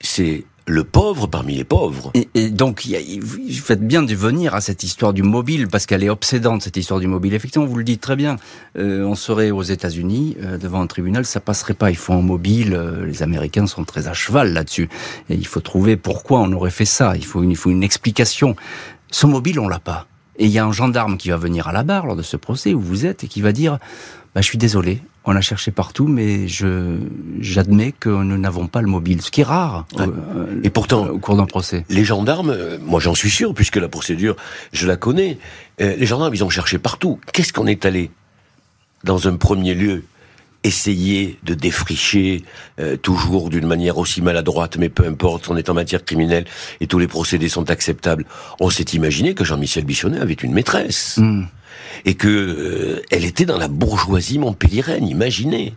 c'est 0.00 0.44
le 0.66 0.84
pauvre 0.84 1.26
parmi 1.26 1.56
les 1.56 1.64
pauvres. 1.64 2.12
Et, 2.34 2.50
donc, 2.50 2.86
vous 3.20 3.52
faites 3.52 3.86
bien 3.86 4.02
de 4.02 4.14
venir 4.14 4.54
à 4.54 4.60
cette 4.60 4.82
histoire 4.82 5.12
du 5.12 5.22
mobile, 5.22 5.68
parce 5.68 5.86
qu'elle 5.86 6.04
est 6.04 6.08
obsédante, 6.10 6.62
cette 6.62 6.76
histoire 6.76 7.00
du 7.00 7.06
mobile. 7.06 7.34
Effectivement, 7.34 7.66
vous 7.66 7.76
le 7.76 7.84
dites 7.84 8.00
très 8.00 8.16
bien, 8.16 8.36
euh, 8.78 9.04
on 9.04 9.14
serait 9.14 9.50
aux 9.50 9.62
États-Unis, 9.62 10.36
euh, 10.42 10.58
devant 10.58 10.80
un 10.80 10.86
tribunal, 10.86 11.24
ça 11.24 11.40
passerait 11.40 11.74
pas. 11.74 11.90
Il 11.90 11.96
faut 11.96 12.12
un 12.12 12.22
mobile, 12.22 12.74
euh, 12.74 13.04
les 13.04 13.22
Américains 13.22 13.66
sont 13.66 13.84
très 13.84 14.08
à 14.08 14.12
cheval 14.12 14.52
là-dessus. 14.52 14.88
Et 15.28 15.34
il 15.34 15.46
faut 15.46 15.60
trouver 15.60 15.96
pourquoi 15.96 16.40
on 16.40 16.52
aurait 16.52 16.70
fait 16.70 16.84
ça. 16.84 17.16
Il 17.16 17.24
faut 17.24 17.42
une, 17.42 17.50
il 17.50 17.56
faut 17.56 17.70
une 17.70 17.82
explication. 17.82 18.56
Ce 19.10 19.26
mobile, 19.26 19.58
on 19.58 19.68
l'a 19.68 19.80
pas. 19.80 20.06
Et 20.38 20.46
il 20.46 20.50
y 20.50 20.58
a 20.58 20.64
un 20.64 20.72
gendarme 20.72 21.18
qui 21.18 21.30
va 21.30 21.36
venir 21.36 21.68
à 21.68 21.72
la 21.72 21.82
barre 21.82 22.06
lors 22.06 22.16
de 22.16 22.22
ce 22.22 22.36
procès 22.36 22.72
où 22.72 22.80
vous 22.80 23.04
êtes 23.04 23.24
et 23.24 23.28
qui 23.28 23.42
va 23.42 23.52
dire 23.52 23.78
bah, 24.34 24.40
Je 24.40 24.46
suis 24.46 24.58
désolé, 24.58 25.02
on 25.24 25.36
a 25.36 25.40
cherché 25.40 25.70
partout, 25.70 26.06
mais 26.08 26.48
je 26.48 26.96
j'admets 27.40 27.92
que 27.92 28.08
nous 28.08 28.38
n'avons 28.38 28.66
pas 28.66 28.80
le 28.80 28.88
mobile, 28.88 29.20
ce 29.22 29.30
qui 29.30 29.42
est 29.42 29.44
rare. 29.44 29.86
Ouais. 29.98 30.06
euh, 30.06 30.60
Et 30.64 30.70
pourtant, 30.70 31.06
au 31.08 31.18
cours 31.18 31.36
d'un 31.36 31.46
procès. 31.46 31.84
Les 31.90 32.04
gendarmes, 32.04 32.50
euh, 32.50 32.78
moi 32.82 33.00
j'en 33.00 33.14
suis 33.14 33.30
sûr, 33.30 33.52
puisque 33.54 33.76
la 33.76 33.88
procédure, 33.88 34.36
je 34.72 34.86
la 34.86 34.96
connais, 34.96 35.38
euh, 35.80 35.94
les 35.96 36.06
gendarmes, 36.06 36.34
ils 36.34 36.44
ont 36.44 36.50
cherché 36.50 36.78
partout. 36.78 37.20
Qu'est-ce 37.32 37.52
qu'on 37.52 37.66
est 37.66 37.84
allé, 37.84 38.10
dans 39.04 39.28
un 39.28 39.36
premier 39.36 39.74
lieu, 39.74 40.04
essayer 40.62 41.38
de 41.42 41.54
défricher, 41.54 42.44
euh, 42.80 42.96
toujours 42.96 43.48
d'une 43.48 43.66
manière 43.66 43.96
aussi 43.98 44.20
maladroite, 44.20 44.76
mais 44.76 44.88
peu 44.90 45.06
importe, 45.06 45.48
on 45.48 45.56
est 45.56 45.70
en 45.70 45.74
matière 45.74 46.04
criminelle 46.04 46.44
et 46.80 46.86
tous 46.86 46.98
les 46.98 47.06
procédés 47.08 47.48
sont 47.48 47.70
acceptables. 47.70 48.26
On 48.58 48.68
s'est 48.68 48.84
imaginé 48.92 49.34
que 49.34 49.44
Jean-Michel 49.44 49.84
Bichonnet 49.84 50.18
avait 50.20 50.34
une 50.34 50.52
maîtresse. 50.52 51.16
Hmm. 51.16 51.44
Et 52.04 52.14
que 52.14 52.28
euh, 52.28 53.02
elle 53.10 53.24
était 53.24 53.44
dans 53.44 53.58
la 53.58 53.68
bourgeoisie 53.68 54.38
montpelliéraine, 54.38 55.06
imaginez. 55.06 55.74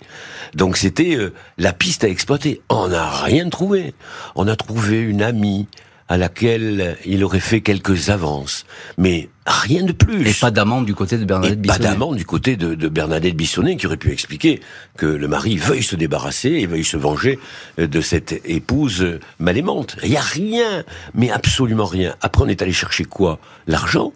Donc 0.56 0.78
c'était 0.78 1.16
euh, 1.16 1.34
la 1.58 1.74
piste 1.74 2.04
à 2.04 2.10
exploiter. 2.10 2.62
On 2.70 2.90
n'a 2.90 3.10
rien 3.10 3.50
trouvé. 3.50 3.94
On 4.36 4.48
a 4.48 4.56
trouvé 4.56 5.00
une 5.02 5.22
amie 5.22 5.68
à 6.10 6.18
laquelle 6.18 6.98
il 7.06 7.24
aurait 7.24 7.40
fait 7.40 7.62
quelques 7.62 8.10
avances, 8.10 8.66
mais 8.98 9.30
rien 9.48 9.84
de 9.84 9.94
plus. 9.94 10.30
Et 10.30 10.34
pas 10.34 10.52
d'amende 10.52 10.86
du 10.86 10.94
côté 10.94 11.18
de 11.18 11.24
Et 11.24 11.26
Bernadette 11.26 11.66
pas 11.66 11.78
Bissonnet. 11.78 11.90
d'amende 11.90 12.18
du 12.18 12.26
côté 12.26 12.56
de, 12.58 12.76
de 12.76 12.88
Bernadette 12.90 13.36
Bissonnet 13.36 13.78
qui 13.78 13.88
aurait 13.88 13.98
pu 13.98 14.12
expliquer 14.12 14.60
que 14.98 15.06
le 15.06 15.28
mari 15.30 15.56
veuille 15.56 15.82
se 15.82 15.96
débarrasser 15.96 16.50
et 16.50 16.68
veuille 16.68 16.84
se 16.84 16.98
venger 16.98 17.40
euh, 17.80 17.88
de 17.88 18.02
cette 18.02 18.42
épouse 18.46 19.18
mal 19.40 19.58
aimante. 19.58 19.96
Il 20.04 20.12
y 20.12 20.18
a 20.18 20.22
rien, 20.22 20.84
mais 21.16 21.32
absolument 21.32 21.86
rien. 21.86 22.16
Après, 22.22 22.44
on 22.44 22.48
est 22.48 22.62
allé 22.62 22.74
chercher 22.74 23.06
quoi? 23.06 23.40
L'argent 23.66 24.12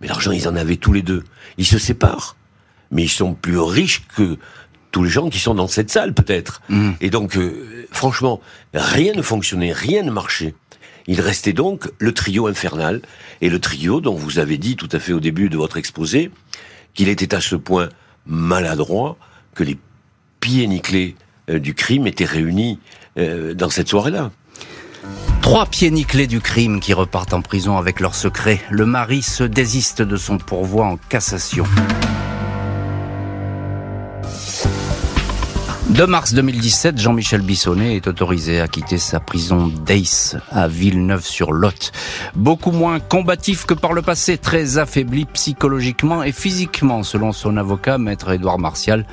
Mais 0.00 0.08
l'argent, 0.08 0.32
ils 0.32 0.48
en 0.48 0.56
avaient 0.56 0.76
tous 0.76 0.92
les 0.92 1.02
deux. 1.02 1.24
Ils 1.56 1.66
se 1.66 1.78
séparent, 1.78 2.36
mais 2.90 3.04
ils 3.04 3.10
sont 3.10 3.34
plus 3.34 3.58
riches 3.58 4.02
que 4.14 4.38
tous 4.90 5.02
les 5.02 5.10
gens 5.10 5.28
qui 5.28 5.38
sont 5.38 5.54
dans 5.54 5.68
cette 5.68 5.90
salle, 5.90 6.14
peut-être. 6.14 6.62
Mm. 6.68 6.92
Et 7.00 7.10
donc, 7.10 7.36
euh, 7.36 7.86
franchement, 7.90 8.40
rien 8.74 9.12
ne 9.14 9.22
fonctionnait, 9.22 9.72
rien 9.72 10.02
ne 10.02 10.10
marchait. 10.10 10.54
Il 11.06 11.20
restait 11.20 11.52
donc 11.52 11.90
le 11.98 12.12
trio 12.12 12.46
infernal, 12.46 13.00
et 13.40 13.48
le 13.48 13.58
trio 13.58 14.00
dont 14.00 14.14
vous 14.14 14.38
avez 14.38 14.58
dit 14.58 14.76
tout 14.76 14.88
à 14.92 14.98
fait 14.98 15.12
au 15.12 15.20
début 15.20 15.48
de 15.48 15.56
votre 15.56 15.76
exposé 15.76 16.30
qu'il 16.94 17.08
était 17.08 17.34
à 17.34 17.40
ce 17.40 17.56
point 17.56 17.88
maladroit 18.26 19.16
que 19.54 19.64
les 19.64 19.78
pieds 20.40 20.66
nickelés 20.66 21.16
euh, 21.50 21.58
du 21.58 21.74
crime 21.74 22.06
étaient 22.06 22.24
réunis 22.24 22.78
euh, 23.18 23.54
dans 23.54 23.70
cette 23.70 23.88
soirée-là. 23.88 24.30
Trois 25.48 25.64
pieds 25.64 25.90
nickelés 25.90 26.26
du 26.26 26.42
crime 26.42 26.78
qui 26.78 26.92
repartent 26.92 27.32
en 27.32 27.40
prison 27.40 27.78
avec 27.78 28.00
leur 28.00 28.14
secret. 28.14 28.60
Le 28.68 28.84
mari 28.84 29.22
se 29.22 29.44
désiste 29.44 30.02
de 30.02 30.18
son 30.18 30.36
pourvoi 30.36 30.84
en 30.84 30.98
cassation. 30.98 31.64
2 35.88 36.06
mars 36.06 36.34
2017, 36.34 37.00
Jean-Michel 37.00 37.40
Bissonnet 37.40 37.96
est 37.96 38.06
autorisé 38.08 38.60
à 38.60 38.68
quitter 38.68 38.98
sa 38.98 39.20
prison 39.20 39.68
d'Ace 39.68 40.36
à 40.52 40.68
Villeneuve-sur-Lot. 40.68 41.92
Beaucoup 42.34 42.72
moins 42.72 43.00
combatif 43.00 43.64
que 43.64 43.72
par 43.72 43.94
le 43.94 44.02
passé, 44.02 44.36
très 44.36 44.76
affaibli 44.76 45.24
psychologiquement 45.32 46.22
et 46.22 46.32
physiquement, 46.32 47.02
selon 47.02 47.32
son 47.32 47.56
avocat, 47.56 47.96
maître 47.96 48.30
Édouard 48.30 48.58
Martial. 48.58 49.06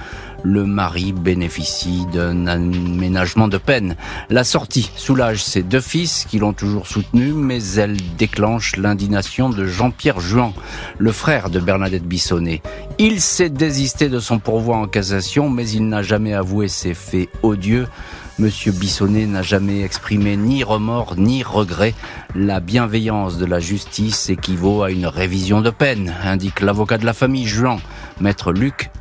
Le 0.48 0.64
mari 0.64 1.12
bénéficie 1.12 2.06
d'un 2.14 2.46
aménagement 2.46 3.48
de 3.48 3.58
peine. 3.58 3.96
La 4.30 4.44
sortie 4.44 4.92
soulage 4.96 5.44
ses 5.44 5.64
deux 5.64 5.82
fils 5.82 6.28
qui 6.30 6.38
l'ont 6.38 6.54
toujours 6.54 6.86
soutenu, 6.86 7.34
mais 7.34 7.64
elle 7.78 7.98
déclenche 8.16 8.78
l'indignation 8.78 9.50
de 9.50 9.66
Jean-Pierre 9.66 10.20
Juan, 10.20 10.54
le 11.00 11.12
frère 11.12 11.50
de 11.50 11.60
Bernadette 11.60 12.06
Bissonnet. 12.06 12.62
Il 13.00 13.22
s'est 13.22 13.50
désisté 13.50 14.08
de 14.08 14.20
son 14.20 14.38
pourvoi 14.38 14.78
en 14.78 14.86
cassation, 14.86 15.50
mais 15.50 15.68
il 15.68 15.90
n'a 15.90 16.04
jamais 16.04 16.36
avoué 16.36 16.68
ses 16.68 16.94
faits 16.94 17.30
odieux. 17.42 17.88
Monsieur 18.38 18.72
Bissonnet 18.72 19.26
n'a 19.26 19.42
jamais 19.42 19.82
exprimé 19.82 20.38
ni 20.38 20.64
remords 20.64 21.16
ni 21.18 21.42
regret. 21.42 21.96
La 22.36 22.60
bienveillance 22.60 23.40
de 23.40 23.46
la 23.48 23.60
justice 23.60 24.30
équivaut 24.30 24.84
à 24.84 24.92
une 24.92 25.08
révision 25.08 25.62
de 25.62 25.72
peine, 25.72 26.14
indique 26.24 26.62
l'avocat 26.62 27.00
de 27.00 27.06
la 27.06 27.14
famille 27.14 27.48
Juan, 27.48 27.80
maître 28.22 28.52
Luc 28.52 28.92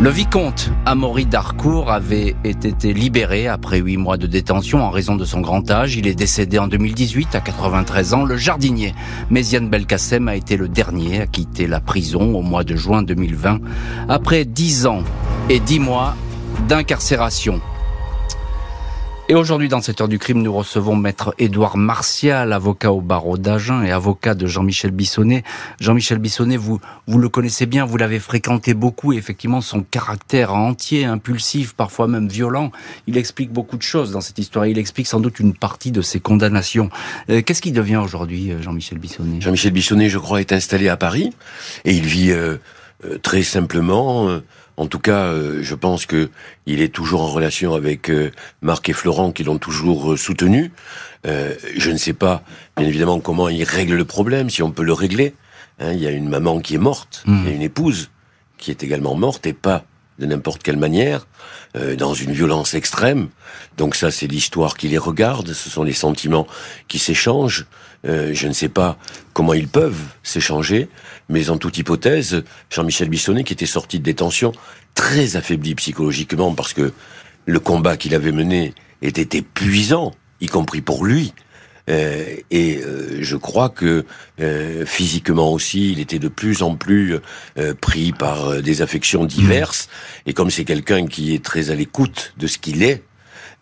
Le 0.00 0.10
vicomte 0.10 0.70
Amaury 0.86 1.26
d'Harcourt 1.26 1.90
avait 1.90 2.36
été 2.44 2.92
libéré 2.92 3.48
après 3.48 3.78
huit 3.78 3.96
mois 3.96 4.16
de 4.16 4.26
détention 4.26 4.82
en 4.82 4.90
raison 4.90 5.16
de 5.16 5.24
son 5.24 5.40
grand 5.40 5.68
âge. 5.70 5.96
Il 5.96 6.06
est 6.06 6.14
décédé 6.14 6.58
en 6.58 6.68
2018 6.68 7.34
à 7.34 7.40
93 7.40 8.14
ans. 8.14 8.24
Le 8.24 8.36
jardinier 8.36 8.94
Méziane 9.30 9.68
Belkacem 9.68 10.28
a 10.28 10.36
été 10.36 10.56
le 10.56 10.68
dernier 10.68 11.20
à 11.20 11.26
quitter 11.26 11.66
la 11.66 11.80
prison 11.80 12.34
au 12.34 12.42
mois 12.42 12.62
de 12.62 12.76
juin 12.76 13.02
2020 13.02 13.58
après 14.08 14.44
dix 14.44 14.86
ans 14.86 15.02
et 15.48 15.58
dix 15.58 15.80
mois 15.80 16.14
d'incarcération. 16.68 17.60
Et 19.30 19.34
aujourd'hui, 19.34 19.68
dans 19.68 19.82
cette 19.82 20.00
heure 20.00 20.08
du 20.08 20.18
crime, 20.18 20.40
nous 20.40 20.54
recevons 20.54 20.96
maître 20.96 21.34
Édouard 21.38 21.76
Martial, 21.76 22.50
avocat 22.54 22.92
au 22.92 23.02
barreau 23.02 23.36
d'Agen 23.36 23.82
et 23.82 23.92
avocat 23.92 24.34
de 24.34 24.46
Jean-Michel 24.46 24.90
Bissonnet. 24.90 25.44
Jean-Michel 25.80 26.16
Bissonnet, 26.16 26.56
vous, 26.56 26.80
vous 27.06 27.18
le 27.18 27.28
connaissez 27.28 27.66
bien, 27.66 27.84
vous 27.84 27.98
l'avez 27.98 28.20
fréquenté 28.20 28.72
beaucoup 28.72 29.12
et 29.12 29.16
effectivement, 29.16 29.60
son 29.60 29.82
caractère 29.82 30.54
entier, 30.54 31.04
impulsif, 31.04 31.74
parfois 31.74 32.08
même 32.08 32.26
violent, 32.26 32.72
il 33.06 33.18
explique 33.18 33.52
beaucoup 33.52 33.76
de 33.76 33.82
choses 33.82 34.12
dans 34.12 34.22
cette 34.22 34.38
histoire. 34.38 34.64
Il 34.64 34.78
explique 34.78 35.06
sans 35.06 35.20
doute 35.20 35.40
une 35.40 35.52
partie 35.52 35.92
de 35.92 36.00
ses 36.00 36.20
condamnations. 36.20 36.88
Euh, 37.28 37.42
Qu'est-ce 37.42 37.60
qui 37.60 37.72
devient 37.72 37.96
aujourd'hui, 37.96 38.50
euh, 38.50 38.62
Jean-Michel 38.62 38.96
Bissonnet? 38.96 39.42
Jean-Michel 39.42 39.72
Bissonnet, 39.72 40.08
je 40.08 40.16
crois, 40.18 40.40
est 40.40 40.54
installé 40.54 40.88
à 40.88 40.96
Paris 40.96 41.34
et 41.84 41.92
il 41.92 42.06
vit 42.06 42.30
euh, 42.30 42.56
euh, 43.04 43.18
très 43.18 43.42
simplement. 43.42 44.40
En 44.78 44.86
tout 44.86 45.00
cas, 45.00 45.24
euh, 45.24 45.58
je 45.60 45.74
pense 45.74 46.06
que 46.06 46.30
il 46.64 46.80
est 46.80 46.94
toujours 46.94 47.22
en 47.22 47.26
relation 47.26 47.74
avec 47.74 48.10
euh, 48.10 48.30
Marc 48.62 48.88
et 48.88 48.92
Florent 48.92 49.32
qui 49.32 49.42
l'ont 49.42 49.58
toujours 49.58 50.12
euh, 50.12 50.16
soutenu. 50.16 50.70
Euh, 51.26 51.54
je 51.76 51.90
ne 51.90 51.96
sais 51.96 52.12
pas, 52.12 52.44
bien 52.76 52.86
évidemment, 52.86 53.18
comment 53.18 53.48
il 53.48 53.64
règle 53.64 53.96
le 53.96 54.04
problème, 54.04 54.50
si 54.50 54.62
on 54.62 54.70
peut 54.70 54.84
le 54.84 54.92
régler. 54.92 55.34
Hein, 55.80 55.92
il 55.92 56.00
y 56.00 56.06
a 56.06 56.12
une 56.12 56.28
maman 56.28 56.60
qui 56.60 56.76
est 56.76 56.78
morte, 56.78 57.24
il 57.26 57.44
y 57.44 57.48
a 57.48 57.50
une 57.50 57.62
épouse 57.62 58.10
qui 58.56 58.70
est 58.70 58.84
également 58.84 59.16
morte 59.16 59.46
et 59.46 59.52
pas 59.52 59.84
de 60.18 60.26
n'importe 60.26 60.62
quelle 60.62 60.76
manière, 60.76 61.26
euh, 61.76 61.96
dans 61.96 62.14
une 62.14 62.32
violence 62.32 62.74
extrême. 62.74 63.28
Donc 63.76 63.94
ça, 63.94 64.10
c'est 64.10 64.26
l'histoire 64.26 64.76
qui 64.76 64.88
les 64.88 64.98
regarde, 64.98 65.52
ce 65.52 65.70
sont 65.70 65.84
les 65.84 65.92
sentiments 65.92 66.46
qui 66.88 66.98
s'échangent. 66.98 67.66
Euh, 68.06 68.30
je 68.32 68.46
ne 68.46 68.52
sais 68.52 68.68
pas 68.68 68.96
comment 69.32 69.54
ils 69.54 69.68
peuvent 69.68 70.00
s'échanger, 70.22 70.88
mais 71.28 71.50
en 71.50 71.58
toute 71.58 71.78
hypothèse, 71.78 72.42
Jean-Michel 72.70 73.08
Bissonnet, 73.08 73.44
qui 73.44 73.52
était 73.52 73.66
sorti 73.66 73.98
de 73.98 74.04
détention, 74.04 74.52
très 74.94 75.36
affaibli 75.36 75.74
psychologiquement, 75.74 76.54
parce 76.54 76.72
que 76.72 76.92
le 77.46 77.60
combat 77.60 77.96
qu'il 77.96 78.14
avait 78.14 78.32
mené 78.32 78.74
était 79.02 79.38
épuisant, 79.38 80.14
y 80.40 80.46
compris 80.46 80.80
pour 80.80 81.04
lui. 81.04 81.32
Euh, 81.88 82.36
et 82.50 82.78
euh, 82.78 83.18
je 83.20 83.36
crois 83.36 83.68
que 83.68 84.04
euh, 84.40 84.84
physiquement 84.84 85.52
aussi, 85.52 85.92
il 85.92 86.00
était 86.00 86.18
de 86.18 86.28
plus 86.28 86.62
en 86.62 86.76
plus 86.76 87.16
euh, 87.58 87.74
pris 87.74 88.12
par 88.12 88.62
des 88.62 88.82
affections 88.82 89.24
diverses. 89.24 89.88
Et 90.26 90.32
comme 90.34 90.50
c'est 90.50 90.64
quelqu'un 90.64 91.06
qui 91.06 91.34
est 91.34 91.44
très 91.44 91.70
à 91.70 91.74
l'écoute 91.74 92.34
de 92.36 92.46
ce 92.46 92.58
qu'il 92.58 92.82
est, 92.82 93.02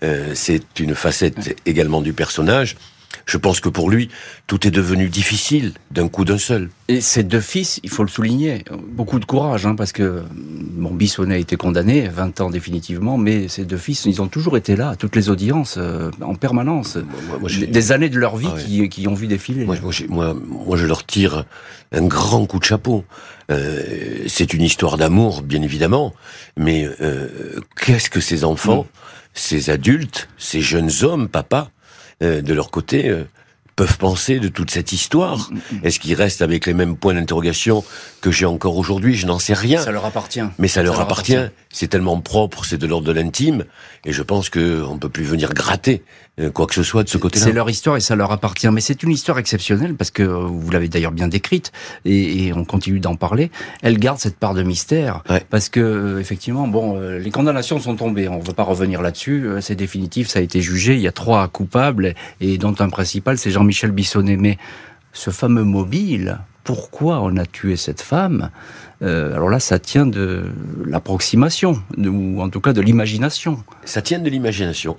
euh, 0.03 0.33
c'est 0.35 0.81
une 0.81 0.95
facette 0.95 1.61
également 1.67 2.03
du 2.03 2.13
personnage. 2.13 2.77
Je 3.27 3.39
pense 3.39 3.59
que 3.59 3.69
pour 3.69 3.91
lui, 3.91 4.09
tout 4.47 4.69
est 4.69 4.71
devenu 4.71 5.09
difficile 5.09 5.73
d'un 5.91 6.07
coup 6.07 6.25
d'un 6.25 6.39
seul. 6.39 6.71
Et 6.87 7.01
ces 7.01 7.25
deux 7.25 7.41
fils, 7.41 7.81
il 7.83 7.91
faut 7.91 8.05
le 8.05 8.09
souligner, 8.09 8.65
beaucoup 8.93 9.19
de 9.19 9.25
courage, 9.25 9.67
hein, 9.67 9.75
parce 9.75 9.91
que 9.91 10.23
bon, 10.33 10.95
Bissonnet 10.95 11.35
a 11.35 11.39
été 11.39 11.57
condamné, 11.57 12.07
20 12.07 12.41
ans 12.41 12.51
définitivement, 12.51 13.19
mais 13.19 13.49
ces 13.49 13.65
deux 13.65 13.79
fils, 13.79 14.05
ils 14.05 14.23
ont 14.23 14.29
toujours 14.29 14.57
été 14.57 14.77
là, 14.77 14.91
à 14.91 14.97
toutes 14.97 15.17
les 15.17 15.29
audiences, 15.29 15.75
euh, 15.77 16.13
en 16.23 16.37
permanence. 16.37 16.97
Moi, 17.29 17.39
moi, 17.41 17.49
j'ai- 17.49 17.67
des, 17.67 17.91
années 17.91 18.09
de 18.11 18.19
leur 18.19 18.37
vie 18.37 18.47
Ah 18.49 18.55
ouais. 18.55 18.63
qui, 18.63 18.89
qui 18.89 19.09
ont 19.09 19.15
vu 19.15 19.27
défiler. 19.27 19.65
Moi, 19.65 19.75
moi, 19.83 19.91
j'ai- 19.91 20.07
moi, 20.07 20.33
moi, 20.47 20.77
je 20.77 20.87
leur 20.87 21.05
tire 21.05 21.45
un 21.91 22.07
grand 22.07 22.47
coup 22.47 22.61
de 22.61 22.65
chapeau. 22.65 23.05
Euh, 23.51 23.83
c'est 24.29 24.55
une 24.55 24.63
histoire 24.63 24.97
d'amour, 24.99 25.43
bien 25.43 25.63
évidemment, 25.63 26.15
mais 26.57 26.89
euh, 27.01 27.59
qu'est-ce 27.85 28.09
que 28.09 28.21
ces 28.21 28.45
enfants, 28.45 28.87
ces 29.35 29.69
adultes, 29.71 30.29
ces 30.39 30.61
jeunes 30.61 30.91
hommes, 31.03 31.29
papa, 31.29 31.71
euh, 32.23 32.43
de 32.43 32.55
leur 32.55 32.71
côté, 32.71 33.09
euh, 33.09 33.25
peuvent 33.77 33.99
penser 33.99 34.41
de 34.41 34.49
toute 34.49 34.71
cette 34.71 34.93
histoire 34.93 35.51
Est-ce 35.85 36.01
qu'ils 36.01 36.15
restent 36.15 36.41
avec 36.41 36.65
les 36.65 36.73
mêmes 36.73 36.97
points 36.97 37.13
d'interrogation 37.13 37.85
que 38.23 38.31
j'ai 38.31 38.47
encore 38.47 38.77
aujourd'hui? 38.79 39.15
Je 39.15 39.27
n'en 39.27 39.39
sais 39.39 39.53
rien. 39.53 39.83
Ça 39.83 39.93
leur 39.93 40.07
appartient. 40.07 40.41
Mais 40.59 40.67
ça, 40.67 40.83
leur 40.83 40.95
leur 40.95 41.03
appartient. 41.03 41.37
appartient. 41.37 41.55
C'est 41.71 41.89
tellement 41.89 42.19
propre, 42.21 42.65
c'est 42.65 42.79
de 42.79 42.87
l'ordre 42.87 43.07
de 43.07 43.13
l'intime, 43.13 43.67
et 44.07 44.13
je 44.13 44.23
pense 44.23 44.49
que 44.49 44.83
on 44.83 44.99
peut 44.99 45.11
plus 45.11 45.25
venir 45.25 45.53
gratter 45.53 46.03
quoi 46.53 46.67
que 46.67 46.75
ce 46.75 46.83
soit 46.83 47.03
de 47.03 47.09
ce 47.09 47.17
côté-là. 47.19 47.45
C'est 47.47 47.53
leur 47.53 47.71
histoire 47.71 47.97
et 47.97 48.01
ça 48.01 48.15
leur 48.15 48.31
appartient. 48.31 48.69
Mais 48.69 48.81
c'est 48.83 49.03
une 49.03 49.11
histoire 49.11 49.39
exceptionnelle 49.39 49.95
parce 49.95 50.11
que 50.11 50.23
euh, 50.23 50.37
vous 50.47 50.71
l'avez 50.71 50.89
d'ailleurs 50.89 51.13
bien 51.13 51.29
décrite 51.29 51.73
et, 52.05 52.47
et 52.47 52.53
on 52.53 52.65
continue 52.65 53.01
d'en 53.01 53.17
parler. 53.17 53.51
Elle 53.83 53.99
garde 53.99 54.19
cette 54.19 54.37
part 54.39 54.53
de 54.55 54.63
mystère 54.63 55.23
Ouais. 55.31 55.43
parce 55.49 55.69
que 55.71 55.81
euh, 55.81 56.21
effectivement, 56.21 56.69
bon, 56.69 57.01
euh, 57.01 57.19
les 57.19 57.31
condamnations 57.31 57.79
sont 57.81 57.97
tombées. 57.97 58.29
On 58.29 58.39
ne 58.41 58.45
veut 58.45 58.53
pas 58.53 58.65
revenir 58.65 59.01
là-dessus. 59.01 59.47
euh, 59.47 59.61
C'est 59.63 59.77
définitif. 59.77 60.29
Ça 60.29 60.41
a 60.41 60.43
été 60.43 60.61
jugé. 60.61 60.95
Il 60.95 61.01
y 61.01 61.09
a 61.09 61.13
trois 61.13 61.49
coupables 61.49 62.15
et 62.41 62.59
dont 62.59 62.75
un 62.81 62.89
principal, 62.91 63.39
c'est 63.39 63.51
Jean-Michel 63.51 63.91
Bissonnet. 63.93 64.37
Mais 64.37 64.59
ce 65.15 65.31
fameux 65.31 65.65
mobile, 65.65 66.39
pourquoi 66.65 67.21
on 67.23 67.37
a 67.39 67.47
tué 67.47 67.77
cette 67.77 68.03
femme? 68.03 68.51
Euh, 69.03 69.35
alors 69.35 69.49
là, 69.49 69.61
ça 69.61 69.79
tient 69.79 70.05
de 70.07 70.45
l'approximation, 70.85 71.83
ou 71.99 72.41
en 72.43 72.49
tout 72.49 72.61
cas 72.61 72.73
de 72.73 72.81
l'imagination. 72.81 73.63
Ça 73.85 74.03
tient 74.03 74.19
de 74.19 74.29
l'imagination. 74.29 74.97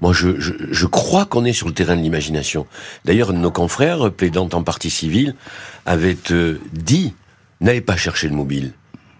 Moi, 0.00 0.12
je, 0.12 0.38
je, 0.38 0.52
je 0.70 0.86
crois 0.86 1.26
qu'on 1.26 1.44
est 1.44 1.52
sur 1.52 1.66
le 1.66 1.74
terrain 1.74 1.96
de 1.96 2.02
l'imagination. 2.02 2.66
D'ailleurs, 3.04 3.32
nos 3.32 3.50
confrères, 3.50 4.12
plaidant 4.12 4.48
en 4.52 4.62
partie 4.62 4.90
civile, 4.90 5.34
avaient 5.86 6.16
euh, 6.30 6.58
dit 6.72 7.14
n'allez 7.60 7.80
pas 7.80 7.96
chercher 7.96 8.28
le 8.28 8.34
mobile. 8.34 8.72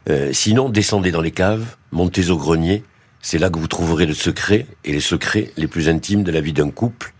Euh, 0.09 0.33
sinon, 0.33 0.69
descendez 0.69 1.11
dans 1.11 1.21
les 1.21 1.31
caves, 1.31 1.77
montez 1.93 2.31
au 2.31 2.37
grenier. 2.37 2.85
C'est 3.21 3.39
là 3.39 3.51
que 3.51 3.59
vous 3.59 3.69
trouverez 3.69 4.07
le 4.07 4.15
secret 4.15 4.67
et 4.85 4.93
les 4.93 5.01
secrets 5.01 5.53
les 5.57 5.67
plus 5.67 5.89
intimes 5.89 6.23
de 6.23 6.31
la 6.31 6.41
vie 6.41 6.53
d'un 6.53 6.71
couple 6.71 7.13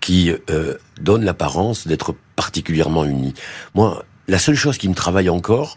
qui 0.00 0.32
euh, 0.50 0.74
donne 1.00 1.24
l'apparence 1.24 1.86
d'être 1.86 2.14
particulièrement 2.36 3.04
unis. 3.04 3.34
Moi, 3.74 4.04
la 4.28 4.38
seule 4.38 4.56
chose 4.56 4.76
qui 4.76 4.88
me 4.88 4.94
travaille 4.94 5.30
encore, 5.30 5.76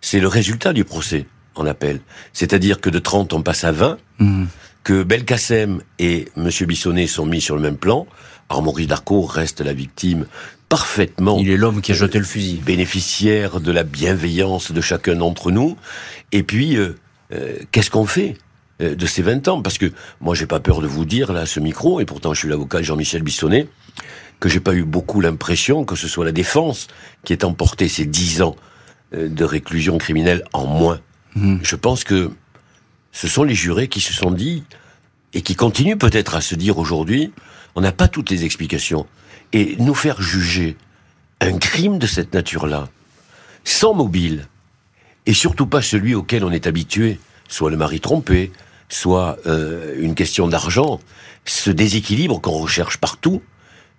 c'est 0.00 0.20
le 0.20 0.28
résultat 0.28 0.72
du 0.72 0.84
procès 0.84 1.26
en 1.54 1.66
appel. 1.66 2.00
C'est-à-dire 2.32 2.80
que 2.80 2.90
de 2.90 2.98
30, 2.98 3.32
on 3.34 3.42
passe 3.42 3.64
à 3.64 3.72
20, 3.72 3.98
mmh. 4.18 4.44
Que 4.88 5.02
Belkacem 5.02 5.82
et 5.98 6.28
M. 6.34 6.48
Bissonnet 6.66 7.06
sont 7.06 7.26
mis 7.26 7.42
sur 7.42 7.54
le 7.54 7.60
même 7.60 7.76
plan. 7.76 8.06
Alors 8.48 8.62
Maurice 8.62 8.86
Darcourt 8.86 9.30
reste 9.30 9.60
la 9.60 9.74
victime 9.74 10.24
parfaitement. 10.70 11.36
Il 11.38 11.50
est 11.50 11.58
l'homme 11.58 11.82
qui 11.82 11.92
a 11.92 11.94
jeté 11.94 12.18
le 12.18 12.24
fusil. 12.24 12.62
Bénéficiaire 12.64 13.60
de 13.60 13.70
la 13.70 13.82
bienveillance 13.82 14.72
de 14.72 14.80
chacun 14.80 15.16
d'entre 15.16 15.50
nous. 15.50 15.76
Et 16.32 16.42
puis, 16.42 16.78
euh, 16.78 16.96
euh, 17.34 17.58
qu'est-ce 17.70 17.90
qu'on 17.90 18.06
fait 18.06 18.38
euh, 18.80 18.94
de 18.94 19.04
ces 19.04 19.20
20 19.20 19.46
ans? 19.48 19.60
Parce 19.60 19.76
que 19.76 19.92
moi, 20.22 20.34
j'ai 20.34 20.46
pas 20.46 20.58
peur 20.58 20.80
de 20.80 20.86
vous 20.86 21.04
dire, 21.04 21.34
là, 21.34 21.40
à 21.40 21.46
ce 21.46 21.60
micro, 21.60 22.00
et 22.00 22.06
pourtant 22.06 22.32
je 22.32 22.38
suis 22.38 22.48
l'avocat 22.48 22.80
Jean-Michel 22.80 23.20
Bissonnet, 23.22 23.68
que 24.40 24.48
j'ai 24.48 24.60
pas 24.60 24.72
eu 24.72 24.84
beaucoup 24.84 25.20
l'impression 25.20 25.84
que 25.84 25.96
ce 25.96 26.08
soit 26.08 26.24
la 26.24 26.32
défense 26.32 26.86
qui 27.24 27.34
ait 27.34 27.44
emporté 27.44 27.88
ces 27.88 28.06
10 28.06 28.40
ans 28.40 28.56
euh, 29.14 29.28
de 29.28 29.44
réclusion 29.44 29.98
criminelle 29.98 30.44
en 30.54 30.64
moins. 30.64 31.02
Mmh. 31.34 31.58
Je 31.60 31.76
pense 31.76 32.04
que 32.04 32.30
ce 33.18 33.26
sont 33.26 33.42
les 33.42 33.56
jurés 33.56 33.88
qui 33.88 34.00
se 34.00 34.14
sont 34.14 34.30
dit, 34.30 34.62
et 35.34 35.42
qui 35.42 35.56
continuent 35.56 35.98
peut-être 35.98 36.36
à 36.36 36.40
se 36.40 36.54
dire 36.54 36.78
aujourd'hui, 36.78 37.32
on 37.74 37.80
n'a 37.80 37.90
pas 37.90 38.06
toutes 38.06 38.30
les 38.30 38.44
explications. 38.44 39.08
Et 39.52 39.74
nous 39.80 39.94
faire 39.94 40.22
juger 40.22 40.76
un 41.40 41.58
crime 41.58 41.98
de 41.98 42.06
cette 42.06 42.32
nature-là, 42.32 42.88
sans 43.64 43.92
mobile, 43.92 44.46
et 45.26 45.34
surtout 45.34 45.66
pas 45.66 45.82
celui 45.82 46.14
auquel 46.14 46.44
on 46.44 46.52
est 46.52 46.68
habitué, 46.68 47.18
soit 47.48 47.72
le 47.72 47.76
mari 47.76 47.98
trompé, 47.98 48.52
soit 48.88 49.36
euh, 49.48 49.96
une 49.98 50.14
question 50.14 50.46
d'argent, 50.46 51.00
ce 51.44 51.70
déséquilibre 51.70 52.40
qu'on 52.40 52.52
recherche 52.52 52.98
partout, 52.98 53.42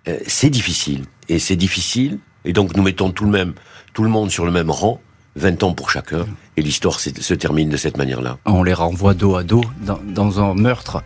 euh, 0.08 0.18
c'est 0.26 0.48
difficile. 0.48 1.04
Et 1.28 1.38
c'est 1.38 1.56
difficile, 1.56 2.20
et 2.46 2.54
donc 2.54 2.74
nous 2.74 2.82
mettons 2.82 3.10
tout 3.10 3.26
le 3.26 3.32
même 3.32 3.52
tout 3.92 4.02
le 4.02 4.08
monde 4.08 4.30
sur 4.30 4.46
le 4.46 4.50
même 4.50 4.70
rang, 4.70 4.98
20 5.36 5.62
ans 5.62 5.72
pour 5.72 5.90
chacun, 5.90 6.26
et 6.56 6.62
l'histoire 6.62 6.98
se 7.00 7.34
termine 7.34 7.68
de 7.68 7.76
cette 7.76 7.96
manière-là. 7.96 8.38
On 8.46 8.62
les 8.62 8.74
renvoie 8.74 9.14
dos 9.14 9.36
à 9.36 9.44
dos 9.44 9.62
dans, 9.80 10.00
dans, 10.04 10.40
un 10.40 10.54
meurtre, 10.54 11.02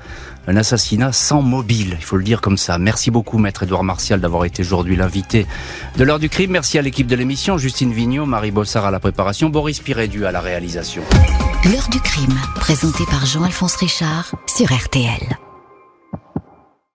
un 0.46 0.56
assassinat 0.56 1.12
sans 1.12 1.42
mobile, 1.42 1.96
il 1.98 2.04
faut 2.04 2.16
le 2.16 2.24
dire 2.24 2.40
comme 2.40 2.56
ça. 2.56 2.78
Merci 2.78 3.10
beaucoup, 3.10 3.38
maître 3.38 3.64
Edouard 3.64 3.84
Martial, 3.84 4.20
d'avoir 4.20 4.44
été 4.44 4.62
aujourd'hui 4.62 4.96
l'invité 4.96 5.46
de 5.96 6.04
l'heure 6.04 6.18
du 6.18 6.28
crime. 6.28 6.52
Merci 6.52 6.78
à 6.78 6.82
l'équipe 6.82 7.06
de 7.06 7.16
l'émission, 7.16 7.58
Justine 7.58 7.92
Vignot, 7.92 8.26
Marie 8.26 8.50
Bossard 8.50 8.86
à 8.86 8.90
la 8.90 9.00
préparation, 9.00 9.50
Boris 9.50 9.80
Pirédu 9.80 10.24
à 10.24 10.32
la 10.32 10.40
réalisation. 10.40 11.02
L'heure 11.64 11.88
du 11.90 12.00
crime, 12.00 12.38
présenté 12.56 13.04
par 13.10 13.26
Jean-Alphonse 13.26 13.76
Richard 13.76 14.34
sur 14.46 14.72
RTL. 14.72 15.43